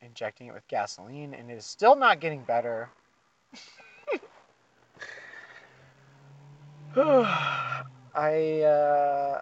injecting 0.01 0.47
it 0.47 0.53
with 0.53 0.67
gasoline 0.67 1.33
and 1.33 1.49
it 1.51 1.55
is 1.55 1.65
still 1.65 1.95
not 1.95 2.19
getting 2.19 2.43
better. 2.43 2.89
I, 6.95 8.61
uh, 8.61 9.41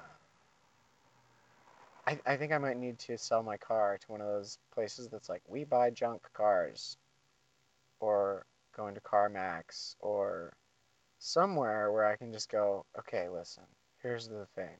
I, 2.05 2.19
I 2.25 2.37
think 2.37 2.51
I 2.51 2.57
might 2.57 2.77
need 2.77 2.99
to 2.99 3.17
sell 3.17 3.43
my 3.43 3.57
car 3.57 3.97
to 3.97 4.11
one 4.11 4.21
of 4.21 4.27
those 4.27 4.57
places 4.73 5.07
that's 5.09 5.29
like, 5.29 5.41
we 5.47 5.63
buy 5.63 5.89
junk 5.89 6.23
cars. 6.33 6.97
Or 7.99 8.45
go 8.75 8.87
into 8.87 9.01
CarMax 9.01 9.95
or 9.99 10.53
somewhere 11.17 11.91
where 11.91 12.05
I 12.05 12.15
can 12.15 12.31
just 12.31 12.49
go, 12.49 12.85
okay, 12.99 13.27
listen, 13.27 13.63
here's 14.03 14.27
the 14.27 14.45
thing. 14.55 14.77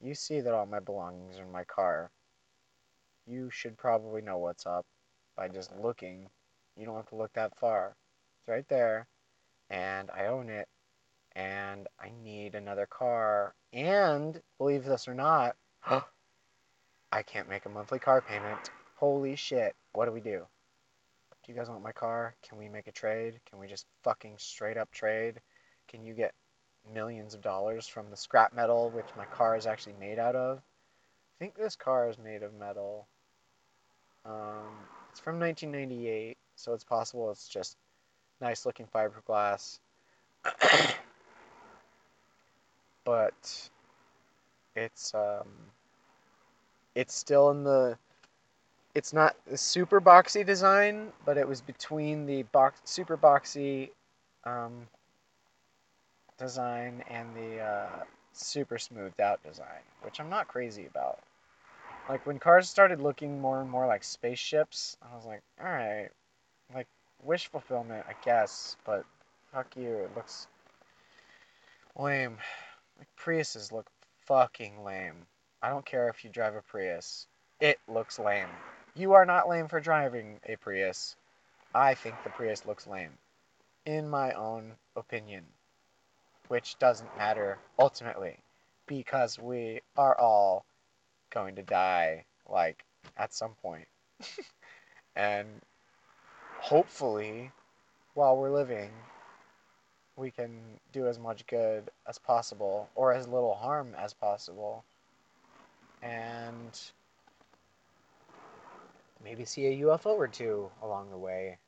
You 0.00 0.14
see 0.14 0.40
that 0.40 0.52
all 0.52 0.66
my 0.66 0.80
belongings 0.80 1.38
are 1.38 1.44
in 1.44 1.52
my 1.52 1.64
car. 1.64 2.10
You 3.26 3.48
should 3.50 3.76
probably 3.76 4.22
know 4.22 4.38
what's 4.38 4.66
up 4.66 4.86
by 5.38 5.48
just 5.48 5.72
looking. 5.80 6.28
You 6.76 6.84
don't 6.84 6.96
have 6.96 7.08
to 7.10 7.16
look 7.16 7.32
that 7.34 7.56
far. 7.58 7.94
It's 8.40 8.48
right 8.48 8.68
there. 8.68 9.06
And 9.70 10.10
I 10.10 10.26
own 10.26 10.48
it. 10.48 10.66
And 11.36 11.86
I 12.00 12.10
need 12.22 12.54
another 12.56 12.86
car. 12.86 13.54
And 13.72 14.40
believe 14.58 14.84
this 14.84 15.06
or 15.06 15.14
not, 15.14 15.54
I 17.12 17.22
can't 17.22 17.48
make 17.48 17.66
a 17.66 17.70
monthly 17.70 18.00
car 18.00 18.20
payment. 18.20 18.70
Holy 18.96 19.36
shit. 19.36 19.76
What 19.92 20.06
do 20.06 20.12
we 20.12 20.20
do? 20.20 20.42
Do 21.46 21.52
you 21.52 21.58
guys 21.58 21.68
want 21.68 21.84
my 21.84 21.92
car? 21.92 22.34
Can 22.46 22.58
we 22.58 22.68
make 22.68 22.88
a 22.88 22.92
trade? 22.92 23.38
Can 23.48 23.60
we 23.60 23.68
just 23.68 23.86
fucking 24.02 24.34
straight 24.38 24.76
up 24.76 24.90
trade? 24.90 25.40
Can 25.86 26.02
you 26.02 26.14
get 26.14 26.34
millions 26.92 27.34
of 27.34 27.42
dollars 27.42 27.86
from 27.86 28.10
the 28.10 28.16
scrap 28.16 28.52
metal 28.52 28.90
which 28.90 29.06
my 29.16 29.24
car 29.26 29.56
is 29.56 29.66
actually 29.66 29.94
made 30.00 30.18
out 30.18 30.34
of? 30.34 30.58
I 30.58 31.38
think 31.38 31.54
this 31.54 31.76
car 31.76 32.10
is 32.10 32.18
made 32.18 32.42
of 32.42 32.52
metal. 32.54 33.06
Um, 34.24 34.66
it's 35.10 35.20
from 35.20 35.38
1998, 35.38 36.36
so 36.56 36.72
it's 36.74 36.84
possible 36.84 37.30
it's 37.30 37.48
just 37.48 37.76
nice 38.40 38.66
looking 38.66 38.86
fiberglass. 38.86 39.78
but 43.04 43.70
it's 44.76 45.14
um, 45.14 45.48
it's 46.94 47.14
still 47.14 47.50
in 47.50 47.64
the 47.64 47.96
it's 48.94 49.12
not 49.12 49.36
a 49.50 49.56
super 49.56 50.00
boxy 50.00 50.44
design, 50.44 51.12
but 51.24 51.36
it 51.36 51.46
was 51.46 51.60
between 51.60 52.26
the 52.26 52.42
box 52.44 52.80
super 52.84 53.16
boxy 53.16 53.90
um, 54.44 54.86
design 56.38 57.04
and 57.08 57.28
the 57.36 57.60
uh, 57.60 58.02
super 58.32 58.78
smoothed 58.78 59.20
out 59.20 59.42
design, 59.42 59.82
which 60.02 60.20
I'm 60.20 60.30
not 60.30 60.48
crazy 60.48 60.86
about. 60.86 61.20
Like 62.08 62.26
when 62.26 62.38
cars 62.38 62.70
started 62.70 63.02
looking 63.02 63.40
more 63.40 63.60
and 63.60 63.70
more 63.70 63.86
like 63.86 64.02
spaceships, 64.02 64.96
I 65.02 65.14
was 65.14 65.26
like, 65.26 65.42
all 65.60 65.66
right, 65.66 66.08
like 66.74 66.86
wish 67.22 67.48
fulfillment, 67.48 68.06
I 68.08 68.14
guess, 68.24 68.76
but 68.84 69.04
fuck 69.52 69.76
you, 69.76 69.90
it 69.90 70.16
looks 70.16 70.46
lame. 71.96 72.38
Like 72.98 73.08
Priuses 73.16 73.72
look 73.72 73.86
fucking 74.24 74.82
lame. 74.84 75.26
I 75.62 75.68
don't 75.68 75.84
care 75.84 76.08
if 76.08 76.24
you 76.24 76.30
drive 76.30 76.54
a 76.54 76.62
Prius. 76.62 77.26
It 77.60 77.78
looks 77.88 78.18
lame. 78.18 78.48
You 78.94 79.12
are 79.12 79.26
not 79.26 79.48
lame 79.48 79.68
for 79.68 79.80
driving 79.80 80.40
a 80.46 80.56
Prius. 80.56 81.14
I 81.74 81.94
think 81.94 82.14
the 82.24 82.30
Prius 82.30 82.64
looks 82.64 82.86
lame. 82.86 83.12
In 83.84 84.08
my 84.08 84.32
own 84.32 84.72
opinion. 84.96 85.44
Which 86.48 86.78
doesn't 86.78 87.16
matter 87.18 87.58
ultimately. 87.78 88.38
Because 88.86 89.38
we 89.38 89.82
are 89.96 90.18
all 90.18 90.64
going 91.30 91.56
to 91.56 91.62
die, 91.62 92.24
like, 92.48 92.84
at 93.16 93.34
some 93.34 93.52
point. 93.62 93.86
and 95.16 95.48
hopefully, 96.58 97.50
while 98.14 98.36
we're 98.36 98.50
living, 98.50 98.90
we 100.16 100.30
can 100.30 100.58
do 100.92 101.06
as 101.06 101.18
much 101.18 101.46
good 101.46 101.90
as 102.06 102.18
possible, 102.18 102.88
or 102.94 103.12
as 103.12 103.28
little 103.28 103.54
harm 103.54 103.94
as 103.96 104.12
possible. 104.12 104.84
And 106.02 106.78
maybe 109.22 109.44
see 109.44 109.66
a 109.66 109.86
UFO 109.86 110.16
or 110.16 110.28
two 110.28 110.70
along 110.82 111.10
the 111.10 111.18
way. 111.18 111.58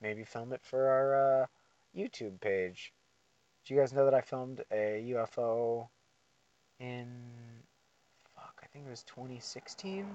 Maybe 0.00 0.24
film 0.24 0.52
it 0.52 0.60
for 0.62 0.88
our 0.88 1.42
uh, 1.42 1.46
YouTube 1.96 2.40
page. 2.40 2.92
Do 3.64 3.74
you 3.74 3.80
guys 3.80 3.92
know 3.92 4.04
that 4.04 4.14
I 4.14 4.20
filmed 4.20 4.64
a 4.72 5.04
UFO 5.14 5.88
in 6.80 7.06
think 8.72 8.86
it 8.86 8.90
was 8.90 9.02
2016 9.02 10.06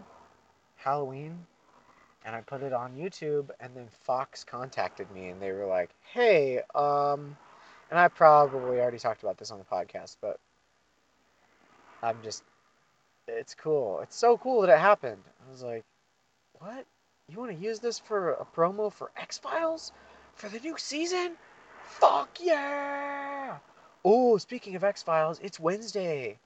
Halloween 0.78 1.46
and 2.26 2.36
I 2.36 2.42
put 2.42 2.64
it 2.64 2.74
on 2.74 2.96
YouTube 2.96 3.52
and 3.60 3.76
then 3.76 3.88
Fox 4.06 4.44
contacted 4.44 5.12
me 5.12 5.28
and 5.28 5.40
they 5.40 5.52
were 5.52 5.68
like, 5.68 5.92
"Hey, 6.12 6.62
um 6.74 7.38
and 7.92 8.00
I 8.00 8.08
probably 8.08 8.80
already 8.80 8.98
talked 8.98 9.22
about 9.22 9.38
this 9.38 9.52
on 9.52 9.60
the 9.60 9.66
podcast, 9.66 10.18
but 10.22 10.40
I'm 12.02 12.18
just, 12.24 12.44
it's 13.28 13.56
cool. 13.56 14.02
It's 14.02 14.16
so 14.16 14.38
cool 14.38 14.62
that 14.62 14.74
it 14.74 14.80
happened. 14.80 15.24
I 15.48 15.52
was 15.52 15.64
like, 15.64 15.86
what? 16.60 16.86
You 17.30 17.38
want 17.38 17.52
to 17.52 17.64
use 17.64 17.80
this 17.80 18.00
for 18.00 18.32
a 18.32 18.46
promo 18.46 18.92
for 18.92 19.12
X 19.16 19.38
Files 19.38 19.92
for 20.36 20.50
the 20.50 20.60
new 20.60 20.78
season? 20.78 21.38
Fuck 21.84 22.40
yeah! 22.42 23.58
Oh, 24.04 24.38
speaking 24.38 24.76
of 24.76 24.84
X 24.84 25.04
Files, 25.04 25.40
it's 25.44 25.60
Wednesday. 25.60 26.40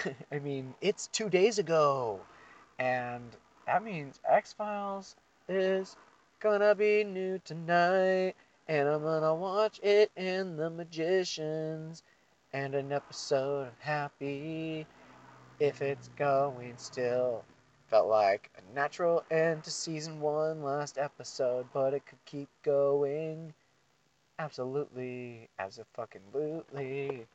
I 0.32 0.38
mean, 0.38 0.74
it's 0.80 1.06
two 1.08 1.28
days 1.28 1.58
ago. 1.58 2.20
And 2.78 3.36
that 3.66 3.84
means 3.84 4.20
X 4.28 4.52
Files 4.52 5.16
is 5.48 5.96
gonna 6.40 6.74
be 6.74 7.04
new 7.04 7.40
tonight. 7.44 8.34
And 8.68 8.88
I'm 8.88 9.02
gonna 9.02 9.34
watch 9.34 9.80
it 9.82 10.10
in 10.16 10.56
The 10.56 10.70
Magicians. 10.70 12.02
And 12.52 12.74
an 12.74 12.92
episode 12.92 13.68
of 13.68 13.78
Happy. 13.78 14.86
If 15.60 15.82
it's 15.82 16.08
going 16.16 16.74
still. 16.76 17.44
Felt 17.88 18.08
like 18.08 18.50
a 18.56 18.74
natural 18.74 19.22
end 19.30 19.64
to 19.64 19.70
season 19.70 20.18
one 20.20 20.62
last 20.62 20.96
episode, 20.96 21.66
but 21.74 21.92
it 21.92 22.06
could 22.06 22.24
keep 22.24 22.48
going. 22.62 23.52
Absolutely. 24.38 25.48
As 25.58 25.78
a 25.78 25.84
fucking 25.92 26.22
lootly. 26.34 27.26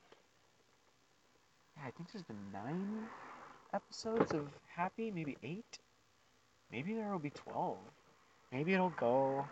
Yeah, 1.78 1.88
I 1.88 1.92
think 1.92 2.12
there's 2.12 2.24
been 2.24 2.52
nine 2.52 3.08
episodes 3.74 4.34
of 4.34 4.48
Happy, 4.76 5.12
maybe 5.12 5.38
eight. 5.44 5.80
Maybe 6.72 6.94
there 6.94 7.12
will 7.12 7.20
be 7.20 7.32
12. 7.32 7.78
Maybe 8.52 8.74
it'll 8.74 8.92
go, 8.92 9.46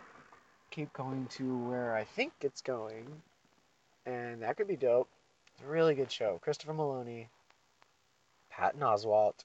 keep 0.70 0.92
going 0.92 1.26
to 1.32 1.58
where 1.68 1.94
I 1.94 2.04
think 2.04 2.32
it's 2.42 2.62
going. 2.62 3.06
And 4.04 4.42
that 4.42 4.56
could 4.56 4.68
be 4.68 4.76
dope. 4.76 5.08
It's 5.54 5.64
a 5.64 5.66
really 5.66 5.94
good 5.94 6.12
show. 6.12 6.38
Christopher 6.42 6.74
Meloni, 6.74 7.26
Patton 8.50 8.80
Oswalt. 8.80 9.44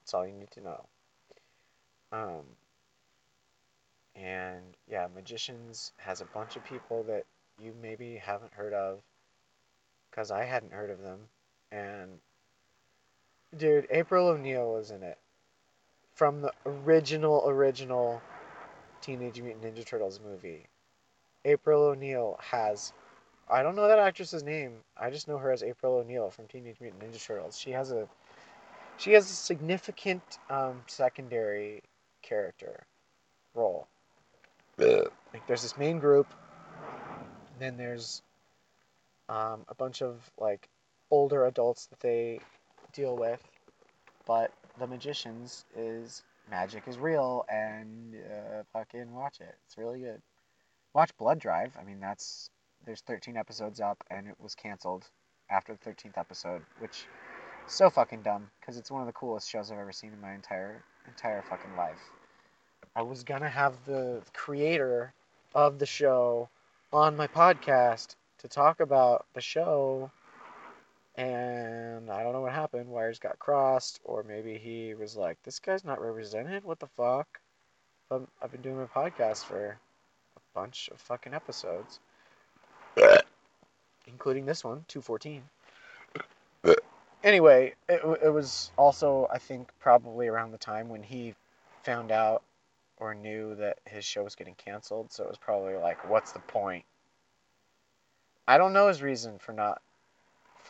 That's 0.00 0.14
all 0.14 0.26
you 0.26 0.34
need 0.34 0.50
to 0.52 0.60
know. 0.60 0.84
Um, 2.12 2.44
and 4.16 4.64
yeah, 4.86 5.06
Magicians 5.14 5.92
has 5.96 6.20
a 6.20 6.26
bunch 6.26 6.56
of 6.56 6.64
people 6.64 7.04
that 7.04 7.24
you 7.58 7.72
maybe 7.80 8.16
haven't 8.16 8.52
heard 8.52 8.74
of 8.74 9.00
because 10.10 10.30
I 10.30 10.44
hadn't 10.44 10.72
heard 10.72 10.90
of 10.90 11.00
them. 11.00 11.20
And 11.72 12.18
dude, 13.56 13.86
April 13.90 14.28
O'Neil 14.28 14.72
was 14.72 14.90
in 14.90 15.02
it 15.02 15.18
from 16.14 16.42
the 16.42 16.52
original, 16.66 17.48
original 17.48 18.20
Teenage 19.00 19.40
Mutant 19.40 19.64
Ninja 19.64 19.84
Turtles 19.84 20.20
movie. 20.24 20.66
April 21.44 21.82
O'Neil 21.84 22.38
has. 22.40 22.92
I 23.50 23.62
don't 23.62 23.74
know 23.74 23.88
that 23.88 23.98
actress's 23.98 24.42
name. 24.42 24.74
I 24.96 25.10
just 25.10 25.26
know 25.26 25.38
her 25.38 25.50
as 25.50 25.62
April 25.62 25.96
O'Neil 25.96 26.30
from 26.30 26.46
Teenage 26.46 26.80
Mutant 26.80 27.02
Ninja 27.02 27.24
Turtles. 27.24 27.58
She 27.58 27.70
has 27.70 27.90
a 27.90 28.06
she 28.98 29.12
has 29.12 29.24
a 29.30 29.34
significant 29.34 30.22
um, 30.50 30.82
secondary 30.86 31.82
character 32.20 32.84
role. 33.54 33.88
Like 34.78 35.46
there's 35.46 35.62
this 35.62 35.76
main 35.76 35.98
group, 35.98 36.26
then 37.58 37.76
there's 37.76 38.22
um, 39.28 39.64
a 39.68 39.74
bunch 39.74 40.02
of 40.02 40.18
like 40.38 40.68
older 41.12 41.46
adults 41.46 41.86
that 41.86 42.00
they 42.00 42.40
deal 42.92 43.16
with, 43.16 43.40
but 44.26 44.50
the 44.78 44.86
magicians 44.86 45.64
is 45.76 46.22
magic 46.50 46.88
is 46.88 46.98
real 46.98 47.44
and 47.48 48.14
uh, 48.16 48.62
fucking 48.72 49.14
watch 49.14 49.40
it. 49.40 49.54
It's 49.66 49.78
really 49.78 50.00
good. 50.00 50.20
Watch 50.94 51.16
Blood 51.18 51.38
Drive. 51.38 51.76
I 51.80 51.84
mean 51.84 52.00
that's 52.00 52.50
there's 52.84 53.02
13 53.02 53.36
episodes 53.36 53.80
up 53.80 54.02
and 54.10 54.26
it 54.26 54.34
was 54.40 54.54
canceled 54.54 55.08
after 55.50 55.74
the 55.74 55.90
13th 55.90 56.16
episode, 56.16 56.62
which 56.80 57.06
so 57.66 57.90
fucking 57.90 58.22
dumb 58.22 58.50
because 58.60 58.76
it's 58.76 58.90
one 58.90 59.02
of 59.02 59.06
the 59.06 59.12
coolest 59.12 59.48
shows 59.48 59.70
I've 59.70 59.78
ever 59.78 59.92
seen 59.92 60.12
in 60.12 60.20
my 60.20 60.32
entire 60.34 60.82
entire 61.06 61.42
fucking 61.42 61.76
life. 61.76 62.00
I 62.96 63.02
was 63.02 63.22
gonna 63.22 63.50
have 63.50 63.84
the 63.84 64.22
creator 64.32 65.12
of 65.54 65.78
the 65.78 65.86
show 65.86 66.48
on 66.90 67.16
my 67.16 67.26
podcast 67.26 68.16
to 68.38 68.48
talk 68.48 68.80
about 68.80 69.26
the 69.34 69.40
show 69.42 70.10
and 71.16 72.10
I 72.10 72.22
don't 72.22 72.32
know 72.32 72.40
what 72.40 72.52
happened. 72.52 72.88
Wires 72.88 73.18
got 73.18 73.38
crossed, 73.38 74.00
or 74.04 74.22
maybe 74.22 74.56
he 74.58 74.94
was 74.94 75.16
like, 75.16 75.42
"This 75.42 75.58
guy's 75.58 75.84
not 75.84 76.00
represented. 76.00 76.64
What 76.64 76.78
the 76.80 76.86
fuck?" 76.86 77.40
But 78.08 78.22
I've 78.40 78.52
been 78.52 78.62
doing 78.62 78.76
my 78.76 78.86
podcast 78.86 79.44
for 79.44 79.78
a 80.36 80.40
bunch 80.54 80.88
of 80.88 81.00
fucking 81.00 81.34
episodes, 81.34 82.00
including 84.06 84.46
this 84.46 84.64
one, 84.64 84.84
two 84.88 85.02
fourteen. 85.02 85.42
Anyway, 87.22 87.74
it, 87.88 88.00
it 88.22 88.30
was 88.30 88.72
also 88.76 89.28
I 89.30 89.38
think 89.38 89.70
probably 89.78 90.28
around 90.28 90.52
the 90.52 90.58
time 90.58 90.88
when 90.88 91.02
he 91.02 91.34
found 91.84 92.10
out 92.10 92.42
or 92.96 93.14
knew 93.14 93.54
that 93.56 93.78
his 93.84 94.04
show 94.04 94.24
was 94.24 94.34
getting 94.34 94.54
canceled. 94.54 95.12
So 95.12 95.24
it 95.24 95.28
was 95.28 95.38
probably 95.38 95.74
like, 95.74 96.08
"What's 96.08 96.32
the 96.32 96.40
point?" 96.40 96.84
I 98.48 98.58
don't 98.58 98.72
know 98.72 98.88
his 98.88 99.02
reason 99.02 99.38
for 99.38 99.52
not 99.52 99.80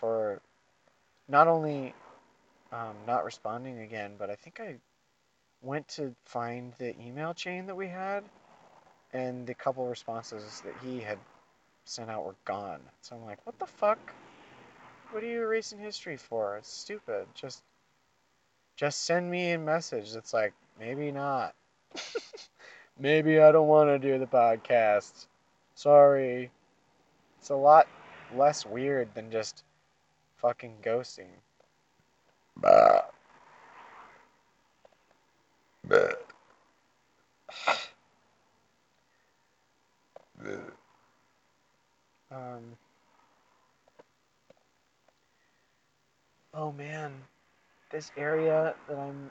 for 0.02 0.40
not 1.28 1.46
only 1.46 1.94
um, 2.72 2.96
not 3.06 3.24
responding 3.24 3.78
again, 3.78 4.14
but 4.18 4.30
I 4.30 4.34
think 4.34 4.58
I 4.58 4.74
went 5.62 5.86
to 5.88 6.12
find 6.24 6.72
the 6.78 7.00
email 7.00 7.32
chain 7.32 7.66
that 7.66 7.76
we 7.76 7.86
had, 7.86 8.24
and 9.12 9.46
the 9.46 9.54
couple 9.54 9.86
responses 9.86 10.60
that 10.64 10.74
he 10.84 10.98
had 10.98 11.18
sent 11.84 12.10
out 12.10 12.24
were 12.24 12.34
gone. 12.44 12.80
So 13.00 13.14
I'm 13.14 13.24
like, 13.24 13.38
what 13.46 13.56
the 13.60 13.66
fuck? 13.66 14.12
What 15.12 15.22
are 15.22 15.26
you 15.26 15.40
erasing 15.40 15.78
history 15.78 16.16
for? 16.16 16.56
It's 16.56 16.72
stupid. 16.72 17.26
Just 17.36 17.62
just 18.74 19.04
send 19.04 19.30
me 19.30 19.52
a 19.52 19.58
message 19.58 20.12
that's 20.12 20.32
like, 20.34 20.52
maybe 20.80 21.12
not. 21.12 21.54
maybe 22.98 23.38
I 23.38 23.52
don't 23.52 23.68
want 23.68 23.88
to 23.88 24.00
do 24.00 24.18
the 24.18 24.26
podcast. 24.26 25.28
Sorry. 25.76 26.50
It's 27.38 27.50
a 27.50 27.54
lot 27.54 27.86
less 28.34 28.66
weird 28.66 29.14
than 29.14 29.30
just 29.30 29.62
fucking 30.42 30.74
ghosting. 30.82 31.30
bah, 32.56 33.02
bleh. 35.88 36.14
Um. 42.32 42.76
Oh 46.54 46.72
man, 46.72 47.12
this 47.90 48.10
area 48.16 48.74
that 48.88 48.98
I'm. 48.98 49.30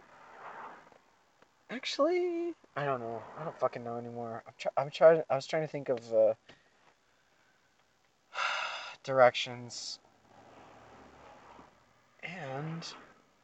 Actually, 1.71 2.53
I 2.77 2.85
don't 2.85 2.99
know. 2.99 3.21
I 3.39 3.43
don't 3.43 3.59
fucking 3.59 3.83
know 3.83 3.97
anymore. 3.97 4.43
I'm 4.45 4.53
try- 4.57 4.71
I'm 4.77 4.89
trying. 4.91 5.23
I 5.29 5.35
was 5.35 5.47
trying 5.47 5.63
to 5.63 5.67
think 5.67 5.89
of 5.89 5.99
uh, 6.13 6.33
directions. 9.03 9.97
And 12.23 12.85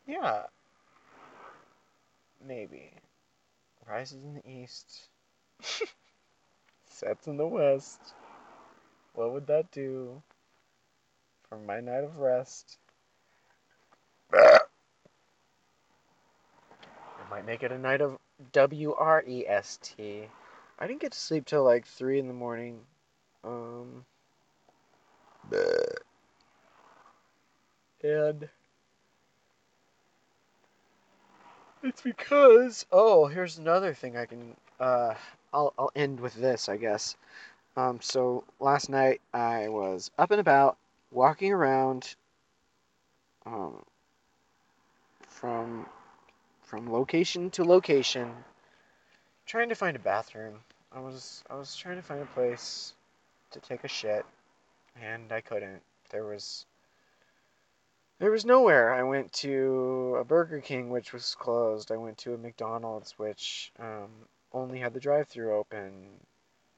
yeah, 0.05 0.43
maybe 2.45 2.91
rises 3.88 4.23
in 4.23 4.36
the 4.36 4.49
east, 4.49 5.09
sets 6.86 7.28
in 7.28 7.38
the 7.38 7.47
west. 7.47 7.99
What 9.13 9.34
would 9.34 9.47
that 9.47 9.71
do 9.71 10.21
for 11.49 11.57
my 11.57 11.80
night 11.80 12.03
of 12.03 12.17
rest? 12.17 12.78
I 14.34 14.59
might 17.30 17.45
make 17.45 17.63
it 17.63 17.71
a 17.71 17.78
night 17.78 18.01
of 18.01 18.17
W 18.51 18.93
R 18.93 19.23
E 19.28 19.45
S 19.47 19.80
T. 19.82 20.28
I 20.78 20.88
didn't 20.88 21.01
get 21.01 21.13
to 21.13 21.19
sleep 21.19 21.45
till 21.45 21.63
like 21.63 21.86
three 21.88 22.19
in 22.19 22.28
the 22.28 22.34
morning. 22.34 22.82
Um, 23.43 24.05
bleh. 25.49 25.95
and 28.03 28.49
it's 31.84 32.01
because 32.01 32.86
oh, 32.91 33.28
here's 33.28 33.57
another 33.57 33.93
thing 33.93 34.17
I 34.17 34.25
can. 34.25 34.55
Uh, 34.80 35.13
I'll 35.53 35.73
I'll 35.78 35.91
end 35.95 36.19
with 36.19 36.36
this, 36.36 36.69
I 36.69 36.78
guess. 36.78 37.15
Um, 37.75 37.99
so 38.01 38.43
last 38.59 38.89
night 38.89 39.21
I 39.34 39.69
was 39.69 40.11
up 40.17 40.32
and 40.32 40.39
about, 40.39 40.78
walking 41.11 41.53
around. 41.53 42.15
Um, 43.45 43.82
from 45.38 45.86
from 46.63 46.91
location 46.91 47.49
to 47.51 47.63
location, 47.63 48.34
trying 49.45 49.69
to 49.69 49.75
find 49.75 49.95
a 49.95 49.99
bathroom. 49.99 50.55
I 50.91 50.99
was 50.99 51.43
I 51.49 51.55
was 51.55 51.75
trying 51.75 51.97
to 51.97 52.01
find 52.01 52.21
a 52.21 52.25
place 52.25 52.93
to 53.51 53.59
take 53.59 53.84
a 53.84 53.88
shit, 53.88 54.25
and 55.01 55.32
I 55.32 55.41
couldn't. 55.41 55.82
There 56.09 56.25
was 56.25 56.65
there 58.20 58.32
was 58.32 58.45
nowhere. 58.45 58.93
I 58.93 59.03
went 59.03 59.32
to 59.34 60.18
a 60.20 60.24
Burger 60.24 60.59
King, 60.59 60.89
which 60.89 61.13
was 61.13 61.36
closed. 61.36 61.91
I 61.91 61.97
went 61.97 62.18
to 62.20 62.34
a 62.34 62.38
McDonald's, 62.38 63.18
which 63.18 63.72
um, 63.80 64.09
only 64.53 64.80
had 64.80 64.93
the 64.93 64.99
drive-through 64.99 65.55
open. 65.55 65.91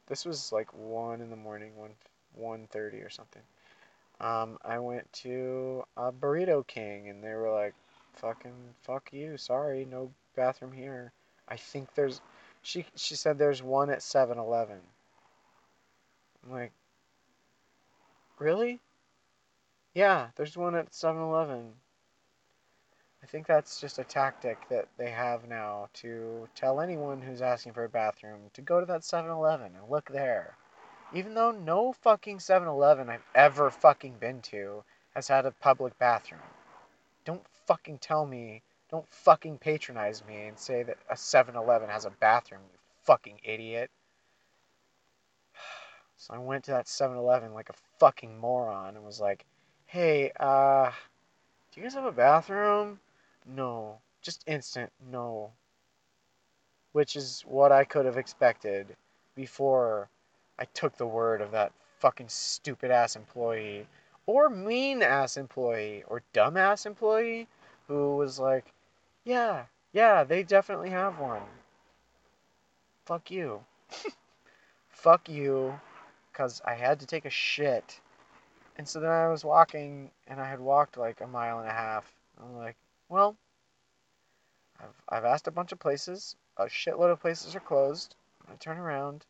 This 0.08 0.26
was 0.26 0.52
like 0.52 0.74
one 0.74 1.22
in 1.22 1.30
the 1.30 1.36
morning, 1.36 1.78
one 1.78 1.92
one 2.36 2.68
thirty 2.68 2.98
or 2.98 3.10
something. 3.10 3.42
Um, 4.20 4.58
I 4.64 4.80
went 4.80 5.12
to 5.14 5.84
a 5.96 6.12
Burrito 6.12 6.66
King 6.68 7.10
and 7.10 7.24
they 7.24 7.34
were 7.34 7.52
like, 7.52 7.74
"Fucking 8.16 8.76
fuck 8.82 9.14
you, 9.14 9.38
sorry, 9.38 9.86
no 9.86 10.12
bathroom 10.36 10.74
here." 10.74 11.14
I 11.48 11.56
think 11.56 11.94
there's, 11.96 12.22
she 12.62 12.86
she 12.96 13.16
said 13.16 13.38
there's 13.38 13.64
one 13.64 13.90
at 13.90 14.00
7-Eleven. 14.00 14.80
I'm 16.44 16.52
like, 16.52 16.72
really? 18.40 18.80
Yeah, 19.94 20.28
there's 20.36 20.56
one 20.56 20.76
at 20.76 20.92
7-Eleven. 20.92 21.74
I 23.24 23.26
think 23.26 23.48
that's 23.48 23.82
just 23.82 24.00
a 24.00 24.04
tactic 24.04 24.58
that 24.70 24.88
they 24.98 25.10
have 25.10 25.48
now 25.48 25.90
to 25.96 26.48
tell 26.56 26.80
anyone 26.80 27.22
who's 27.22 27.42
asking 27.42 27.74
for 27.74 27.84
a 27.84 27.90
bathroom 27.90 28.40
to 28.54 28.62
go 28.62 28.80
to 28.80 28.86
that 28.86 29.02
7-Eleven 29.02 29.74
and 29.76 29.90
look 29.90 30.10
there. 30.10 30.56
Even 31.14 31.34
though 31.34 31.52
no 31.52 31.92
fucking 31.92 32.38
7-Eleven 32.38 33.10
I've 33.10 33.26
ever 33.34 33.72
fucking 33.72 34.18
been 34.20 34.42
to 34.44 34.84
has 35.16 35.28
had 35.28 35.46
a 35.46 35.52
public 35.52 35.98
bathroom. 35.98 36.42
Don't 37.26 37.46
fucking 37.66 37.98
tell 37.98 38.26
me, 38.26 38.62
don't 38.92 39.12
fucking 39.12 39.58
patronize 39.58 40.24
me 40.26 40.46
and 40.46 40.58
say 40.58 40.84
that 40.84 40.98
a 41.10 41.16
7-Eleven 41.16 41.90
has 41.90 42.06
a 42.06 42.12
bathroom, 42.12 42.62
you 42.72 42.80
fucking 43.06 43.40
idiot. 43.44 43.90
So 46.22 46.34
I 46.34 46.38
went 46.38 46.66
to 46.66 46.72
that 46.72 46.88
7-Eleven 46.88 47.54
like 47.54 47.70
a 47.70 47.80
fucking 47.98 48.38
moron 48.38 48.98
and 48.98 49.06
was 49.06 49.22
like, 49.22 49.46
"Hey, 49.90 50.32
uh, 50.40 50.92
do 51.72 51.82
you 51.82 51.84
guys 51.84 51.96
have 51.96 52.06
a 52.06 52.12
bathroom?" 52.12 53.00
No. 53.44 54.02
Just 54.22 54.44
instant 54.46 54.92
no. 55.12 55.52
Which 56.92 57.16
is 57.16 57.42
what 57.42 57.72
I 57.72 57.86
could 57.86 58.06
have 58.06 58.16
expected 58.16 58.96
before 59.34 60.08
I 60.60 60.66
took 60.66 60.96
the 60.96 61.08
word 61.08 61.42
of 61.42 61.50
that 61.52 61.72
fucking 61.98 62.30
stupid 62.30 62.92
ass 62.92 63.16
employee 63.16 63.88
or 64.28 64.48
mean 64.48 65.02
ass 65.02 65.38
employee 65.38 66.04
or 66.06 66.22
dumb 66.34 66.56
ass 66.56 66.86
employee 66.86 67.48
who 67.88 68.16
was 68.16 68.38
like, 68.38 68.72
yeah, 69.24 69.66
yeah, 69.92 70.24
they 70.24 70.44
definitely 70.44 70.92
have 70.92 71.18
one. 71.18 71.42
Fuck 73.06 73.32
you. 73.32 73.66
Fuck 74.90 75.30
you. 75.30 75.80
Because 76.32 76.62
I 76.64 76.76
had 76.76 77.00
to 77.00 77.08
take 77.08 77.26
a 77.26 77.32
shit. 77.32 78.00
And 78.80 78.88
so 78.88 79.02
then 79.02 79.12
I 79.12 79.28
was 79.28 79.44
walking 79.44 80.10
and 80.26 80.40
I 80.40 80.50
had 80.50 80.62
walked 80.62 80.96
like 80.96 81.20
a 81.20 81.28
mile 81.28 81.60
and 81.60 81.68
a 81.68 81.74
half. 81.74 82.10
I'm 82.42 82.56
like, 82.56 82.78
well, 83.10 83.36
I've, 84.80 84.96
I've 85.10 85.26
asked 85.26 85.48
a 85.48 85.52
bunch 85.52 85.74
of 85.74 85.80
places. 85.80 86.38
A 86.56 86.68
shitload 86.68 87.12
of 87.12 87.20
places 87.20 87.58
are 87.58 87.60
closed. 87.60 88.16
I'm 88.40 88.48
going 88.48 88.58
to 88.58 88.64
turn 88.64 88.78
around. 88.78 89.26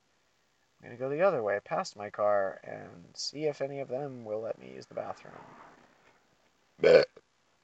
I'm 0.83 0.89
going 0.89 0.95
to 0.95 1.03
go 1.03 1.09
the 1.09 1.23
other 1.23 1.41
way 1.41 1.59
past 1.65 1.97
my 1.97 2.11
car 2.11 2.61
and 2.63 2.91
see 3.15 3.45
if 3.45 3.59
any 3.59 3.79
of 3.79 3.87
them 3.87 4.23
will 4.23 4.39
let 4.39 4.59
me 4.59 4.71
use 4.75 4.85
the 4.85 4.93
bathroom. 4.93 5.33
Bleh. 6.79 7.03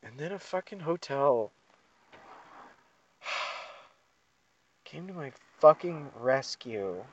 And 0.01 0.17
then 0.17 0.31
a 0.31 0.39
fucking 0.39 0.79
hotel 0.79 1.51
came 4.85 5.05
to 5.05 5.13
my 5.13 5.31
fucking 5.59 6.09
rescue. 6.15 7.03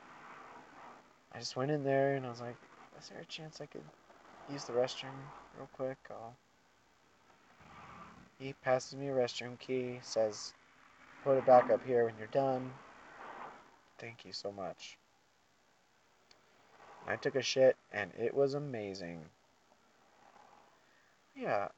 I 1.31 1.37
just 1.37 1.55
went 1.55 1.69
in 1.69 1.83
there 1.83 2.15
and 2.15 2.25
I 2.25 2.29
was 2.31 2.41
like, 2.41 2.57
is 2.99 3.09
there 3.09 3.21
a 3.21 3.25
chance 3.25 3.61
I 3.61 3.67
could 3.67 3.83
use 4.51 4.63
the 4.65 4.73
restroom 4.73 5.15
real 5.57 5.69
quick? 5.73 5.97
I'll... 6.09 6.35
He 8.39 8.53
passes 8.53 8.95
me 8.95 9.09
a 9.09 9.13
restroom 9.13 9.57
key, 9.59 9.99
says, 10.01 10.53
put 11.23 11.37
it 11.37 11.45
back 11.45 11.69
up 11.69 11.85
here 11.85 12.05
when 12.05 12.15
you're 12.17 12.27
done. 12.27 12.71
Thank 13.99 14.25
you 14.25 14.33
so 14.33 14.51
much. 14.51 14.97
I 17.07 17.15
took 17.15 17.35
a 17.35 17.41
shit 17.41 17.75
and 17.91 18.11
it 18.17 18.33
was 18.33 18.53
amazing. 18.53 19.21
Yeah, 21.35 21.69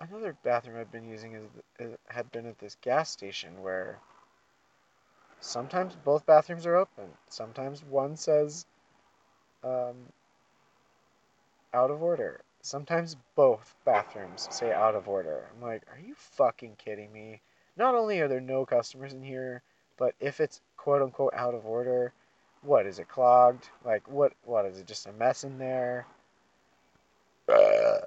another 0.00 0.36
bathroom 0.42 0.78
I've 0.78 0.92
been 0.92 1.08
using 1.08 1.34
is, 1.34 1.44
is 1.78 1.96
had 2.08 2.30
been 2.32 2.46
at 2.46 2.58
this 2.58 2.76
gas 2.80 3.10
station 3.10 3.62
where 3.62 3.98
sometimes 5.40 5.94
both 6.04 6.26
bathrooms 6.26 6.66
are 6.66 6.76
open. 6.76 7.04
Sometimes 7.28 7.82
one 7.84 8.16
says 8.16 8.66
um, 9.64 9.94
out 11.74 11.90
of 11.90 12.02
order. 12.02 12.40
Sometimes 12.62 13.16
both 13.34 13.74
bathrooms 13.84 14.48
say 14.50 14.72
out 14.72 14.94
of 14.94 15.08
order. 15.08 15.48
I'm 15.54 15.62
like, 15.62 15.82
are 15.92 15.98
you 15.98 16.14
fucking 16.14 16.76
kidding 16.76 17.12
me? 17.12 17.40
Not 17.76 17.94
only 17.94 18.20
are 18.20 18.28
there 18.28 18.40
no 18.40 18.64
customers 18.64 19.12
in 19.12 19.22
here, 19.22 19.62
but 19.98 20.14
if 20.20 20.40
it's 20.40 20.60
quote 20.76 21.02
unquote 21.02 21.34
out 21.34 21.54
of 21.54 21.66
order, 21.66 22.12
what 22.62 22.86
is 22.86 22.98
it 22.98 23.08
clogged? 23.08 23.68
Like 23.84 24.08
what 24.08 24.32
what 24.44 24.66
is 24.66 24.78
it 24.78 24.86
just 24.86 25.06
a 25.06 25.12
mess 25.12 25.44
in 25.44 25.58
there? 25.58 26.06
Uh, 27.48 27.98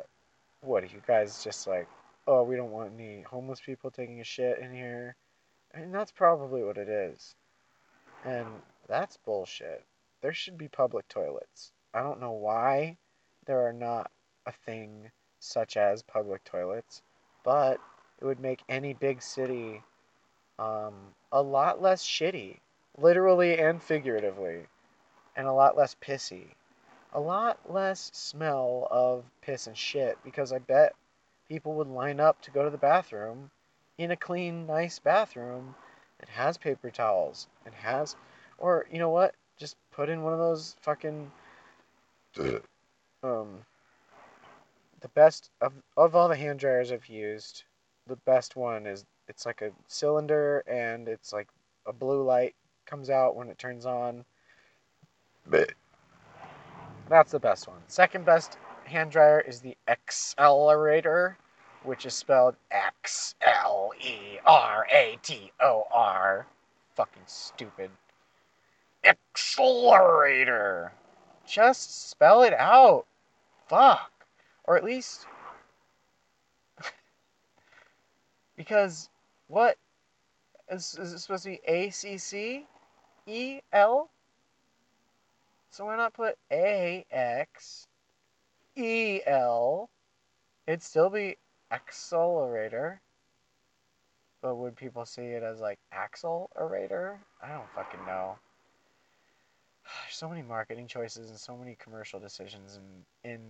what 0.62 0.84
are 0.84 0.88
you 0.88 1.02
guys 1.06 1.44
just 1.44 1.68
like, 1.68 1.88
oh, 2.28 2.44
we 2.44 2.56
don't 2.56 2.72
want 2.72 2.94
any 2.98 3.22
homeless 3.22 3.60
people 3.60 3.92
taking 3.92 4.22
a 4.22 4.24
shit 4.24 4.60
in 4.60 4.74
here? 4.74 5.16
And 5.74 5.94
that's 5.94 6.12
probably 6.12 6.64
what 6.64 6.78
it 6.78 6.88
is. 6.88 7.36
And 8.24 8.48
that's 8.88 9.18
bullshit. 9.18 9.84
There 10.22 10.34
should 10.34 10.58
be 10.58 10.68
public 10.68 11.08
toilets. 11.10 11.72
I 11.94 12.02
don't 12.02 12.22
know 12.22 12.32
why 12.32 12.98
there 13.46 13.68
are 13.68 13.74
not 13.74 14.12
a 14.46 14.52
thing 14.52 15.12
such 15.40 15.78
as 15.78 16.02
public 16.04 16.44
toilets, 16.44 17.02
but 17.44 17.80
it 18.20 18.26
would 18.26 18.40
make 18.40 18.64
any 18.70 18.94
big 18.94 19.22
city 19.22 19.82
um, 20.58 20.94
a 21.32 21.42
lot 21.42 21.82
less 21.82 22.04
shitty, 22.04 22.58
literally 22.98 23.58
and 23.58 23.82
figuratively, 23.82 24.68
and 25.36 25.48
a 25.48 25.54
lot 25.54 25.78
less 25.78 25.96
pissy. 26.02 26.48
A 27.14 27.20
lot 27.20 27.60
less 27.72 28.12
smell 28.14 28.88
of 28.92 29.24
piss 29.42 29.68
and 29.68 29.78
shit 29.78 30.18
because 30.24 30.52
I 30.52 30.60
bet 30.60 30.94
people 31.48 31.76
would 31.76 31.88
line 31.88 32.20
up 32.20 32.42
to 32.42 32.52
go 32.52 32.64
to 32.64 32.70
the 32.70 32.78
bathroom 32.78 33.52
in 33.98 34.12
a 34.12 34.18
clean, 34.18 34.66
nice 34.66 35.00
bathroom 35.00 35.76
that 36.20 36.30
has 36.30 36.58
paper 36.58 36.90
towels 36.90 37.48
and 37.66 37.74
has, 37.76 38.16
or 38.58 38.86
you 38.92 39.00
know 39.00 39.10
what? 39.10 39.36
Just 39.58 39.78
put 39.92 40.10
in 40.10 40.24
one 40.24 40.34
of 40.34 40.40
those 40.40 40.76
fucking. 40.82 41.32
Um 43.26 43.48
the 45.02 45.08
best 45.10 45.50
of 45.62 45.74
of 45.98 46.16
all 46.16 46.28
the 46.28 46.36
hand 46.36 46.60
dryers 46.60 46.92
I've 46.92 47.08
used, 47.08 47.64
the 48.08 48.16
best 48.18 48.56
one 48.56 48.86
is 48.86 49.06
it's 49.28 49.46
like 49.46 49.62
a 49.62 49.72
cylinder 49.88 50.64
and 50.68 51.08
it's 51.08 51.34
like 51.34 51.48
a 51.86 51.94
blue 51.94 52.24
light 52.24 52.56
comes 52.86 53.10
out 53.10 53.36
when 53.36 53.50
it 53.50 53.58
turns 53.58 53.86
on. 53.86 54.24
Bleh. 55.50 55.70
That's 57.10 57.32
the 57.32 57.40
best 57.40 57.68
one. 57.68 57.82
Second 57.88 58.26
best 58.26 58.58
hand 58.86 59.12
dryer 59.12 59.40
is 59.42 59.60
the 59.60 59.76
Accelerator, 59.88 61.38
which 61.84 62.06
is 62.06 62.14
spelled 62.14 62.56
X 62.72 63.36
L 63.42 63.92
E 64.02 64.40
R 64.46 64.88
A 64.92 65.18
T 65.22 65.52
O 65.60 65.84
R. 65.92 66.48
Fucking 66.96 67.24
stupid. 67.26 67.92
Accelerator. 69.04 70.94
Just 71.46 72.10
spell 72.10 72.42
it 72.42 72.54
out. 72.54 73.06
Fuck. 73.68 74.12
Or 74.66 74.78
at 74.78 74.84
least. 74.84 75.26
because 78.56 79.10
what? 79.48 79.78
Is, 80.72 80.98
is 81.00 81.14
it 81.14 81.20
supposed 81.20 81.44
to 81.44 81.50
be 81.52 81.60
A 81.68 81.90
C 81.92 82.18
C 82.18 82.66
E 83.28 83.60
L? 83.72 84.10
So 85.70 85.86
why 85.86 85.98
not 85.98 86.14
put 86.14 86.38
A 86.52 87.06
X 87.12 87.88
E 88.76 89.22
L? 89.26 89.90
It'd 90.68 90.82
still 90.82 91.10
be 91.10 91.38
accelerator. 91.72 93.02
But 94.42 94.56
would 94.56 94.76
people 94.76 95.06
see 95.06 95.24
it 95.24 95.44
as 95.44 95.60
like 95.60 95.80
axle 95.92 96.50
accelerator? 96.56 97.20
I 97.42 97.50
don't 97.50 97.70
fucking 97.76 98.06
know. 98.06 98.38
There's 99.86 100.16
so 100.18 100.30
many 100.30 100.42
marketing 100.42 100.88
choices 100.88 101.30
and 101.30 101.40
so 101.40 101.56
many 101.58 101.76
commercial 101.76 102.20
decisions 102.20 102.80
in 103.24 103.32
in 103.32 103.42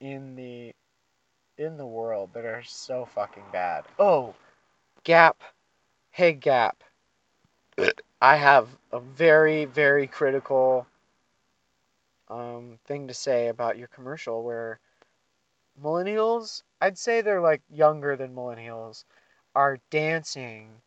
in 0.00 0.34
the 0.36 0.72
in 1.56 1.76
the 1.76 1.86
world 1.86 2.30
that 2.34 2.44
are 2.44 2.62
so 2.62 3.04
fucking 3.04 3.44
bad. 3.52 3.84
Oh, 3.98 4.34
Gap. 5.04 5.42
Hey 6.10 6.32
Gap. 6.32 6.82
I 8.20 8.36
have 8.36 8.68
a 8.92 9.00
very 9.00 9.64
very 9.64 10.06
critical 10.06 10.86
um, 12.28 12.78
thing 12.84 13.08
to 13.08 13.14
say 13.14 13.48
about 13.48 13.78
your 13.78 13.88
commercial 13.88 14.42
where 14.42 14.80
millennials, 15.82 16.62
I'd 16.80 16.98
say 16.98 17.20
they're 17.20 17.40
like 17.40 17.62
younger 17.70 18.16
than 18.16 18.34
millennials, 18.34 19.04
are 19.54 19.78
dancing 19.90 20.82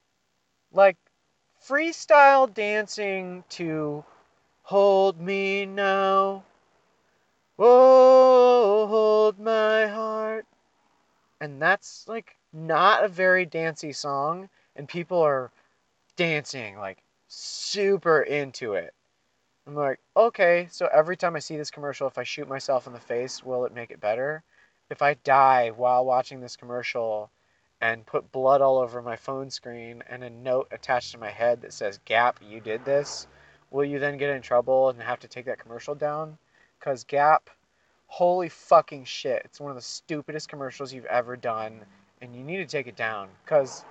like 0.73 0.97
freestyle 1.67 2.51
dancing 2.53 3.43
to 3.49 4.03
Hold 4.71 5.19
Me 5.19 5.65
Now. 5.65 6.45
oh, 7.59 8.87
hold 8.87 9.37
my 9.37 9.87
heart. 9.87 10.45
And 11.41 11.61
that's 11.61 12.07
like 12.07 12.37
not 12.53 13.03
a 13.03 13.09
very 13.09 13.45
dancey 13.45 13.91
song, 13.91 14.47
and 14.77 14.87
people 14.87 15.19
are 15.19 15.51
dancing 16.15 16.77
like 16.77 16.99
super 17.27 18.21
into 18.21 18.75
it. 18.75 18.93
I'm 19.67 19.75
like, 19.75 19.99
okay, 20.15 20.69
so 20.71 20.87
every 20.93 21.17
time 21.17 21.35
I 21.35 21.39
see 21.39 21.57
this 21.57 21.69
commercial, 21.69 22.07
if 22.07 22.17
I 22.17 22.23
shoot 22.23 22.47
myself 22.47 22.87
in 22.87 22.93
the 22.93 22.99
face, 23.01 23.43
will 23.43 23.65
it 23.65 23.75
make 23.75 23.91
it 23.91 23.99
better? 23.99 24.41
If 24.89 25.01
I 25.01 25.15
die 25.15 25.71
while 25.71 26.05
watching 26.05 26.39
this 26.39 26.55
commercial 26.55 27.29
and 27.81 28.05
put 28.05 28.31
blood 28.31 28.61
all 28.61 28.77
over 28.77 29.01
my 29.01 29.17
phone 29.17 29.49
screen 29.49 30.01
and 30.09 30.23
a 30.23 30.29
note 30.29 30.69
attached 30.71 31.11
to 31.11 31.17
my 31.17 31.29
head 31.29 31.59
that 31.59 31.73
says, 31.73 31.99
Gap, 32.05 32.39
you 32.41 32.61
did 32.61 32.85
this, 32.85 33.27
will 33.71 33.85
you 33.85 33.97
then 33.97 34.17
get 34.17 34.29
in 34.29 34.41
trouble 34.41 34.89
and 34.89 35.01
have 35.01 35.19
to 35.21 35.27
take 35.27 35.45
that 35.45 35.59
commercial 35.59 35.95
down? 35.95 36.37
Because 36.79 37.03
Gap, 37.05 37.49
holy 38.07 38.49
fucking 38.49 39.05
shit, 39.05 39.41
it's 39.45 39.59
one 39.59 39.71
of 39.71 39.77
the 39.77 39.81
stupidest 39.81 40.49
commercials 40.49 40.93
you've 40.93 41.05
ever 41.05 41.35
done, 41.35 41.81
and 42.21 42.35
you 42.35 42.43
need 42.43 42.57
to 42.57 42.65
take 42.65 42.87
it 42.87 42.95
down. 42.95 43.29
Because 43.43 43.83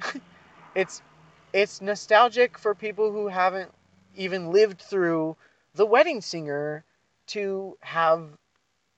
it's 0.74 1.02
it's 1.52 1.82
nostalgic 1.82 2.56
for 2.56 2.74
people 2.74 3.12
who 3.12 3.28
haven't 3.28 3.70
even 4.14 4.50
lived 4.50 4.80
through 4.80 5.36
the 5.74 5.84
wedding 5.84 6.20
singer 6.20 6.84
to 7.26 7.76
have 7.80 8.28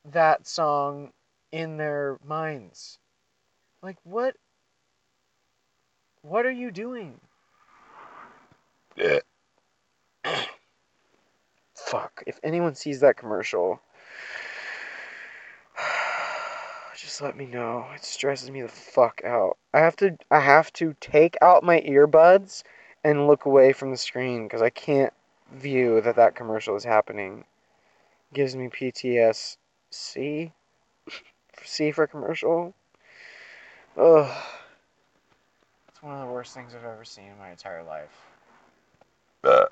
that 0.05 0.47
song 0.47 1.13
in 1.51 1.77
their 1.77 2.19
minds. 2.25 2.99
Like 3.83 3.97
what 4.05 4.37
what 6.23 6.47
are 6.47 6.53
you 6.53 6.71
doing? 6.71 7.21
Fuck. 11.75 12.23
If 12.27 12.41
anyone 12.43 12.75
sees 12.75 13.01
that 13.01 13.17
commercial, 13.17 13.81
just 16.97 17.21
let 17.21 17.37
me 17.37 17.47
know. 17.47 17.87
It 17.95 18.05
stresses 18.05 18.51
me 18.51 18.63
the 18.63 18.69
fuck 18.69 19.23
out. 19.25 19.57
I 19.73 19.81
have 19.81 19.97
to 19.97 20.17
I 20.31 20.41
have 20.41 20.73
to 20.75 20.95
take 21.01 21.37
out 21.43 21.63
my 21.63 21.81
earbuds 21.81 22.63
and 23.03 23.27
look 23.27 23.45
away 23.45 23.73
from 23.73 23.91
the 23.91 23.97
screen 23.97 24.45
because 24.45 24.63
I 24.63 24.71
can't 24.71 25.13
view 25.53 26.01
that 26.01 26.17
that 26.17 26.35
commercial 26.35 26.77
is 26.77 26.85
happening. 26.85 27.45
gives 28.33 28.57
me 28.57 28.69
PTSD. 28.69 30.53
C 31.63 31.93
for 31.93 32.07
commercial. 32.07 32.75
Ugh. 33.97 34.45
It's 35.89 36.03
one 36.03 36.15
of 36.15 36.27
the 36.27 36.33
worst 36.33 36.55
things 36.55 36.75
I've 36.75 36.85
ever 36.85 37.05
seen 37.05 37.27
in 37.27 37.39
my 37.39 37.51
entire 37.51 37.83
life. 37.85 38.11
Uh, 39.43 39.67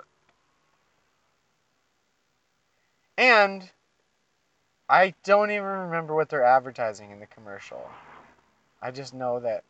And 3.23 3.70
I 4.89 5.14
don't 5.23 5.53
even 5.53 5.62
remember 5.62 6.12
what 6.12 6.29
they're 6.29 6.43
advertising 6.43 7.12
in 7.12 7.20
the 7.20 7.27
commercial. 7.29 7.89
I 8.83 8.91
just 8.91 9.14
know 9.14 9.39
that 9.39 9.62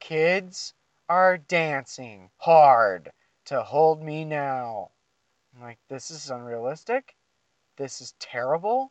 kids 0.00 0.74
are 1.08 1.38
dancing 1.38 2.28
hard 2.38 3.12
to 3.44 3.62
hold 3.62 4.02
me 4.02 4.24
now. 4.24 4.90
I'm 5.54 5.62
like, 5.62 5.78
this 5.88 6.10
is 6.10 6.28
unrealistic. 6.28 7.14
This 7.76 8.00
is 8.00 8.14
terrible. 8.18 8.90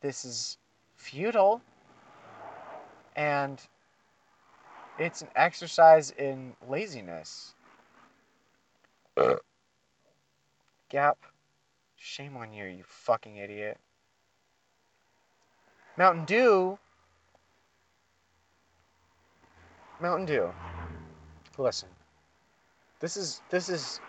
This 0.00 0.24
is 0.24 0.58
futile. 0.94 1.60
And 3.16 3.60
it's 5.00 5.22
an 5.22 5.28
exercise 5.34 6.12
in 6.12 6.54
laziness. 6.68 7.56
uh, 9.16 9.34
Gap, 10.88 11.18
shame 12.02 12.36
on 12.36 12.52
you, 12.52 12.64
you 12.64 12.82
fucking 12.84 13.36
idiot. 13.36 13.78
Mountain 15.96 16.24
Dew. 16.24 16.78
Mountain 20.00 20.26
Dew. 20.26 20.52
Listen. 21.58 21.88
This 22.98 23.16
is 23.16 23.40
this 23.50 23.68
is 23.68 24.00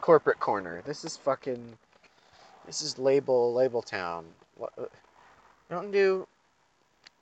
corporate 0.00 0.38
corner. 0.38 0.82
This 0.84 1.04
is 1.04 1.16
fucking 1.16 1.76
this 2.64 2.82
is 2.82 2.98
label 2.98 3.52
label 3.52 3.82
town. 3.82 4.26
Uh, 4.60 4.84
Mountain 5.70 5.90
Dew 5.90 6.26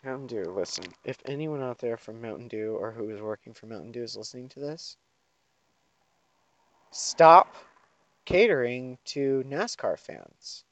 Mountain 0.04 0.26
Dew, 0.26 0.50
listen. 0.50 0.84
If 1.04 1.18
anyone 1.24 1.62
out 1.62 1.78
there 1.78 1.96
from 1.96 2.20
Mountain 2.20 2.48
Dew 2.48 2.76
or 2.78 2.90
who 2.90 3.08
is 3.08 3.22
working 3.22 3.54
for 3.54 3.66
Mountain 3.66 3.92
Dew 3.92 4.02
is 4.02 4.16
listening 4.16 4.50
to 4.50 4.60
this, 4.60 4.98
stop 6.90 7.54
catering 8.24 8.98
to 9.04 9.44
NASCAR 9.46 9.98
fans. 9.98 10.64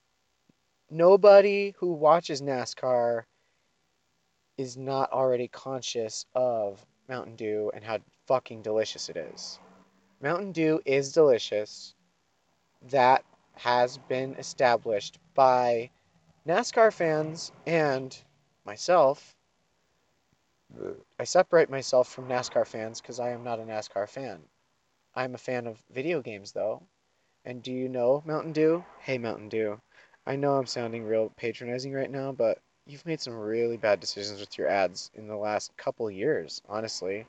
Nobody 0.91 1.75
who 1.79 1.93
watches 1.93 2.43
NASCAR 2.43 3.25
is 4.59 4.77
not 4.77 5.13
already 5.13 5.49
conscious 5.49 6.27
of 6.35 6.85
Mountain 7.09 7.37
Dew 7.37 7.71
and 7.75 7.83
how 7.85 7.99
fucking 8.27 8.63
delicious 8.63 9.09
it 9.09 9.17
is. 9.17 9.59
Mountain 10.21 10.53
Dew 10.53 10.81
is 10.85 11.13
delicious. 11.13 11.95
That 12.91 13.25
has 13.55 13.99
been 13.99 14.35
established 14.35 15.19
by 15.35 15.91
NASCAR 16.47 16.93
fans 16.93 17.53
and 17.67 18.17
myself. 18.65 19.37
I 21.19 21.25
separate 21.25 21.71
myself 21.71 22.09
from 22.09 22.29
NASCAR 22.29 22.67
fans 22.67 23.01
because 23.01 23.21
I 23.21 23.31
am 23.31 23.45
not 23.45 23.61
a 23.61 23.63
NASCAR 23.63 24.09
fan. 24.09 24.41
I'm 25.15 25.35
a 25.35 25.39
fan 25.39 25.67
of 25.67 25.83
video 25.91 26.23
games 26.23 26.53
though. 26.53 26.83
And 27.45 27.61
do 27.63 27.73
you 27.73 27.89
know 27.89 28.23
Mountain 28.25 28.53
Dew? 28.53 28.85
Hey 29.01 29.19
Mountain 29.19 29.49
Dew. 29.49 29.81
I 30.27 30.37
know 30.37 30.55
I'm 30.55 30.67
sounding 30.67 31.05
real 31.05 31.31
patronizing 31.37 31.93
right 31.93 32.11
now, 32.11 32.31
but 32.31 32.59
you've 32.87 33.05
made 33.05 33.21
some 33.21 33.35
really 33.35 33.77
bad 33.77 33.99
decisions 33.99 34.39
with 34.39 34.57
your 34.57 34.69
ads 34.69 35.11
in 35.15 35.27
the 35.27 35.37
last 35.37 35.77
couple 35.77 36.09
years, 36.09 36.63
honestly. 36.69 37.27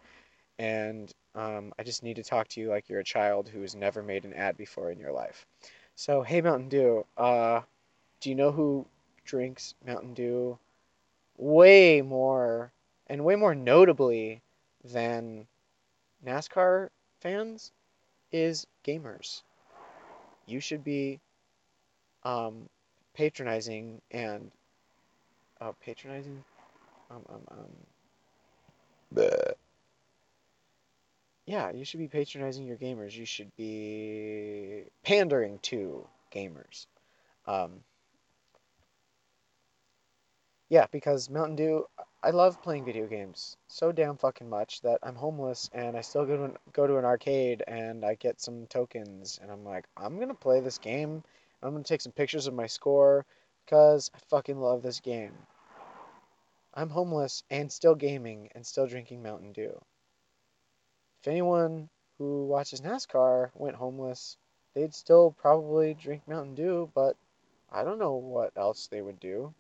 And 0.60 1.12
um, 1.34 1.74
I 1.80 1.84
just 1.84 2.04
need 2.04 2.18
to 2.18 2.24
talk 2.24 2.48
to 2.50 2.60
you 2.62 2.70
like 2.70 2.90
you're 2.90 3.00
a 3.00 3.04
child 3.04 3.50
who's 3.50 3.76
never 3.76 4.04
made 4.04 4.24
an 4.26 4.34
ad 4.34 4.56
before 4.56 4.92
in 4.92 5.00
your 5.00 5.12
life. 5.12 5.48
So, 5.96 6.22
hey 6.22 6.42
Mountain 6.42 6.70
Dew, 6.70 7.06
uh, 7.18 7.62
do 8.20 8.30
you 8.30 8.36
know 8.36 8.52
who 8.52 8.86
drinks 9.26 9.74
Mountain 9.86 10.14
Dew 10.14 10.60
way 11.38 12.04
more 12.04 12.72
and 13.08 13.26
way 13.26 13.36
more 13.36 13.56
notably 13.56 14.42
than 14.84 15.48
NASCAR 16.24 16.90
fans 17.20 17.72
is 18.32 18.68
gamers. 18.84 19.42
You 20.46 20.60
should 20.60 20.84
be 20.84 21.20
um, 22.24 22.70
patronizing 23.14 24.02
and 24.12 24.52
uh, 25.62 25.72
patronizing. 25.84 26.44
Um, 27.12 27.22
um, 27.30 27.42
um, 27.52 27.70
bleh. 29.14 29.54
yeah, 31.46 31.72
you 31.72 31.86
should 31.86 32.00
be 32.00 32.08
patronizing 32.08 32.66
your 32.66 32.78
gamers. 32.78 33.16
You 33.16 33.26
should 33.26 33.56
be 33.56 34.84
pandering 35.04 35.60
to 35.64 36.08
gamers. 36.34 36.88
Um, 37.46 37.82
yeah, 40.74 40.88
because 40.92 41.30
Mountain 41.30 41.56
Dew, 41.56 41.86
I 42.24 42.32
love 42.32 42.64
playing 42.64 42.84
video 42.84 43.06
games 43.06 43.58
so 43.68 43.92
damn 43.92 44.18
fucking 44.18 44.50
much 44.50 44.82
that 44.82 44.98
I'm 45.04 45.14
homeless 45.14 45.70
and 45.72 45.96
I 45.96 46.02
still 46.02 46.26
go 46.26 46.36
to 46.36 46.44
an, 46.46 46.58
go 46.72 46.88
to 46.88 46.98
an 46.98 47.06
arcade 47.06 47.62
and 47.68 48.04
I 48.04 48.16
get 48.16 48.42
some 48.42 48.66
tokens 48.66 49.40
and 49.40 49.52
I'm 49.52 49.64
like, 49.64 49.86
I'm 49.96 50.18
gonna 50.18 50.34
play 50.34 50.62
this 50.62 50.80
game. 50.80 51.24
I'm 51.62 51.74
gonna 51.74 51.84
take 51.84 52.02
some 52.02 52.12
pictures 52.12 52.48
of 52.48 52.56
my 52.56 52.66
score 52.66 53.24
because 53.64 54.10
I 54.16 54.20
fucking 54.32 54.60
love 54.60 54.82
this 54.82 55.00
game. 55.00 55.34
I'm 56.74 56.90
homeless 56.90 57.44
and 57.52 57.72
still 57.72 57.94
gaming 57.94 58.50
and 58.56 58.66
still 58.66 58.88
drinking 58.88 59.22
Mountain 59.22 59.52
Dew. 59.52 59.80
If 61.22 61.28
anyone 61.28 61.88
who 62.18 62.48
watches 62.48 62.82
NASCAR 62.82 63.52
went 63.54 63.76
homeless, 63.76 64.38
they'd 64.74 64.96
still 64.96 65.36
probably 65.38 65.94
drink 65.94 66.28
Mountain 66.28 66.56
Dew, 66.56 66.90
but 66.96 67.16
I 67.72 67.84
don't 67.84 68.00
know 68.00 68.16
what 68.16 68.54
else 68.58 68.88
they 68.88 69.04
would 69.04 69.20
do. 69.20 69.54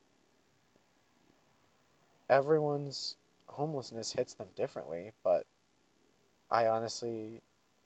Everyone's 2.29 3.15
homelessness 3.47 4.11
hits 4.11 4.33
them 4.33 4.47
differently, 4.55 5.11
but 5.23 5.45
I 6.49 6.67
honestly 6.67 7.41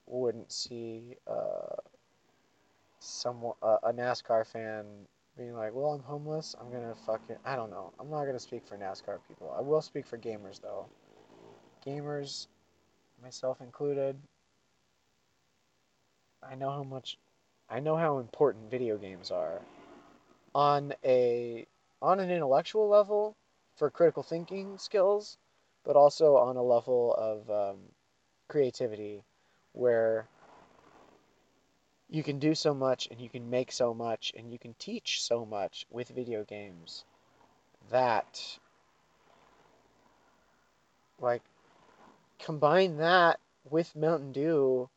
wouldn't 0.05 0.51
see 0.51 1.17
uh, 1.27 1.75
someone 2.99 3.55
uh, 3.61 3.77
a 3.83 3.93
NASCAR 3.93 4.45
fan 4.45 4.85
being 5.38 5.55
like, 5.55 5.73
"Well, 5.73 5.93
I'm 5.93 6.03
homeless. 6.03 6.55
I'm 6.59 6.71
gonna 6.71 6.95
fucking 7.05 7.38
I 7.45 7.55
don't 7.55 7.69
know. 7.69 7.93
I'm 7.99 8.09
not 8.09 8.25
gonna 8.25 8.39
speak 8.39 8.65
for 8.67 8.77
NASCAR 8.77 9.19
people. 9.27 9.53
I 9.57 9.61
will 9.61 9.81
speak 9.81 10.05
for 10.05 10.17
gamers 10.17 10.61
though. 10.61 10.85
Gamers, 11.85 12.47
myself 13.21 13.61
included. 13.61 14.17
I 16.43 16.55
know 16.55 16.69
how 16.69 16.83
much, 16.83 17.17
I 17.69 17.79
know 17.79 17.97
how 17.97 18.19
important 18.19 18.69
video 18.69 18.97
games 18.97 19.31
are 19.31 19.61
on 20.55 20.93
a 21.03 21.65
on 22.01 22.19
an 22.19 22.29
intellectual 22.29 22.88
level 22.88 23.35
for 23.78 23.89
critical 23.89 24.23
thinking 24.23 24.78
skills, 24.78 25.38
but 25.86 25.95
also 25.95 26.36
on 26.36 26.57
a 26.57 26.63
level 26.63 27.13
of 27.13 27.49
um, 27.49 27.78
creativity 28.47 29.23
where 29.73 30.28
you 32.09 32.23
can 32.23 32.39
do 32.39 32.55
so 32.55 32.73
much 32.73 33.07
and 33.11 33.21
you 33.21 33.30
can 33.30 33.49
make 33.49 33.71
so 33.71 33.93
much 33.93 34.34
and 34.36 34.51
you 34.51 34.57
can 34.57 34.73
teach 34.80 35.21
so 35.23 35.45
much 35.45 35.86
with 35.89 36.09
video 36.09 36.43
games 36.43 37.03
that 37.91 38.59
like 41.19 41.41
combine 42.39 42.97
that 42.97 43.39
with 43.69 43.95
Mountain 43.95 44.32
Dew 44.32 44.89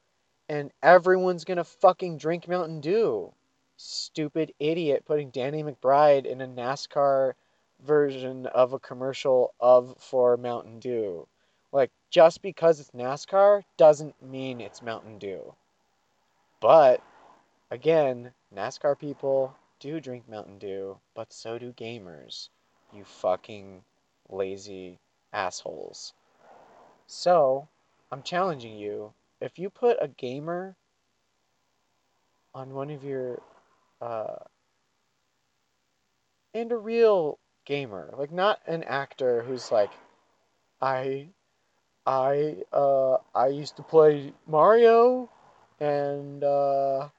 and 0.48 0.70
everyone's 0.82 1.44
gonna 1.44 1.64
fucking 1.64 2.18
drink 2.18 2.48
Mountain 2.48 2.80
Dew. 2.80 3.32
stupid 3.76 4.52
idiot 4.58 5.04
putting 5.06 5.30
Danny 5.30 5.62
McBride 5.62 6.26
in 6.26 6.40
a 6.40 6.46
NASCAR 6.46 7.34
version 7.84 8.46
of 8.46 8.72
a 8.72 8.78
commercial 8.78 9.54
of 9.60 9.94
for 9.98 10.36
Mountain 10.36 10.80
Dew. 10.80 11.26
Like 11.72 11.90
just 12.10 12.42
because 12.42 12.80
it's 12.80 12.90
NASCAR 12.90 13.62
doesn't 13.76 14.20
mean 14.22 14.60
it's 14.60 14.82
Mountain 14.82 15.18
Dew. 15.18 15.54
But 16.60 17.02
again, 17.70 18.32
NASCAR 18.54 18.98
people 18.98 19.54
do 19.78 20.00
drink 20.00 20.28
Mountain 20.28 20.58
Dew, 20.58 20.98
but 21.14 21.32
so 21.32 21.58
do 21.58 21.72
gamers. 21.72 22.48
You 22.92 23.04
fucking 23.04 23.82
lazy 24.28 24.98
assholes. 25.32 26.12
So, 27.06 27.68
I'm 28.12 28.22
challenging 28.22 28.76
you. 28.76 29.12
If 29.40 29.58
you 29.58 29.70
put 29.70 29.96
a 30.00 30.08
gamer 30.08 30.76
on 32.54 32.74
one 32.74 32.90
of 32.90 33.04
your 33.04 33.40
uh 34.00 34.36
and 36.52 36.72
a 36.72 36.76
real 36.76 37.38
gamer, 37.70 38.12
like 38.18 38.32
not 38.32 38.60
an 38.66 38.82
actor 38.82 39.42
who's 39.42 39.70
like 39.70 39.92
I 40.82 41.28
I 42.04 42.64
uh 42.72 43.18
I 43.32 43.46
used 43.46 43.76
to 43.76 43.84
play 43.84 44.32
Mario 44.48 45.30
and 45.78 46.42
uh 46.42 47.10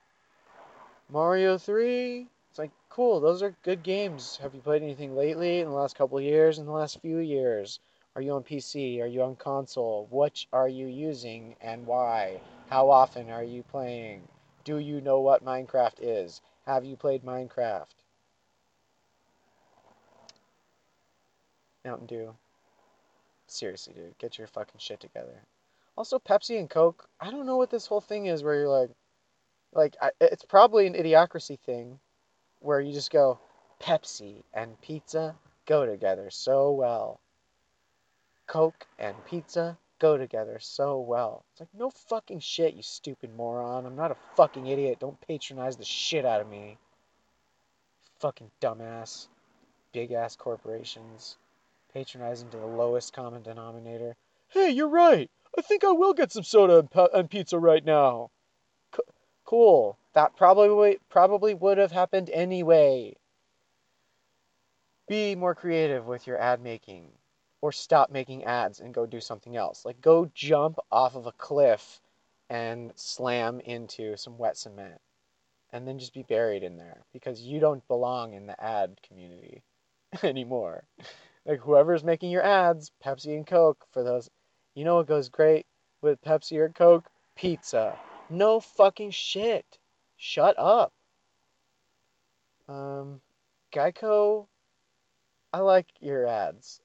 Mario 1.10 1.58
3. 1.58 2.28
It's 2.50 2.60
like 2.60 2.72
cool, 2.90 3.22
those 3.22 3.42
are 3.42 3.56
good 3.64 3.82
games. 3.82 4.36
Have 4.42 4.54
you 4.54 4.60
played 4.60 4.84
anything 4.84 5.16
lately 5.16 5.62
in 5.62 5.70
the 5.70 5.74
last 5.74 5.96
couple 5.96 6.18
of 6.18 6.24
years, 6.26 6.60
in 6.60 6.66
the 6.66 6.74
last 6.74 7.00
few 7.00 7.20
years? 7.20 7.80
Are 8.18 8.22
you 8.22 8.34
on 8.34 8.44
PC? 8.44 9.02
Are 9.02 9.08
you 9.08 9.24
on 9.24 9.38
console? 9.38 10.10
Which 10.12 10.50
are 10.52 10.68
you 10.68 10.88
using 10.88 11.56
and 11.62 11.88
why? 11.88 12.42
How 12.70 12.90
often 12.90 13.30
are 13.30 13.44
you 13.46 13.64
playing? 13.64 14.28
Do 14.66 14.80
you 14.80 15.00
know 15.00 15.22
what 15.22 15.46
Minecraft 15.46 16.00
is? 16.02 16.42
Have 16.66 16.84
you 16.84 16.98
played 16.98 17.24
Minecraft? 17.24 18.01
Mountain 21.84 22.08
Dew. 22.08 22.36
Seriously, 23.48 23.94
dude, 23.94 24.18
get 24.18 24.38
your 24.38 24.48
fucking 24.48 24.80
shit 24.80 25.00
together. 25.00 25.44
Also, 25.98 26.20
Pepsi 26.20 26.58
and 26.58 26.70
Coke. 26.70 27.10
I 27.20 27.32
don't 27.32 27.46
know 27.46 27.58
what 27.58 27.70
this 27.70 27.86
whole 27.86 28.02
thing 28.02 28.28
is 28.28 28.44
where 28.44 28.56
you're 28.56 28.70
like, 28.70 28.92
like 29.74 29.96
I, 30.02 30.12
it's 30.22 30.46
probably 30.46 30.88
an 30.88 30.94
idiocracy 30.94 31.60
thing, 31.60 32.00
where 32.60 32.80
you 32.80 32.94
just 32.94 33.12
go, 33.12 33.40
Pepsi 33.82 34.44
and 34.54 34.80
pizza 34.82 35.36
go 35.66 35.86
together 35.86 36.30
so 36.30 36.72
well. 36.72 37.20
Coke 38.48 38.86
and 39.00 39.16
pizza 39.26 39.78
go 40.00 40.18
together 40.18 40.60
so 40.60 41.00
well. 41.00 41.44
It's 41.52 41.62
like 41.62 41.74
no 41.74 41.90
fucking 41.90 42.40
shit, 42.40 42.74
you 42.74 42.84
stupid 42.84 43.36
moron. 43.36 43.86
I'm 43.86 43.96
not 43.96 44.12
a 44.12 44.18
fucking 44.36 44.68
idiot. 44.68 45.00
Don't 45.00 45.20
patronize 45.22 45.78
the 45.78 45.86
shit 45.86 46.26
out 46.26 46.42
of 46.42 46.50
me. 46.50 46.78
Fucking 48.20 48.52
dumbass. 48.62 49.28
Big 49.94 50.12
ass 50.12 50.36
corporations 50.36 51.38
patronizing 51.94 52.50
to 52.50 52.58
the 52.58 52.66
lowest 52.66 53.14
common 53.14 53.42
denominator. 53.42 54.16
Hey, 54.50 54.70
you're 54.72 54.88
right. 54.88 55.30
I 55.58 55.62
think 55.62 55.84
I 55.84 55.92
will 55.92 56.14
get 56.14 56.32
some 56.32 56.44
soda 56.44 56.88
and, 57.14 57.30
pizza 57.30 57.60
right 57.60 57.84
now. 57.84 58.32
C- 58.96 59.02
cool. 59.46 59.98
That 60.14 60.36
probably 60.36 61.00
probably 61.10 61.54
would 61.54 61.78
have 61.78 61.92
happened 61.92 62.30
anyway. 62.32 63.16
Be 65.08 65.36
more 65.36 65.56
creative 65.56 66.06
with 66.06 66.26
your 66.26 66.40
ad 66.40 66.62
making, 66.62 67.10
or 67.62 67.72
stop 67.72 68.12
making 68.12 68.46
ads 68.46 68.80
and 68.80 68.94
go 68.94 69.06
do 69.06 69.20
something 69.20 69.58
else. 69.58 69.86
Like 69.86 70.00
go 70.02 70.32
jump 70.34 70.78
off 70.92 71.16
of 71.16 71.26
a 71.26 71.34
cliff 71.34 72.02
and 72.50 72.92
slam 72.96 73.60
into 73.62 74.16
some 74.18 74.38
wet 74.38 74.58
cement, 74.58 75.02
and 75.72 75.88
then 75.88 76.00
just 76.00 76.14
be 76.14 76.24
buried 76.24 76.64
in 76.64 76.78
there 76.78 77.04
because 77.12 77.42
you 77.42 77.60
don't 77.60 77.86
belong 77.88 78.34
in 78.34 78.48
the 78.48 78.62
ad 78.64 79.00
community 79.04 79.64
anymore 80.24 80.84
like 81.46 81.60
whoever's 81.60 82.04
making 82.04 82.32
your 82.32 82.44
ads, 82.44 82.92
Pepsi 83.04 83.36
and 83.36 83.48
Coke 83.48 83.86
for 83.92 84.04
those. 84.04 84.30
You 84.76 84.86
know 84.86 84.96
what 84.96 85.08
goes 85.08 85.30
great 85.30 85.66
with 86.02 86.22
Pepsi 86.22 86.58
or 86.58 86.70
Coke? 86.70 87.10
Pizza. 87.36 87.98
No 88.30 88.60
fucking 88.60 89.12
shit. 89.12 89.66
Shut 90.18 90.56
up. 90.58 90.94
Um, 92.70 93.22
Geico. 93.74 94.48
I 95.54 95.60
like 95.60 95.88
your 96.00 96.28
ads. 96.28 96.80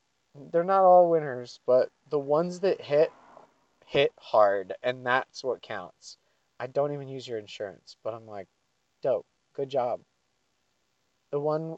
They're 0.51 0.65
not 0.65 0.83
all 0.83 1.11
winners, 1.11 1.61
but 1.67 1.91
the 2.11 2.19
ones 2.19 2.61
that 2.61 2.81
hit, 2.81 3.13
hit 3.87 4.13
hard, 4.19 4.75
and 4.83 5.07
that's 5.07 5.45
what 5.45 5.63
counts. 5.63 6.19
I 6.59 6.67
don't 6.67 6.93
even 6.93 7.09
use 7.09 7.29
your 7.29 7.39
insurance, 7.39 7.97
but 8.03 8.15
I'm 8.15 8.27
like, 8.27 8.49
dope, 9.03 9.27
good 9.55 9.69
job. 9.69 10.01
The 11.31 11.39
one, 11.39 11.77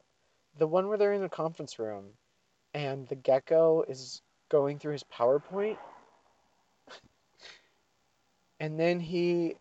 the 0.56 0.66
one 0.66 0.88
where 0.88 0.96
they're 0.96 1.12
in 1.12 1.20
the 1.20 1.28
conference 1.28 1.78
room 1.78 2.06
and 2.78 3.08
the 3.08 3.16
gecko 3.16 3.82
is 3.88 4.22
going 4.50 4.78
through 4.78 4.92
his 4.92 5.04
PowerPoint. 5.04 5.78
and 8.60 8.78
then 8.78 9.00
he 9.00 9.56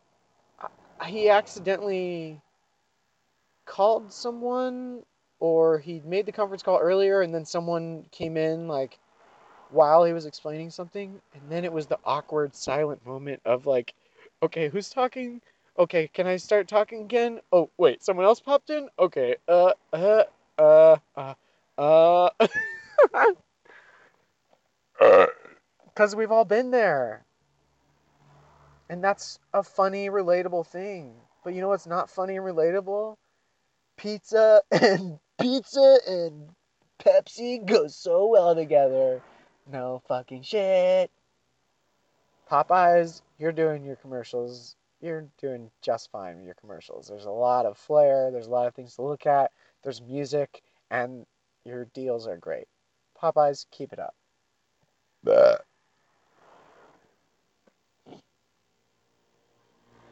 he 1.06 1.30
accidentally 1.30 2.42
called 3.66 4.12
someone 4.12 5.04
or 5.40 5.80
he 5.80 6.02
made 6.06 6.26
the 6.26 6.32
conference 6.32 6.64
call 6.64 6.80
earlier 6.80 7.22
and 7.22 7.34
then 7.34 7.46
someone 7.46 8.06
came 8.12 8.38
in 8.38 8.68
like 8.68 9.00
while 9.70 10.04
he 10.06 10.14
was 10.14 10.26
explaining 10.26 10.70
something. 10.70 11.20
And 11.34 11.44
then 11.50 11.66
it 11.66 11.74
was 11.74 11.88
the 11.88 12.00
awkward 12.06 12.56
silent 12.56 13.06
moment 13.06 13.42
of 13.46 13.66
like 13.66 13.94
okay 14.44 14.70
who's 14.70 14.90
talking? 14.90 15.42
Okay 15.80 16.08
can 16.14 16.28
i 16.28 16.38
start 16.38 16.68
talking 16.68 17.02
again? 17.04 17.40
Oh 17.52 17.70
wait 17.78 18.04
someone 18.04 18.26
else 18.26 18.40
popped 18.40 18.70
in? 18.70 18.90
Okay 19.00 19.36
uh 19.48 19.74
uh 19.94 20.24
uh 20.58 20.96
uh 21.18 21.34
uh 21.78 22.30
Because 25.86 26.16
we've 26.16 26.32
all 26.32 26.46
been 26.46 26.72
there. 26.72 27.26
And 28.90 29.04
that's 29.04 29.40
a 29.54 29.64
funny, 29.64 30.10
relatable 30.10 30.68
thing. 30.68 31.16
But 31.44 31.54
you 31.54 31.62
know 31.62 31.70
what's 31.70 31.88
not 31.88 32.10
funny 32.10 32.38
and 32.38 32.46
relatable? 32.46 33.16
Pizza 33.98 34.62
and 34.72 35.20
pizza 35.40 36.00
and 36.08 36.50
Pepsi 37.00 37.66
go 37.66 37.88
so 37.88 38.28
well 38.28 38.56
together. 38.56 39.22
No 39.72 40.02
fucking 40.08 40.44
shit. 40.44 41.12
Popeyes, 42.50 43.22
you're 43.38 43.52
doing 43.52 43.84
your 43.84 43.98
commercials. 43.98 44.76
You're 45.02 45.28
doing 45.40 45.70
just 45.82 46.10
fine 46.12 46.38
with 46.38 46.46
your 46.46 46.56
commercials. 46.56 47.08
There's 47.08 47.26
a 47.26 47.32
lot 47.32 47.66
of 47.66 47.78
flair, 47.78 48.32
there's 48.32 48.48
a 48.48 48.52
lot 48.52 48.68
of 48.68 48.74
things 48.74 48.96
to 48.96 49.04
look 49.04 49.26
at, 49.28 49.52
there's 49.84 50.02
music, 50.02 50.64
and 50.90 51.26
your 51.66 51.86
deals 51.94 52.28
are 52.28 52.38
great. 52.38 52.68
Popeyes, 53.22 53.66
keep 53.72 53.94
it 53.94 54.00
up. 54.00 54.16
Bah. 55.24 55.58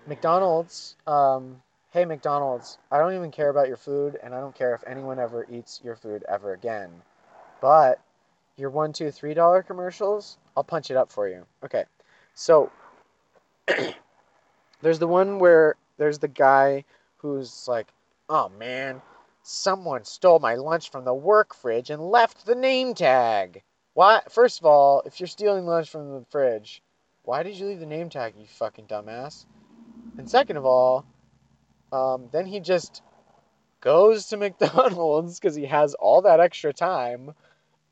McDonald's, 0.08 0.96
um, 1.08 1.62
hey 1.92 2.06
McDonald's, 2.06 2.78
I 2.92 3.00
don't 3.00 3.16
even 3.16 3.32
care 3.32 3.50
about 3.50 3.68
your 3.68 3.78
food, 3.78 4.20
and 4.22 4.36
I 4.36 4.40
don't 4.40 4.54
care 4.54 4.76
if 4.76 4.84
anyone 4.86 5.18
ever 5.20 5.48
eats 5.52 5.82
your 5.84 5.96
food 5.96 6.24
ever 6.30 6.54
again. 6.54 6.92
But 7.60 8.00
your 8.56 8.70
one, 8.70 8.94
two, 8.94 9.10
three 9.10 9.34
dollar 9.34 9.64
commercials, 9.64 10.38
I'll 10.56 10.64
punch 10.64 10.92
it 10.92 10.98
up 10.98 11.12
for 11.12 11.28
you. 11.28 11.46
Okay, 11.64 11.86
so 12.36 12.72
there's 14.82 15.00
the 15.00 15.08
one 15.08 15.40
where 15.40 15.76
there's 15.98 16.20
the 16.20 16.28
guy 16.28 16.84
who's 17.18 17.68
like, 17.68 17.88
"Oh 18.30 18.50
man, 18.60 19.02
someone 19.46 20.04
stole 20.04 20.40
my 20.40 20.56
lunch 20.56 20.90
from 20.90 21.06
the 21.06 21.14
work 21.14 21.54
fridge 21.54 21.90
and 21.90 22.02
left 22.02 22.46
the 22.46 22.56
name 22.56 22.94
tag." 22.94 23.64
Why? 23.94 24.22
First 24.30 24.60
of 24.60 24.66
all, 24.66 25.02
if 25.06 25.20
you're 25.20 25.28
stealing 25.28 25.66
lunch 25.66 25.90
from 25.90 26.12
the 26.12 26.26
fridge, 26.30 26.82
why 27.24 27.44
did 27.44 27.56
you 27.56 27.68
leave 27.68 27.80
the 27.80 27.86
name 27.86 28.10
tag, 28.10 28.36
you 28.38 28.46
fucking 28.46 28.88
dumbass? 28.88 29.46
And 30.18 30.30
second 30.30 30.58
of 30.58 30.66
all, 30.66 31.06
um, 31.92 32.30
then 32.32 32.46
he 32.46 32.60
just 32.60 33.02
goes 33.82 34.28
to 34.28 34.38
McDonald's 34.38 35.40
because 35.40 35.56
he 35.56 35.66
has 35.66 35.94
all 35.94 36.22
that 36.24 36.40
extra 36.40 36.74
time 36.74 37.34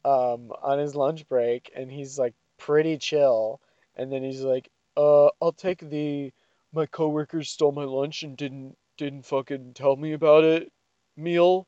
um, 0.05 0.51
on 0.61 0.79
his 0.79 0.95
lunch 0.95 1.27
break, 1.27 1.71
and 1.75 1.91
he's 1.91 2.19
like 2.19 2.33
pretty 2.57 2.97
chill. 2.97 3.61
And 3.95 4.11
then 4.11 4.23
he's 4.23 4.41
like, 4.41 4.69
"Uh, 4.97 5.27
I'll 5.41 5.53
take 5.53 5.79
the 5.89 6.33
my 6.73 6.85
coworkers 6.85 7.49
stole 7.49 7.71
my 7.71 7.85
lunch 7.85 8.23
and 8.23 8.35
didn't 8.35 8.75
didn't 8.97 9.25
fucking 9.25 9.73
tell 9.73 9.95
me 9.95 10.13
about 10.13 10.43
it 10.43 10.71
meal." 11.17 11.67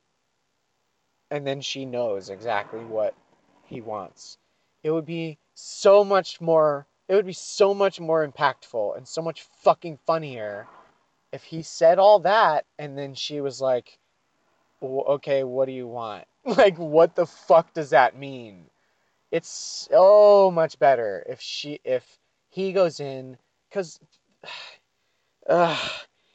And 1.31 1.45
then 1.47 1.61
she 1.61 1.85
knows 1.85 2.29
exactly 2.29 2.85
what 2.85 3.15
he 3.63 3.81
wants. 3.81 4.37
It 4.83 4.91
would 4.91 5.05
be 5.05 5.39
so 5.55 6.03
much 6.05 6.41
more 6.41 6.87
it 7.09 7.15
would 7.15 7.25
be 7.27 7.33
so 7.33 7.73
much 7.73 7.99
more 7.99 8.27
impactful 8.27 8.97
and 8.97 9.07
so 9.07 9.21
much 9.21 9.43
fucking 9.63 9.99
funnier 10.07 10.69
if 11.33 11.43
he 11.43 11.61
said 11.63 11.99
all 11.99 12.19
that 12.21 12.65
and 12.79 12.97
then 12.97 13.15
she 13.15 13.41
was 13.41 13.61
like, 13.61 13.99
okay, 14.83 15.43
what 15.43 15.65
do 15.67 15.73
you 15.73 15.87
want? 15.87 16.25
Like, 16.45 16.77
what 16.77 17.15
the 17.15 17.25
fuck 17.27 17.73
does 17.73 17.91
that 17.91 18.17
mean? 18.17 18.69
It's 19.31 19.49
so 19.49 20.51
much 20.51 20.79
better 20.79 21.25
if 21.29 21.41
she, 21.41 21.81
if 21.85 22.19
he 22.49 22.73
goes 22.73 22.99
in, 22.99 23.37
because 23.69 23.99
uh, 25.49 25.89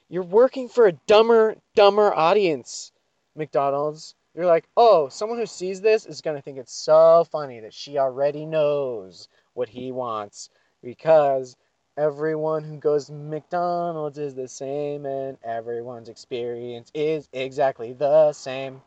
You're 0.09 0.24
working 0.24 0.69
for 0.70 0.87
a 0.87 0.93
dumber, 0.93 1.57
dumber 1.77 2.15
audience, 2.15 2.93
McDonald's. 3.41 4.15
You're 4.35 4.47
like, 4.47 4.69
oh, 4.77 5.09
someone 5.09 5.39
who 5.39 5.47
sees 5.47 5.81
this 5.81 6.07
is 6.07 6.21
going 6.21 6.37
to 6.37 6.43
think 6.43 6.59
it's 6.59 6.73
so 6.73 7.27
funny 7.33 7.59
that 7.61 7.75
she 7.75 7.99
already 7.99 8.47
knows 8.47 9.29
what 9.55 9.69
he 9.69 9.91
wants 9.91 10.51
because 10.83 11.57
everyone 11.97 12.62
who 12.62 12.77
goes 12.77 13.07
to 13.07 13.12
McDonald's 13.12 14.19
is 14.19 14.35
the 14.35 14.47
same 14.47 15.05
and 15.05 15.37
everyone's 15.43 16.09
experience 16.09 16.93
is 16.95 17.29
exactly 17.33 17.93
the 17.93 18.33
same. 18.33 18.81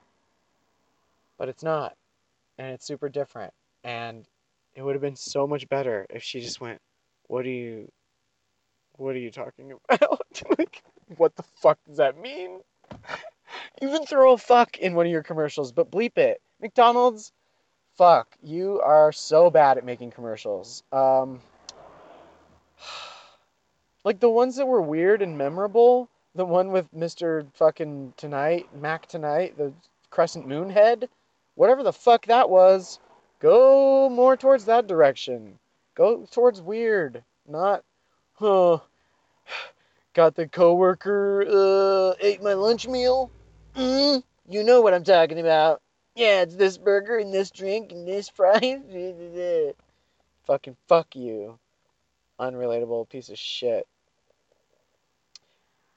But 1.38 1.50
it's 1.50 1.64
not. 1.64 1.98
And 2.58 2.72
it's 2.72 2.86
super 2.86 3.10
different. 3.10 3.54
And 3.84 4.26
it 4.76 4.82
would 4.82 4.96
have 4.96 5.02
been 5.02 5.18
so 5.18 5.46
much 5.46 5.68
better 5.68 6.06
if 6.10 6.24
she 6.24 6.40
just 6.40 6.62
went, 6.62 6.80
What 7.28 7.46
are 7.46 7.50
you 7.50 7.92
what 8.98 9.16
are 9.16 9.20
you 9.20 9.32
talking 9.32 9.74
about? 9.90 10.42
like, 10.58 10.84
what 11.18 11.36
the 11.36 11.44
fuck 11.44 11.80
does 11.86 11.98
that 11.98 12.20
mean? 12.20 12.60
Even 13.82 14.06
throw 14.06 14.34
a 14.34 14.38
fuck 14.38 14.78
in 14.78 14.96
one 14.96 15.06
of 15.06 15.12
your 15.12 15.24
commercials, 15.24 15.72
but 15.72 15.92
bleep 15.92 16.18
it. 16.18 16.42
McDonald's, 16.62 17.32
fuck, 17.96 18.36
you 18.42 18.80
are 18.82 19.12
so 19.12 19.50
bad 19.50 19.78
at 19.78 19.86
making 19.86 20.12
commercials. 20.12 20.84
Um, 20.92 21.42
like 24.04 24.20
the 24.20 24.30
ones 24.30 24.56
that 24.56 24.68
were 24.68 24.82
weird 24.82 25.22
and 25.22 25.38
memorable, 25.38 26.10
the 26.36 26.46
one 26.46 26.72
with 26.72 26.92
Mr. 26.94 27.46
fucking 27.54 28.14
Tonight, 28.18 28.68
Mac 28.76 29.08
Tonight, 29.08 29.58
the 29.58 29.74
crescent 30.10 30.48
moon 30.48 30.70
head, 30.70 31.10
whatever 31.56 31.84
the 31.84 31.94
fuck 31.94 32.26
that 32.28 32.50
was, 32.50 33.00
go 33.40 34.10
more 34.10 34.38
towards 34.38 34.66
that 34.66 34.88
direction. 34.88 35.60
Go 35.96 36.26
towards 36.32 36.62
weird, 36.62 37.24
not, 37.48 37.84
huh, 38.34 38.80
got 40.14 40.36
the 40.36 40.48
coworker, 40.48 41.46
uh, 41.48 42.16
ate 42.20 42.42
my 42.42 42.54
lunch 42.54 42.88
meal. 42.88 43.30
Mm, 43.76 44.24
you 44.50 44.64
know 44.64 44.82
what 44.82 44.94
I'm 44.94 45.04
talking 45.04 45.40
about. 45.40 45.82
Yeah, 46.16 46.42
it's 46.42 46.56
this 46.56 46.78
burger 46.78 47.18
and 47.18 47.34
this 47.34 47.50
drink 47.50 47.92
and 47.92 48.08
this 48.08 48.30
fries. 48.36 48.82
Fucking 50.46 50.76
fuck 50.88 51.16
you. 51.16 51.58
Unrelatable 52.40 53.10
piece 53.10 53.30
of 53.30 53.38
shit. 53.38 53.88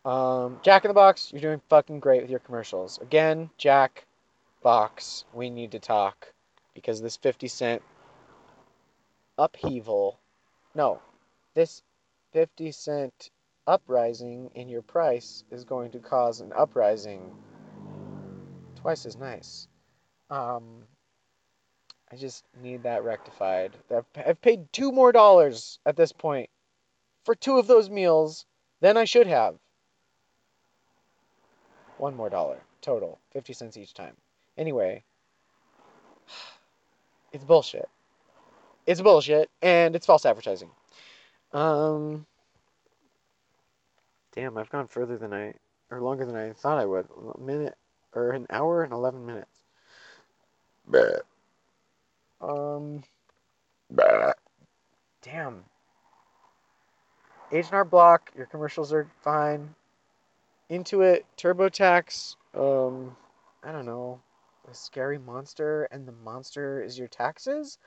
Um, 0.05 0.61
Jack 0.63 0.85
in 0.85 0.89
the 0.89 0.95
Box, 0.95 1.33
you're 1.33 1.41
doing 1.41 1.61
fucking 1.69 1.99
great 2.01 2.23
with 2.23 2.31
your 2.31 2.39
commercials. 2.39 2.99
Again, 3.03 3.51
Jack 3.59 4.07
Box, 4.63 5.25
we 5.35 5.51
need 5.51 5.73
to 5.73 5.81
talk 5.81 6.33
because 6.75 7.03
this 7.03 7.17
50 7.17 7.49
cent 7.49 7.83
upheaval, 9.37 10.19
no, 10.75 11.01
this 11.55 11.83
50 12.33 12.71
cent 12.71 13.31
uprising 13.67 14.51
in 14.55 14.69
your 14.69 14.83
price 14.83 15.43
is 15.51 15.65
going 15.65 15.91
to 15.91 15.99
cause 15.99 16.41
an 16.41 16.53
uprising 16.57 17.33
twice 18.87 19.05
as 19.05 19.17
nice. 19.17 19.67
Um, 20.31 20.63
I 22.13 22.15
just 22.15 22.45
need 22.63 22.85
that 22.85 23.03
rectified. 23.03 23.73
I've, 23.91 24.41
paid 24.41 24.73
two 24.73 24.93
more 24.93 25.11
dollars 25.11 25.81
at 25.85 25.97
this 25.97 26.13
point 26.13 26.49
for 27.25 27.35
two 27.35 27.59
of 27.59 27.67
those 27.67 27.91
meals 27.91 28.47
than 28.81 28.97
I 28.97 29.05
should 29.05 29.27
have. 29.27 29.57
One 31.99 32.15
more 32.15 32.31
dollar 32.31 32.61
total, 32.81 33.19
50 33.33 33.55
cents 33.55 33.77
each 33.77 33.93
time. 33.93 34.15
Anyway, 34.57 35.03
it's 37.33 37.43
bullshit. 37.43 37.89
It's 38.87 39.01
bullshit, 39.01 39.51
and 39.63 39.97
it's 39.97 40.07
false 40.07 40.25
advertising. 40.25 40.71
Um, 41.53 42.25
damn, 44.33 44.57
I've 44.57 44.71
gone 44.71 44.87
further 44.87 45.19
than 45.19 45.35
I, 45.35 45.55
or 45.91 46.01
longer 46.01 46.25
than 46.25 46.37
I 46.37 46.53
thought 46.53 46.79
I 46.79 46.85
would. 46.85 47.09
A 47.35 47.41
minute, 47.41 47.77
or 48.17 48.31
an 48.31 48.47
hour 48.51 48.83
and 48.83 48.93
11 48.93 49.25
minutes. 49.25 49.61
Bah. 50.87 51.21
Um, 52.41 53.05
Bah. 53.91 54.33
damn. 55.23 55.65
H&R 57.53 57.85
Block, 57.85 58.33
your 58.37 58.47
commercials 58.47 58.93
are 58.93 59.09
fine. 59.23 59.75
Intuit, 60.71 61.23
TurboTax, 61.37 62.35
um, 62.55 63.17
I 63.63 63.71
don't 63.71 63.87
know, 63.87 64.21
a 64.69 64.75
scary 64.75 65.19
monster, 65.19 65.85
and 65.93 66.07
the 66.07 66.13
monster 66.25 66.83
is 66.83 66.99
your 66.99 67.07
taxes? 67.07 67.79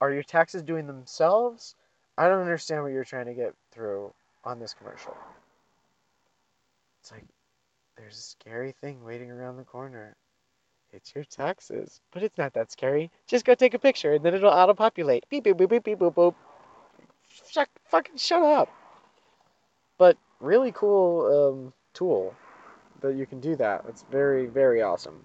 Are 0.00 0.10
your 0.10 0.22
taxes 0.22 0.62
doing 0.62 0.86
themselves? 0.86 1.74
I 2.16 2.28
don't 2.28 2.40
understand 2.40 2.82
what 2.82 2.92
you're 2.92 3.04
trying 3.04 3.26
to 3.26 3.34
get 3.34 3.54
through 3.70 4.14
on 4.44 4.58
this 4.58 4.72
commercial. 4.72 5.16
It's 7.00 7.12
like, 7.12 7.24
there's 7.96 8.18
a 8.18 8.22
scary 8.22 8.72
thing 8.72 9.02
waiting 9.04 9.30
around 9.30 9.56
the 9.56 9.64
corner. 9.64 10.16
It's 10.92 11.14
your 11.14 11.24
taxes. 11.24 12.00
But 12.12 12.22
it's 12.22 12.38
not 12.38 12.54
that 12.54 12.70
scary. 12.70 13.10
Just 13.26 13.44
go 13.44 13.54
take 13.54 13.74
a 13.74 13.78
picture 13.78 14.12
and 14.12 14.24
then 14.24 14.34
it'll 14.34 14.50
auto 14.50 14.74
populate. 14.74 15.24
Beep, 15.28 15.44
beep, 15.44 15.56
beep, 15.56 15.70
beep, 15.70 15.84
beep, 15.84 15.98
boop, 15.98 16.14
boop. 16.14 16.34
Shut, 17.50 17.68
fucking 17.84 18.16
shut 18.16 18.42
up. 18.42 18.68
But 19.98 20.16
really 20.40 20.72
cool 20.72 21.50
um, 21.66 21.72
tool 21.92 22.34
that 23.00 23.14
you 23.14 23.26
can 23.26 23.40
do 23.40 23.56
that. 23.56 23.84
It's 23.88 24.04
very, 24.10 24.46
very 24.46 24.82
awesome. 24.82 25.24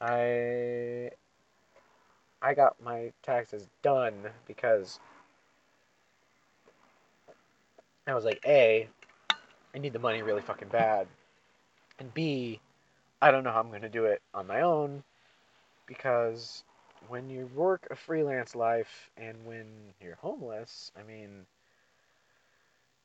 I 0.00 1.10
I 2.40 2.54
got 2.54 2.80
my 2.80 3.12
taxes 3.22 3.66
done 3.82 4.14
because 4.46 5.00
I 8.06 8.14
was 8.14 8.24
like, 8.24 8.40
A, 8.46 8.88
I 9.74 9.78
need 9.78 9.92
the 9.92 9.98
money 9.98 10.22
really 10.22 10.42
fucking 10.42 10.68
bad. 10.68 11.08
And 11.98 12.12
B, 12.14 12.60
I 13.20 13.30
don't 13.30 13.44
know 13.44 13.50
how 13.50 13.60
I'm 13.60 13.70
going 13.70 13.82
to 13.82 13.88
do 13.88 14.04
it 14.04 14.22
on 14.32 14.46
my 14.46 14.60
own 14.60 15.02
because 15.86 16.62
when 17.08 17.28
you 17.30 17.48
work 17.54 17.88
a 17.90 17.96
freelance 17.96 18.54
life 18.54 19.10
and 19.16 19.36
when 19.44 19.66
you're 20.00 20.16
homeless, 20.16 20.92
I 20.98 21.02
mean, 21.02 21.46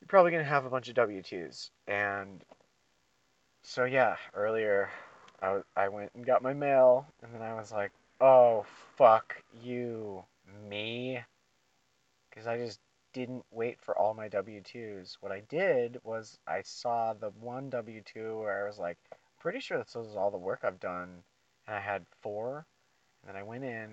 you're 0.00 0.08
probably 0.08 0.30
going 0.30 0.44
to 0.44 0.48
have 0.48 0.64
a 0.64 0.70
bunch 0.70 0.88
of 0.88 0.94
W 0.94 1.22
2s. 1.22 1.70
And 1.88 2.44
so, 3.62 3.84
yeah, 3.84 4.16
earlier 4.34 4.90
I, 5.42 5.60
I 5.76 5.88
went 5.88 6.10
and 6.14 6.24
got 6.24 6.42
my 6.42 6.52
mail, 6.52 7.06
and 7.22 7.34
then 7.34 7.42
I 7.42 7.54
was 7.54 7.72
like, 7.72 7.90
oh, 8.20 8.64
fuck 8.96 9.36
you, 9.62 10.24
me. 10.68 11.20
Because 12.30 12.46
I 12.46 12.56
just 12.58 12.80
didn't 13.14 13.44
wait 13.50 13.78
for 13.80 13.96
all 13.96 14.12
my 14.12 14.28
W 14.28 14.60
2s. 14.60 15.16
What 15.20 15.32
I 15.32 15.40
did 15.48 15.98
was 16.04 16.38
I 16.46 16.60
saw 16.62 17.14
the 17.14 17.30
one 17.40 17.70
W 17.70 18.02
2 18.04 18.38
where 18.38 18.64
I 18.64 18.68
was 18.68 18.78
like, 18.78 18.98
pretty 19.40 19.60
sure 19.60 19.78
this 19.78 19.96
is 19.96 20.16
all 20.16 20.30
the 20.30 20.36
work 20.36 20.60
I've 20.62 20.80
done. 20.80 21.22
And 21.66 21.76
I 21.76 21.80
had 21.80 22.04
four. 22.20 22.66
And 23.22 23.34
then 23.34 23.40
I 23.40 23.44
went 23.44 23.64
in 23.64 23.88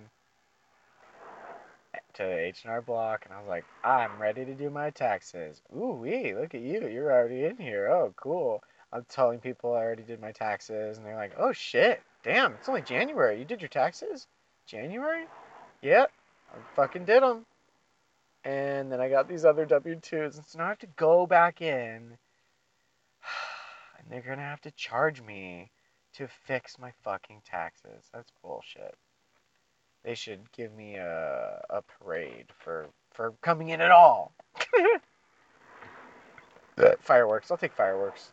to 2.15 2.23
H&R 2.23 2.81
Block 2.81 3.25
and 3.25 3.33
I 3.33 3.39
was 3.39 3.47
like, 3.47 3.63
I'm 3.83 4.21
ready 4.21 4.43
to 4.43 4.53
do 4.53 4.69
my 4.69 4.89
taxes. 4.89 5.61
Ooh 5.73 5.93
wee, 5.93 6.33
look 6.35 6.53
at 6.53 6.61
you. 6.61 6.87
You're 6.87 7.11
already 7.11 7.45
in 7.45 7.57
here. 7.57 7.89
Oh, 7.89 8.13
cool. 8.17 8.61
I'm 8.93 9.05
telling 9.07 9.39
people 9.39 9.73
I 9.73 9.83
already 9.83 10.03
did 10.03 10.19
my 10.19 10.33
taxes 10.33 10.97
and 10.97 11.05
they're 11.05 11.15
like, 11.15 11.31
"Oh 11.37 11.53
shit. 11.53 12.01
Damn, 12.23 12.53
it's 12.55 12.67
only 12.67 12.81
January. 12.81 13.39
You 13.39 13.45
did 13.45 13.61
your 13.61 13.69
taxes? 13.69 14.27
January?" 14.65 15.27
Yep. 15.81 16.11
I 16.53 16.57
fucking 16.75 17.05
did 17.05 17.23
them. 17.23 17.45
And 18.43 18.91
then 18.91 18.99
I 18.99 19.09
got 19.09 19.27
these 19.27 19.45
other 19.45 19.65
W2s 19.65 20.35
and 20.35 20.45
so 20.45 20.57
now 20.57 20.65
I 20.65 20.69
have 20.69 20.79
to 20.79 20.87
go 20.95 21.27
back 21.27 21.61
in 21.61 22.17
and 23.97 24.09
they're 24.09 24.21
going 24.21 24.39
to 24.39 24.43
have 24.43 24.61
to 24.61 24.71
charge 24.71 25.21
me 25.21 25.69
to 26.13 26.27
fix 26.27 26.79
my 26.79 26.91
fucking 27.03 27.41
taxes. 27.45 28.09
That's 28.13 28.31
bullshit. 28.41 28.95
They 30.03 30.15
should 30.15 30.51
give 30.51 30.73
me 30.73 30.95
a, 30.95 31.61
a 31.69 31.81
parade 31.83 32.47
for 32.57 32.89
for 33.11 33.33
coming 33.41 33.69
in 33.69 33.81
at 33.81 33.91
all. 33.91 34.33
Fireworks. 37.01 37.51
I'll 37.51 37.57
take 37.57 37.73
fireworks. 37.73 38.31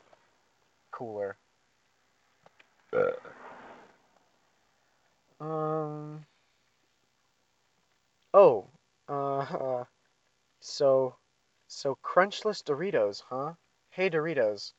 Cooler. 0.90 1.36
Um. 5.40 6.24
Oh. 8.32 8.66
Uh. 9.08 9.38
uh, 9.38 9.84
So. 10.68 11.16
So 11.70 11.98
crunchless 12.02 12.62
Doritos, 12.62 13.22
huh? 13.28 13.52
Hey 13.90 14.08
Doritos. 14.08 14.72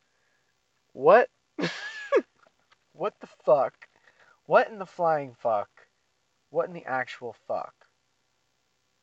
What? 0.93 1.29
what 2.93 3.13
the 3.19 3.27
fuck? 3.45 3.87
What 4.47 4.69
in 4.69 4.79
the 4.79 4.87
flying 4.87 5.35
fuck? 5.35 5.69
What 6.49 6.67
in 6.67 6.73
the 6.73 6.85
actual 6.85 7.35
fuck? 7.47 7.75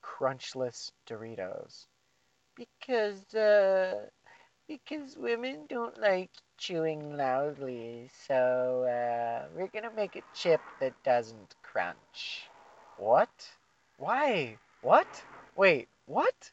Crunchless 0.02 0.90
Doritos. 1.06 1.86
Because, 2.56 3.32
uh, 3.34 4.06
because 4.66 5.16
women 5.16 5.66
don't 5.68 5.96
like 6.00 6.30
chewing 6.58 7.16
loudly, 7.16 8.10
so, 8.26 8.82
uh, 8.82 9.46
we're 9.54 9.68
gonna 9.68 9.94
make 9.94 10.16
a 10.16 10.22
chip 10.34 10.60
that 10.80 11.00
doesn't 11.04 11.54
crunch. 11.62 12.50
What? 12.96 13.48
Why? 13.96 14.58
What? 14.82 15.24
Wait, 15.54 15.88
what? 16.06 16.50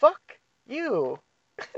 Fuck 0.00 0.38
you. 0.66 1.18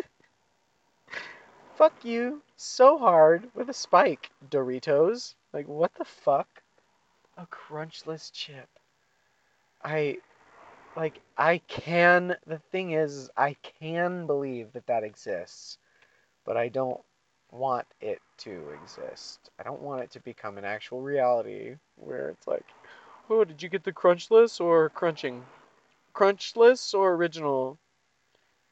Fuck 1.75 2.05
you 2.05 2.41
so 2.57 2.97
hard 2.97 3.51
with 3.53 3.69
a 3.69 3.75
spike, 3.75 4.31
Doritos. 4.49 5.35
Like, 5.53 5.67
what 5.67 5.93
the 5.95 6.05
fuck? 6.05 6.63
A 7.37 7.47
crunchless 7.47 8.31
chip. 8.33 8.69
I, 9.83 10.19
like, 10.95 11.21
I 11.37 11.59
can, 11.67 12.37
the 12.47 12.61
thing 12.71 12.93
is, 12.93 13.29
I 13.37 13.57
can 13.81 14.29
believe 14.29 14.73
that 14.75 14.87
that 14.87 15.03
exists, 15.03 15.79
but 16.45 16.57
I 16.57 16.69
don't 16.69 17.01
want 17.51 17.89
it 18.01 18.21
to 18.39 18.69
exist. 18.81 19.51
I 19.59 19.65
don't 19.65 19.83
want 19.83 20.03
it 20.03 20.13
to 20.13 20.21
become 20.21 20.59
an 20.59 20.65
actual 20.65 21.01
reality 21.01 21.75
where 21.97 22.29
it's 22.29 22.47
like, 22.47 22.67
oh, 23.29 23.43
did 23.43 23.61
you 23.65 23.69
get 23.69 23.83
the 23.83 23.93
crunchless 23.93 24.61
or 24.61 24.91
crunching? 24.91 25.43
Crunchless 26.15 26.95
or 26.95 27.15
original? 27.15 27.81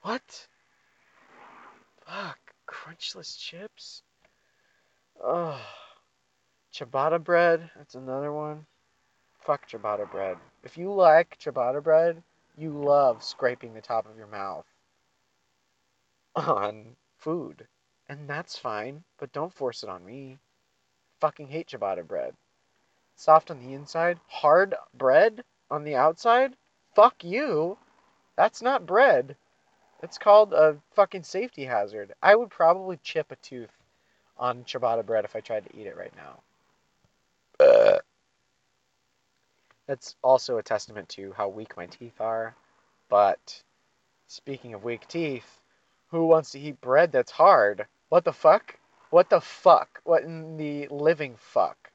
What? 0.03 0.47
Fuck, 2.07 2.39
crunchless 2.67 3.39
chips? 3.39 4.03
Ugh. 5.23 5.61
Ciabatta 6.73 7.23
bread, 7.23 7.71
that's 7.77 7.95
another 7.95 8.33
one. 8.33 8.65
Fuck 9.41 9.69
ciabatta 9.69 10.11
bread. 10.11 10.39
If 10.63 10.79
you 10.79 10.93
like 10.93 11.39
ciabatta 11.39 11.83
bread, 11.83 12.23
you 12.57 12.71
love 12.71 13.23
scraping 13.23 13.75
the 13.75 13.81
top 13.81 14.09
of 14.09 14.17
your 14.17 14.27
mouth 14.27 14.67
on 16.37 16.97
food. 17.19 17.67
And 18.09 18.29
that's 18.29 18.57
fine, 18.57 19.05
but 19.19 19.33
don't 19.33 19.53
force 19.53 19.83
it 19.83 19.89
on 19.89 20.05
me. 20.05 20.39
Fucking 21.21 21.49
hate 21.49 21.69
ciabatta 21.69 22.07
bread. 22.07 22.35
Soft 23.17 23.51
on 23.51 23.61
the 23.61 23.75
inside, 23.75 24.19
hard 24.29 24.75
bread 24.95 25.45
on 25.71 25.85
the 25.85 25.97
outside? 25.97 26.57
Fuck 26.95 27.23
you. 27.23 27.77
That's 28.37 28.63
not 28.63 28.87
bread. 28.87 29.37
It's 30.03 30.19
called 30.19 30.53
a 30.55 30.79
fucking 30.93 31.25
safety 31.25 31.65
hazard. 31.65 32.15
I 32.23 32.35
would 32.35 32.51
probably 32.51 32.99
chip 33.03 33.31
a 33.33 33.37
tooth 33.37 33.73
on 34.39 34.65
ciabatta 34.65 35.05
bread 35.05 35.25
if 35.25 35.37
I 35.37 35.41
tried 35.41 35.67
to 35.67 35.77
eat 35.79 35.87
it 35.87 35.97
right 35.97 36.15
now. 36.17 36.41
uh, 37.61 37.99
That's 39.87 40.17
also 40.23 40.59
a 40.59 40.63
testament 40.63 41.09
to 41.11 41.33
how 41.33 41.49
weak 41.49 41.77
my 41.77 41.87
teeth 41.87 42.21
are. 42.21 42.55
But 43.09 43.63
speaking 44.27 44.75
of 44.75 44.85
weak 44.85 45.07
teeth, 45.09 45.61
who 46.11 46.27
wants 46.27 46.53
to 46.53 46.61
eat 46.61 46.81
bread 46.81 47.13
that's 47.13 47.33
hard? 47.33 47.87
What 48.09 48.25
the 48.25 48.33
fuck? 48.33 48.79
What 49.11 49.29
the 49.29 49.41
fuck? 49.41 50.01
What 50.05 50.23
in 50.23 50.57
the 50.57 50.89
living 50.89 51.37
fuck? 51.37 51.91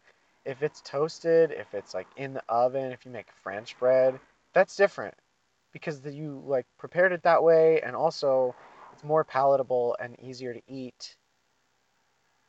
If 0.45 0.61
it's 0.61 0.81
toasted, 0.81 1.51
if 1.51 1.73
it's 1.73 1.95
like 1.95 2.07
in 2.17 2.33
the 2.33 2.43
oven, 2.49 2.91
if 2.91 3.05
you 3.05 3.11
make 3.11 3.31
French 3.43 3.77
bread, 3.79 4.19
that's 4.53 4.75
different 4.75 5.15
because 5.75 5.99
the, 5.99 6.09
you 6.09 6.41
like 6.47 6.65
prepared 6.77 7.11
it 7.11 7.21
that 7.23 7.43
way 7.43 7.81
and 7.81 7.97
also 7.97 8.55
it's 8.93 9.03
more 9.03 9.25
palatable 9.25 9.93
and 9.99 10.17
easier 10.21 10.53
to 10.53 10.61
eat 10.69 11.17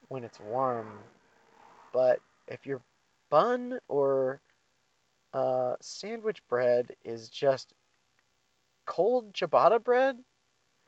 when 0.06 0.22
it's 0.22 0.38
warm. 0.38 0.86
But 1.92 2.20
if 2.46 2.64
your 2.64 2.80
bun 3.28 3.80
or 3.88 4.40
uh, 5.34 5.74
sandwich 5.80 6.40
bread 6.48 6.94
is 7.04 7.28
just 7.28 7.74
cold 8.84 9.32
ciabatta 9.32 9.82
bread, 9.82 10.18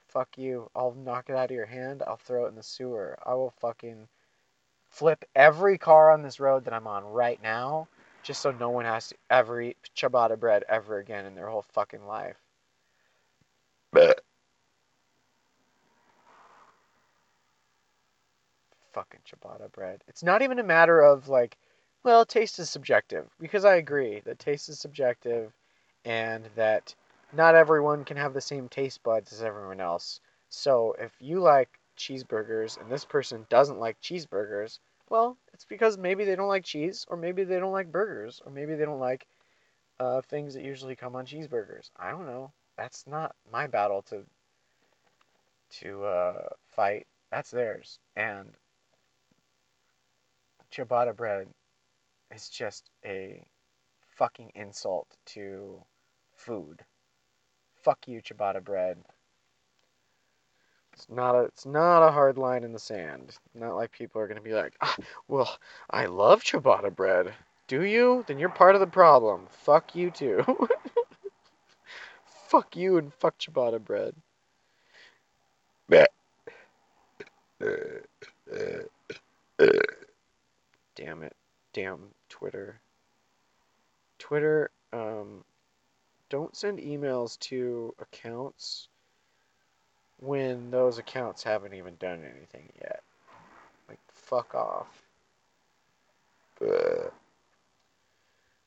fuck 0.06 0.28
you. 0.39 0.70
I'll 0.77 0.94
knock 0.94 1.31
it 1.31 1.35
out 1.35 1.51
of 1.51 1.56
your 1.56 1.66
hand. 1.66 2.05
I'll 2.06 2.19
throw 2.19 2.44
it 2.44 2.51
in 2.51 2.55
the 2.55 2.62
sewer. 2.62 3.19
I 3.27 3.35
will 3.35 3.52
fucking 3.60 4.06
flip 4.90 5.24
every 5.35 5.77
car 5.77 6.12
on 6.12 6.23
this 6.23 6.39
road 6.39 6.66
that 6.66 6.73
I'm 6.73 6.86
on 6.86 7.02
right 7.02 7.43
now 7.43 7.89
just 8.28 8.42
so 8.42 8.52
no 8.52 8.68
one 8.70 8.84
has 8.84 9.09
to 9.09 9.16
ever 9.30 9.60
eat 9.62 9.78
ciabatta 9.96 10.38
bread 10.38 10.62
ever 10.68 10.98
again 10.98 11.24
in 11.26 11.34
their 11.34 11.48
whole 11.48 11.62
fucking 11.62 12.06
life. 12.06 12.36
uh, 13.96 14.12
Fucking 18.92 19.20
ciabatta 19.26 19.72
bread. 19.72 20.05
It's 20.09 20.22
not 20.22 20.42
even 20.42 20.59
a 20.59 20.62
matter 20.64 21.00
of 21.00 21.28
like, 21.28 21.56
well, 22.05 22.26
taste 22.26 22.59
is 22.59 22.68
subjective 22.70 23.30
because 23.40 23.64
I 23.64 23.76
agree 23.76 24.20
that 24.20 24.38
taste 24.38 24.68
is 24.68 24.78
subjective 24.78 25.55
and 26.05 26.44
that 26.56 26.94
not 27.32 27.55
everyone 27.55 28.05
can 28.05 28.18
have 28.18 28.34
the 28.34 28.42
same 28.42 28.68
taste 28.68 29.02
buds 29.02 29.32
as 29.32 29.42
everyone 29.42 29.80
else. 29.80 30.20
So 30.50 30.94
if 30.98 31.12
you 31.20 31.40
like 31.40 31.80
cheeseburgers 31.96 32.78
and 32.80 32.90
this 32.90 33.06
person 33.06 33.46
doesn't 33.48 33.80
like 33.80 34.00
cheeseburgers, 34.02 34.80
well, 35.10 35.39
it's 35.52 35.64
because 35.64 35.98
maybe 35.98 36.24
they 36.24 36.36
don't 36.36 36.48
like 36.48 36.64
cheese, 36.64 37.05
or 37.09 37.16
maybe 37.16 37.44
they 37.44 37.59
don't 37.59 37.72
like 37.72 37.90
burgers, 37.93 38.40
or 38.44 38.52
maybe 38.52 38.74
they 38.74 38.85
don't 38.85 39.01
like 39.01 39.26
uh, 40.01 40.20
things 40.22 40.55
that 40.55 40.64
usually 40.64 40.97
come 40.97 41.16
on 41.16 41.26
cheeseburgers. 41.26 41.90
I 41.97 42.10
don't 42.10 42.26
know. 42.26 42.52
That's 42.76 43.06
not 43.06 43.35
my 43.51 43.66
battle 43.66 44.02
to 44.02 44.24
to 45.80 46.05
uh, 46.05 46.48
fight. 46.66 47.06
That's 47.30 47.51
theirs. 47.51 47.98
And 48.16 48.51
ciabatta 50.72 51.14
bread 51.14 51.48
is 52.35 52.48
just 52.48 52.90
a 53.05 53.44
fucking 54.16 54.52
insult 54.55 55.09
to 55.26 55.82
food. 56.35 56.85
Fuck 57.82 58.09
you, 58.09 58.20
ciabatta 58.22 58.62
bread. 58.62 58.98
It's 60.98 61.08
not 61.08 61.36
a 61.36 61.42
it's 61.42 61.64
not 61.64 62.04
a 62.04 62.10
hard 62.10 62.38
line 62.38 62.64
in 62.64 62.72
the 62.72 62.78
sand. 62.80 63.38
Not 63.54 63.76
like 63.76 63.92
people 63.92 64.20
are 64.20 64.26
gonna 64.26 64.40
be 64.40 64.52
like, 64.52 64.74
ah, 64.80 64.96
well, 65.28 65.56
I 65.88 66.06
love 66.06 66.42
ciabatta 66.42 66.92
bread. 66.92 67.32
Do 67.68 67.84
you? 67.84 68.24
Then 68.26 68.40
you're 68.40 68.48
part 68.48 68.74
of 68.74 68.80
the 68.80 68.88
problem. 68.88 69.46
Fuck 69.48 69.94
you 69.94 70.10
too. 70.10 70.44
fuck 72.48 72.74
you 72.74 72.96
and 72.96 73.14
fuck 73.14 73.38
ciabatta 73.38 73.78
bread. 73.84 74.16
Damn 80.96 81.22
it. 81.22 81.36
Damn 81.72 82.08
Twitter. 82.28 82.80
Twitter, 84.18 84.72
um, 84.92 85.44
don't 86.28 86.56
send 86.56 86.80
emails 86.80 87.38
to 87.38 87.94
accounts 88.00 88.88
when 90.20 90.70
those 90.70 90.99
accounts 90.99 91.43
haven't 91.43 91.74
even 91.74 91.97
done 91.97 92.24
anything 92.24 92.69
yet. 92.81 93.03
Like, 93.89 93.99
fuck 94.12 94.55
off. 94.55 95.03
uh, 96.61 97.09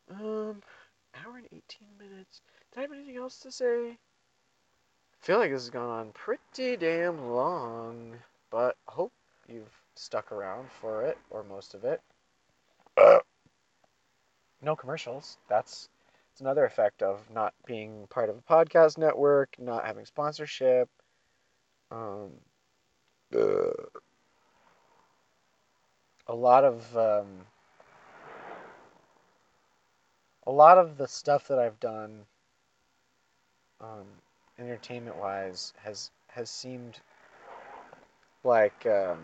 Um, 0.09 0.61
hour 1.15 1.37
and 1.37 1.47
18 1.51 1.87
minutes. 1.97 2.41
Did 2.71 2.79
I 2.79 2.81
have 2.81 2.91
anything 2.91 3.17
else 3.17 3.39
to 3.39 3.51
say? 3.51 3.91
I 3.91 3.97
feel 5.25 5.37
like 5.39 5.51
this 5.51 5.63
has 5.63 5.69
gone 5.69 5.89
on 5.89 6.11
pretty 6.13 6.75
damn 6.77 7.31
long, 7.31 8.15
but 8.49 8.75
I 8.87 8.91
hope 8.93 9.13
you've 9.47 9.81
stuck 9.95 10.31
around 10.31 10.69
for 10.71 11.03
it, 11.03 11.17
or 11.29 11.43
most 11.43 11.73
of 11.75 11.83
it. 11.85 12.01
no 14.61 14.75
commercials. 14.75 15.37
That's 15.47 15.89
it's 16.31 16.41
another 16.41 16.65
effect 16.65 17.03
of 17.03 17.29
not 17.29 17.53
being 17.65 18.07
part 18.07 18.29
of 18.29 18.37
a 18.37 18.41
podcast 18.41 18.97
network, 18.97 19.55
not 19.59 19.85
having 19.85 20.05
sponsorship. 20.05 20.89
Um, 21.91 22.31
uh, 23.35 23.99
a 26.27 26.35
lot 26.35 26.63
of 26.63 26.97
um, 26.97 27.27
a 30.47 30.51
lot 30.51 30.77
of 30.77 30.97
the 30.97 31.07
stuff 31.07 31.49
that 31.49 31.59
I've 31.59 31.79
done, 31.79 32.21
um, 33.81 34.05
entertainment 34.57 35.17
wise, 35.17 35.73
has 35.83 36.11
has 36.29 36.49
seemed 36.49 36.99
like, 38.43 38.85
um, 38.85 39.19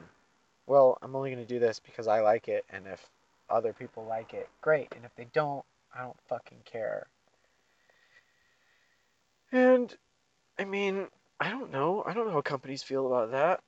well, 0.66 0.98
I'm 1.02 1.16
only 1.16 1.32
gonna 1.32 1.46
do 1.46 1.60
this 1.60 1.80
because 1.80 2.08
I 2.08 2.20
like 2.20 2.50
it, 2.50 2.66
and 2.70 2.86
if 2.88 3.10
other 3.50 3.72
people 3.72 4.06
like 4.06 4.34
it, 4.34 4.50
great, 4.62 4.90
and 4.96 5.06
if 5.06 5.16
they 5.16 5.28
don't, 5.32 5.64
I 5.96 6.02
don't 6.02 6.20
fucking 6.28 6.60
care. 6.66 7.08
And 9.54 9.96
I 10.60 10.66
mean, 10.66 11.08
I 11.40 11.50
don't 11.50 11.72
know. 11.72 12.04
I 12.06 12.14
don't 12.14 12.28
know 12.28 12.34
how 12.34 12.42
companies 12.42 12.84
feel 12.84 13.06
about 13.08 13.32
that. 13.32 13.62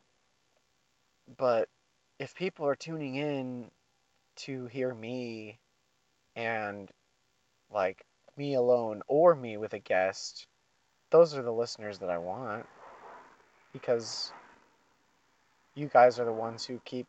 But 1.37 1.69
if 2.17 2.33
people 2.35 2.65
are 2.65 2.75
tuning 2.75 3.15
in 3.15 3.69
to 4.37 4.65
hear 4.67 4.93
me 4.93 5.59
and 6.35 6.89
like 7.71 8.05
me 8.37 8.55
alone 8.55 9.01
or 9.07 9.35
me 9.35 9.57
with 9.57 9.73
a 9.73 9.79
guest, 9.79 10.47
those 11.11 11.35
are 11.35 11.43
the 11.43 11.51
listeners 11.51 11.99
that 11.99 12.09
I 12.09 12.17
want 12.17 12.65
because 13.73 14.31
you 15.75 15.87
guys 15.87 16.19
are 16.19 16.25
the 16.25 16.31
ones 16.31 16.65
who 16.65 16.81
keep 16.85 17.07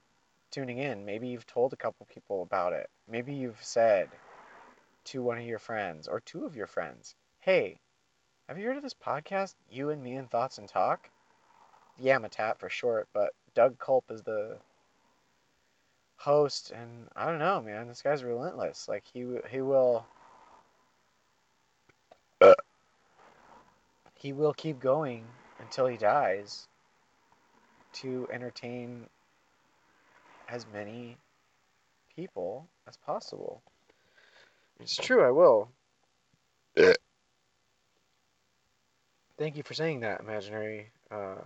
tuning 0.51 0.78
in. 0.78 1.05
Maybe 1.05 1.28
you've 1.28 1.47
told 1.47 1.73
a 1.73 1.77
couple 1.77 2.07
people 2.12 2.43
about 2.43 2.73
it. 2.73 2.89
Maybe 3.09 3.32
you've 3.32 3.62
said 3.62 4.09
to 5.05 5.23
one 5.23 5.39
of 5.39 5.45
your 5.45 5.59
friends 5.59 6.09
or 6.09 6.20
two 6.20 6.45
of 6.45 6.57
your 6.57 6.66
friends, 6.66 7.15
"Hey, 7.41 7.81
have 8.51 8.59
you 8.59 8.67
heard 8.67 8.77
of 8.77 8.83
this 8.83 8.95
podcast, 8.95 9.55
You 9.71 9.91
and 9.91 10.03
Me 10.03 10.17
and 10.17 10.29
Thoughts 10.29 10.59
and 10.59 10.69
Talk?" 10.69 11.09
Yamatat 12.03 12.59
for 12.59 12.69
short, 12.69 13.07
but 13.13 13.33
Doug 13.55 13.79
Culp 13.79 14.11
is 14.11 14.23
the 14.23 14.59
host, 16.17 16.73
and 16.73 17.09
I 17.15 17.27
don't 17.27 17.39
know, 17.39 17.63
man. 17.63 17.87
This 17.87 18.03
guy's 18.03 18.25
relentless. 18.25 18.89
Like 18.89 19.05
he 19.07 19.39
he 19.49 19.61
will 19.61 20.05
Uh. 22.41 22.55
he 24.17 24.33
will 24.33 24.53
keep 24.53 24.81
going 24.81 25.25
until 25.61 25.87
he 25.87 25.97
dies. 25.97 26.67
to 27.93 28.29
entertain 28.33 29.09
as 30.49 30.67
many 30.73 31.19
people 32.17 32.69
as 32.89 32.97
possible. 32.97 33.63
It's 34.81 34.97
true, 34.97 35.25
I 35.25 35.31
will. 35.31 35.69
Thank 39.41 39.57
you 39.57 39.62
for 39.62 39.73
saying 39.73 40.01
that, 40.01 40.21
imaginary, 40.21 40.91
uh, 41.11 41.37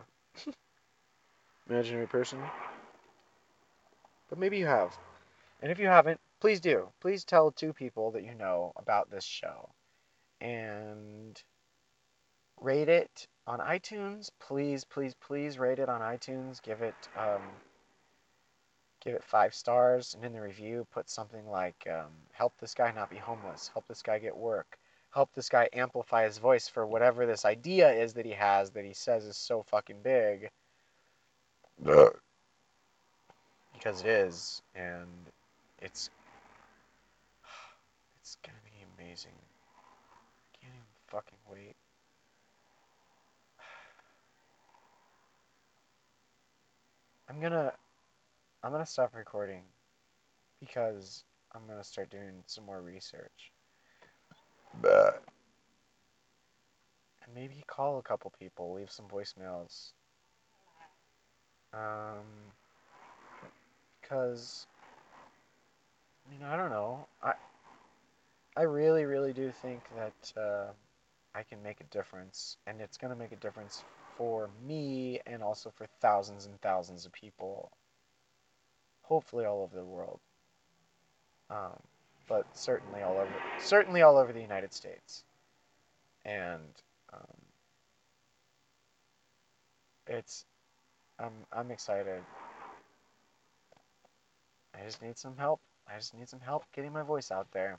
imaginary 1.71 2.09
person. 2.09 2.41
But 4.29 4.37
maybe 4.37 4.59
you 4.59 4.67
have. 4.67 4.99
And 5.63 5.71
if 5.71 5.79
you 5.79 5.87
haven't, 5.87 6.19
please 6.41 6.59
do. 6.59 6.89
Please 7.01 7.23
tell 7.25 7.53
two 7.53 7.73
people 7.73 8.11
that 8.11 8.25
you 8.25 8.35
know 8.35 8.73
about 8.75 9.13
this 9.13 9.23
show. 9.23 9.69
And 10.41 11.41
rate 12.61 12.89
it 12.89 13.29
on 13.47 13.61
iTunes. 13.61 14.29
Please, 14.41 14.83
please, 14.83 15.15
please 15.15 15.57
rate 15.57 15.79
it 15.79 15.89
on 15.89 16.01
iTunes. 16.01 16.61
Give 16.61 16.83
it 16.83 16.97
um, 17.17 17.43
give 19.05 19.15
it 19.15 19.23
five 19.23 19.55
stars, 19.55 20.15
and 20.17 20.25
in 20.25 20.33
the 20.33 20.41
review, 20.41 20.85
put 20.93 21.09
something 21.09 21.47
like 21.47 21.87
um, 21.89 22.11
"Help 22.33 22.55
this 22.59 22.75
guy 22.75 22.91
not 22.91 23.09
be 23.09 23.19
homeless. 23.19 23.71
Help 23.73 23.87
this 23.87 24.03
guy 24.03 24.19
get 24.19 24.37
work. 24.37 24.79
Help 25.15 25.33
this 25.33 25.49
guy 25.49 25.69
amplify 25.73 26.25
his 26.25 26.39
voice 26.39 26.67
for 26.67 26.85
whatever 26.85 27.25
this 27.25 27.45
idea 27.45 27.93
is 27.93 28.15
that 28.15 28.27
he 28.27 28.33
has 28.33 28.71
that 28.71 28.85
he 28.85 28.93
says 28.93 29.25
is 29.25 29.37
so 29.37 29.63
fucking 29.63 30.03
big." 30.03 30.51
Uh, 31.87 32.11
because 33.73 34.01
it 34.01 34.09
is, 34.09 34.61
and 34.75 35.07
it's 35.81 36.11
it's 38.21 38.37
gonna 38.45 38.59
be 38.65 38.85
amazing. 38.99 39.39
I 40.53 40.57
can't 40.61 40.75
even 40.75 40.85
fucking 41.07 41.39
wait. 41.49 41.77
I'm 47.29 47.41
gonna 47.41 47.73
I'm 48.65 48.73
gonna 48.73 48.85
stop 48.85 49.15
recording 49.15 49.63
because 50.59 51.23
I'm 51.53 51.69
gonna 51.69 51.85
start 51.85 52.11
doing 52.11 52.43
some 52.47 52.67
more 52.67 52.83
research 52.83 53.54
and 57.25 57.35
maybe 57.35 57.63
call 57.67 57.99
a 57.99 58.03
couple 58.03 58.33
people, 58.39 58.75
leave 58.75 58.91
some 58.91 59.07
voicemails. 59.07 59.93
Um, 61.73 62.25
because 64.01 64.67
I 66.27 66.31
mean 66.31 66.43
I 66.43 66.57
don't 66.57 66.71
know. 66.71 67.07
I 67.23 67.33
I 68.57 68.63
really 68.63 69.05
really 69.05 69.33
do 69.33 69.51
think 69.51 69.83
that 69.97 70.41
uh, 70.41 70.73
I 71.35 71.43
can 71.43 71.63
make 71.63 71.81
a 71.81 71.85
difference, 71.85 72.57
and 72.67 72.81
it's 72.81 72.97
gonna 72.97 73.17
make 73.17 73.33
a 73.33 73.37
difference 73.37 73.83
for 74.17 74.49
me 74.65 75.21
and 75.27 75.43
also 75.43 75.71
for 75.71 75.87
thousands 76.01 76.47
and 76.47 76.61
thousands 76.61 77.07
of 77.07 77.13
people. 77.13 77.73
Hopefully 79.03 79.45
all 79.45 79.63
over 79.63 79.77
the 79.77 79.85
world. 79.85 80.21
Um, 81.51 81.79
but 82.29 82.47
certainly 82.57 83.03
all 83.03 83.15
over 83.15 83.33
certainly 83.59 84.03
all 84.03 84.17
over 84.19 84.33
the 84.33 84.41
United 84.41 84.73
States. 84.73 85.25
And 86.25 86.63
um, 87.13 87.21
it's 90.07 90.45
I'm 91.19 91.33
I'm 91.53 91.71
excited. 91.71 92.23
I 94.75 94.85
just 94.85 95.03
need 95.03 95.19
some 95.19 95.37
help. 95.37 95.61
I 95.89 95.97
just 95.99 96.15
need 96.15 96.29
some 96.29 96.41
help 96.41 96.65
getting 96.75 96.93
my 96.93 97.03
voice 97.03 97.31
out 97.31 97.49
there. 97.53 97.77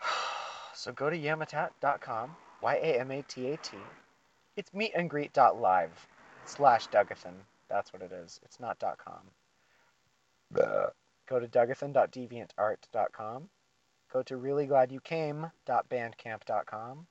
So 0.74 0.92
go 0.92 1.10
to 1.10 1.16
yamatat.com, 1.18 2.34
Y 2.62 2.74
A 2.74 3.00
M 3.00 3.10
A 3.12 3.22
T 3.22 3.50
A 3.50 3.56
T. 3.58 3.76
It's 4.56 4.70
meetandgreet.live 4.70 6.08
slash 6.46 6.88
Dougathan. 6.88 7.34
That's 7.68 7.92
what 7.92 8.02
it 8.02 8.10
is. 8.12 8.40
It's 8.44 8.58
not 8.58 8.78
.com. 8.80 9.20
uh, 10.58 10.86
Go 11.32 11.40
to 11.40 11.48
dougathan.deviantart.com. 11.48 13.48
Go 14.12 14.22
to 14.22 14.34
reallyglad.you.came.bandcamp.com. 14.34 17.06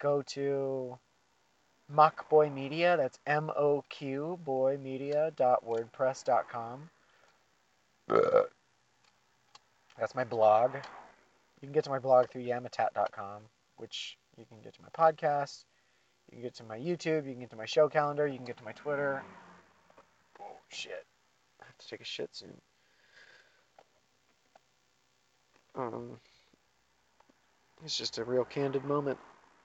Go 0.00 0.22
to 0.22 0.98
Moqboy 1.92 2.54
Media. 2.54 2.96
That's 2.96 3.18
M 3.26 3.50
O 3.50 3.82
Q 3.88 4.38
Boy 4.44 4.78
Media.wordpress.com. 4.80 6.90
uh, 8.10 8.42
That's 9.98 10.14
my 10.14 10.22
blog. 10.22 10.76
You 10.76 11.66
can 11.66 11.72
get 11.72 11.82
to 11.82 11.90
my 11.90 11.98
blog 11.98 12.30
through 12.30 12.44
yamatat.com, 12.44 13.42
which 13.78 14.16
you 14.36 14.44
can 14.44 14.60
get 14.60 14.74
to 14.74 14.82
my 14.82 14.88
podcast. 14.96 15.64
You 16.30 16.36
can 16.36 16.42
get 16.42 16.54
to 16.54 16.62
my 16.62 16.78
YouTube. 16.78 17.26
You 17.26 17.32
can 17.32 17.40
get 17.40 17.50
to 17.50 17.56
my 17.56 17.66
show 17.66 17.88
calendar. 17.88 18.28
You 18.28 18.36
can 18.36 18.46
get 18.46 18.58
to 18.58 18.64
my 18.64 18.70
Twitter. 18.70 19.24
Oh, 20.40 20.60
shit. 20.68 21.04
I 21.60 21.64
have 21.64 21.76
to 21.78 21.88
take 21.88 22.02
a 22.02 22.04
shit 22.04 22.36
soon. 22.36 22.60
Um, 25.74 26.18
it's 27.84 27.96
just 27.96 28.18
a 28.18 28.24
real 28.24 28.44
candid 28.44 28.84
moment. 28.84 29.18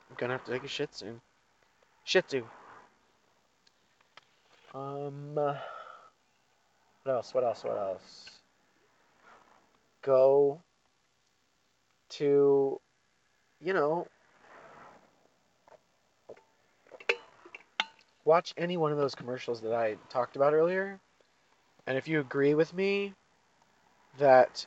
I'm 0.10 0.16
gonna 0.18 0.34
have 0.34 0.46
to 0.46 0.52
take 0.52 0.64
a 0.64 0.68
shit 0.68 0.96
soon. 0.96 1.22
Shih 2.04 2.22
Tzu. 2.22 2.44
Um, 4.74 5.38
uh, 5.38 5.56
what 7.04 7.14
else? 7.14 7.34
What 7.34 7.44
else? 7.44 7.64
What 7.64 7.78
else? 7.78 8.30
Go 10.02 10.62
to, 12.10 12.80
you 13.60 13.74
know, 13.74 14.08
watch 18.24 18.54
any 18.58 18.78
one 18.78 18.92
of 18.92 18.98
those 18.98 19.16
commercials 19.16 19.62
that 19.62 19.74
I 19.74 19.96
talked 20.10 20.36
about 20.36 20.54
earlier. 20.54 21.00
And 21.88 21.98
if 21.98 22.08
you 22.08 22.20
agree 22.20 22.54
with 22.54 22.74
me 22.74 23.14
that 24.20 24.66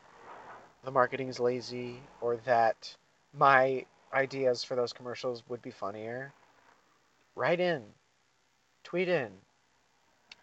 the 0.85 0.91
marketing 0.91 1.29
is 1.29 1.41
lazy 1.41 2.01
or 2.21 2.37
that 2.39 2.95
my 3.37 3.85
ideas 4.13 4.65
for 4.65 4.75
those 4.75 4.93
commercials 4.93 5.43
would 5.49 5.63
be 5.63 5.71
funnier, 5.71 6.33
write 7.37 7.61
in, 7.61 7.83
tweet 8.85 9.09
in, 9.09 9.31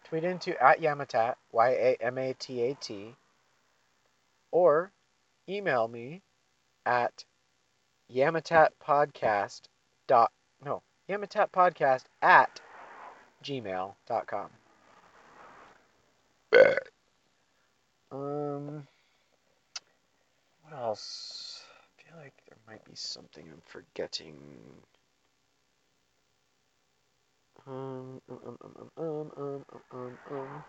tweet 0.04 0.24
into 0.24 0.60
at 0.62 0.80
Yamatat, 0.80 1.34
Y 1.52 1.68
A 1.70 1.96
M 2.00 2.18
A 2.18 2.32
T 2.34 2.62
A 2.62 2.74
T, 2.74 3.14
or 4.50 4.90
email 5.48 5.88
me 5.88 6.22
at 6.86 7.24
yamatatpodcast 8.14 9.62
dot 10.06 10.32
no 10.64 10.82
yamatatpodcast 11.08 12.04
at 12.22 12.60
gmail.com. 13.44 14.50
uh, 16.56 16.74
Um, 18.10 18.86
what 20.68 20.80
else? 20.80 21.62
I 21.98 22.02
feel 22.02 22.18
like 22.18 22.34
there 22.46 22.58
might 22.66 22.84
be 22.84 22.94
something 22.94 23.44
I'm 23.50 23.62
forgetting. 23.64 24.36
Um, 27.66 28.20
um, 28.30 28.38
um, 28.46 28.58
um, 28.62 28.72
um, 28.76 28.90
um, 28.98 29.30
um, 29.36 29.64
um, 29.70 29.82
um, 29.92 30.18
um. 30.30 30.64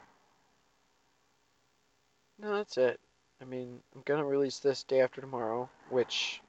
No, 2.41 2.55
that's 2.55 2.77
it. 2.77 2.99
I 3.41 3.45
mean, 3.45 3.79
I'm 3.93 4.01
going 4.05 4.19
to 4.21 4.25
release 4.25 4.59
this 4.59 4.83
day 4.83 5.01
after 5.01 5.19
tomorrow, 5.19 5.69
which, 5.89 6.41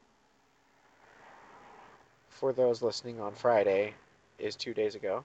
for 2.28 2.52
those 2.52 2.82
listening 2.82 3.20
on 3.20 3.32
Friday, 3.32 3.94
is 4.38 4.54
two 4.54 4.74
days 4.74 4.94
ago, 4.94 5.24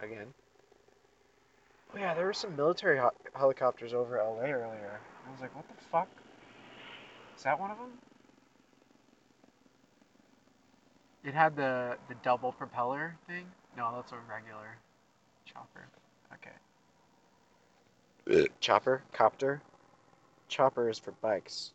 again. 0.00 0.32
Oh, 1.92 1.98
yeah, 1.98 2.14
there 2.14 2.26
were 2.26 2.32
some 2.32 2.54
military 2.54 2.98
ho- 2.98 3.10
helicopters 3.34 3.94
over 3.94 4.18
LA 4.18 4.42
earlier. 4.42 5.00
I 5.26 5.32
was 5.32 5.40
like, 5.40 5.54
what 5.56 5.66
the 5.66 5.74
fuck? 5.90 6.08
Is 7.44 7.46
that 7.46 7.60
one 7.60 7.70
of 7.70 7.76
them? 7.76 7.90
It 11.22 11.34
had 11.34 11.54
the 11.54 11.98
the 12.08 12.14
double 12.22 12.52
propeller 12.52 13.16
thing. 13.26 13.44
No, 13.76 13.92
that's 13.96 14.12
a 14.12 14.16
regular 14.26 14.78
chopper. 15.44 15.86
Okay. 16.32 16.50
uh, 18.44 18.46
Chopper, 18.60 19.02
copter. 19.12 19.60
Chopper 20.48 20.88
is 20.88 20.98
for 20.98 21.10
bikes. 21.20 21.74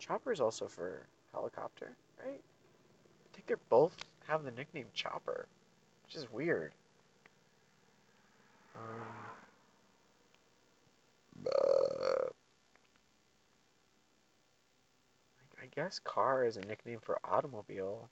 Chopper 0.00 0.32
is 0.32 0.40
also 0.40 0.66
for 0.66 1.06
helicopter, 1.32 1.92
right? 2.24 2.40
I 2.40 3.28
think 3.32 3.46
they're 3.46 3.58
both 3.68 3.96
have 4.26 4.42
the 4.42 4.50
nickname 4.50 4.86
Chopper, 4.92 5.46
which 6.04 6.16
is 6.16 6.26
weird. 6.32 6.72
Um, 8.74 8.82
uh, 11.46 12.26
I 15.38 15.42
guess 15.74 16.00
car 16.02 16.44
is 16.44 16.56
a 16.56 16.60
nickname 16.62 17.00
for 17.00 17.18
automobile, 17.24 18.08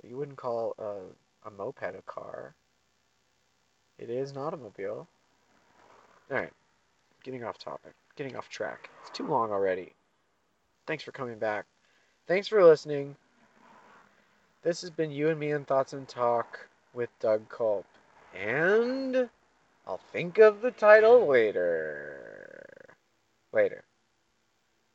but 0.00 0.10
you 0.10 0.16
wouldn't 0.16 0.36
call 0.36 0.74
a, 0.78 1.48
a 1.48 1.50
moped 1.50 1.82
a 1.82 2.02
car. 2.06 2.54
It 3.98 4.10
is 4.10 4.32
an 4.32 4.38
automobile. 4.38 5.06
Alright, 6.30 6.52
getting 7.22 7.44
off 7.44 7.58
topic, 7.58 7.92
getting 8.16 8.36
off 8.36 8.48
track. 8.48 8.90
It's 9.02 9.10
too 9.10 9.26
long 9.26 9.52
already. 9.52 9.92
Thanks 10.86 11.04
for 11.04 11.12
coming 11.12 11.38
back. 11.38 11.66
Thanks 12.26 12.48
for 12.48 12.64
listening. 12.64 13.16
This 14.62 14.80
has 14.80 14.90
been 14.90 15.10
You 15.10 15.28
and 15.28 15.38
Me 15.38 15.50
and 15.50 15.66
Thoughts 15.66 15.92
and 15.92 16.08
Talk 16.08 16.66
with 16.94 17.10
Doug 17.20 17.48
Culp. 17.48 17.84
And 18.34 19.28
I'll 19.86 20.00
think 20.12 20.38
of 20.38 20.62
the 20.62 20.70
title 20.70 21.26
later. 21.26 22.94
Later. 23.52 23.84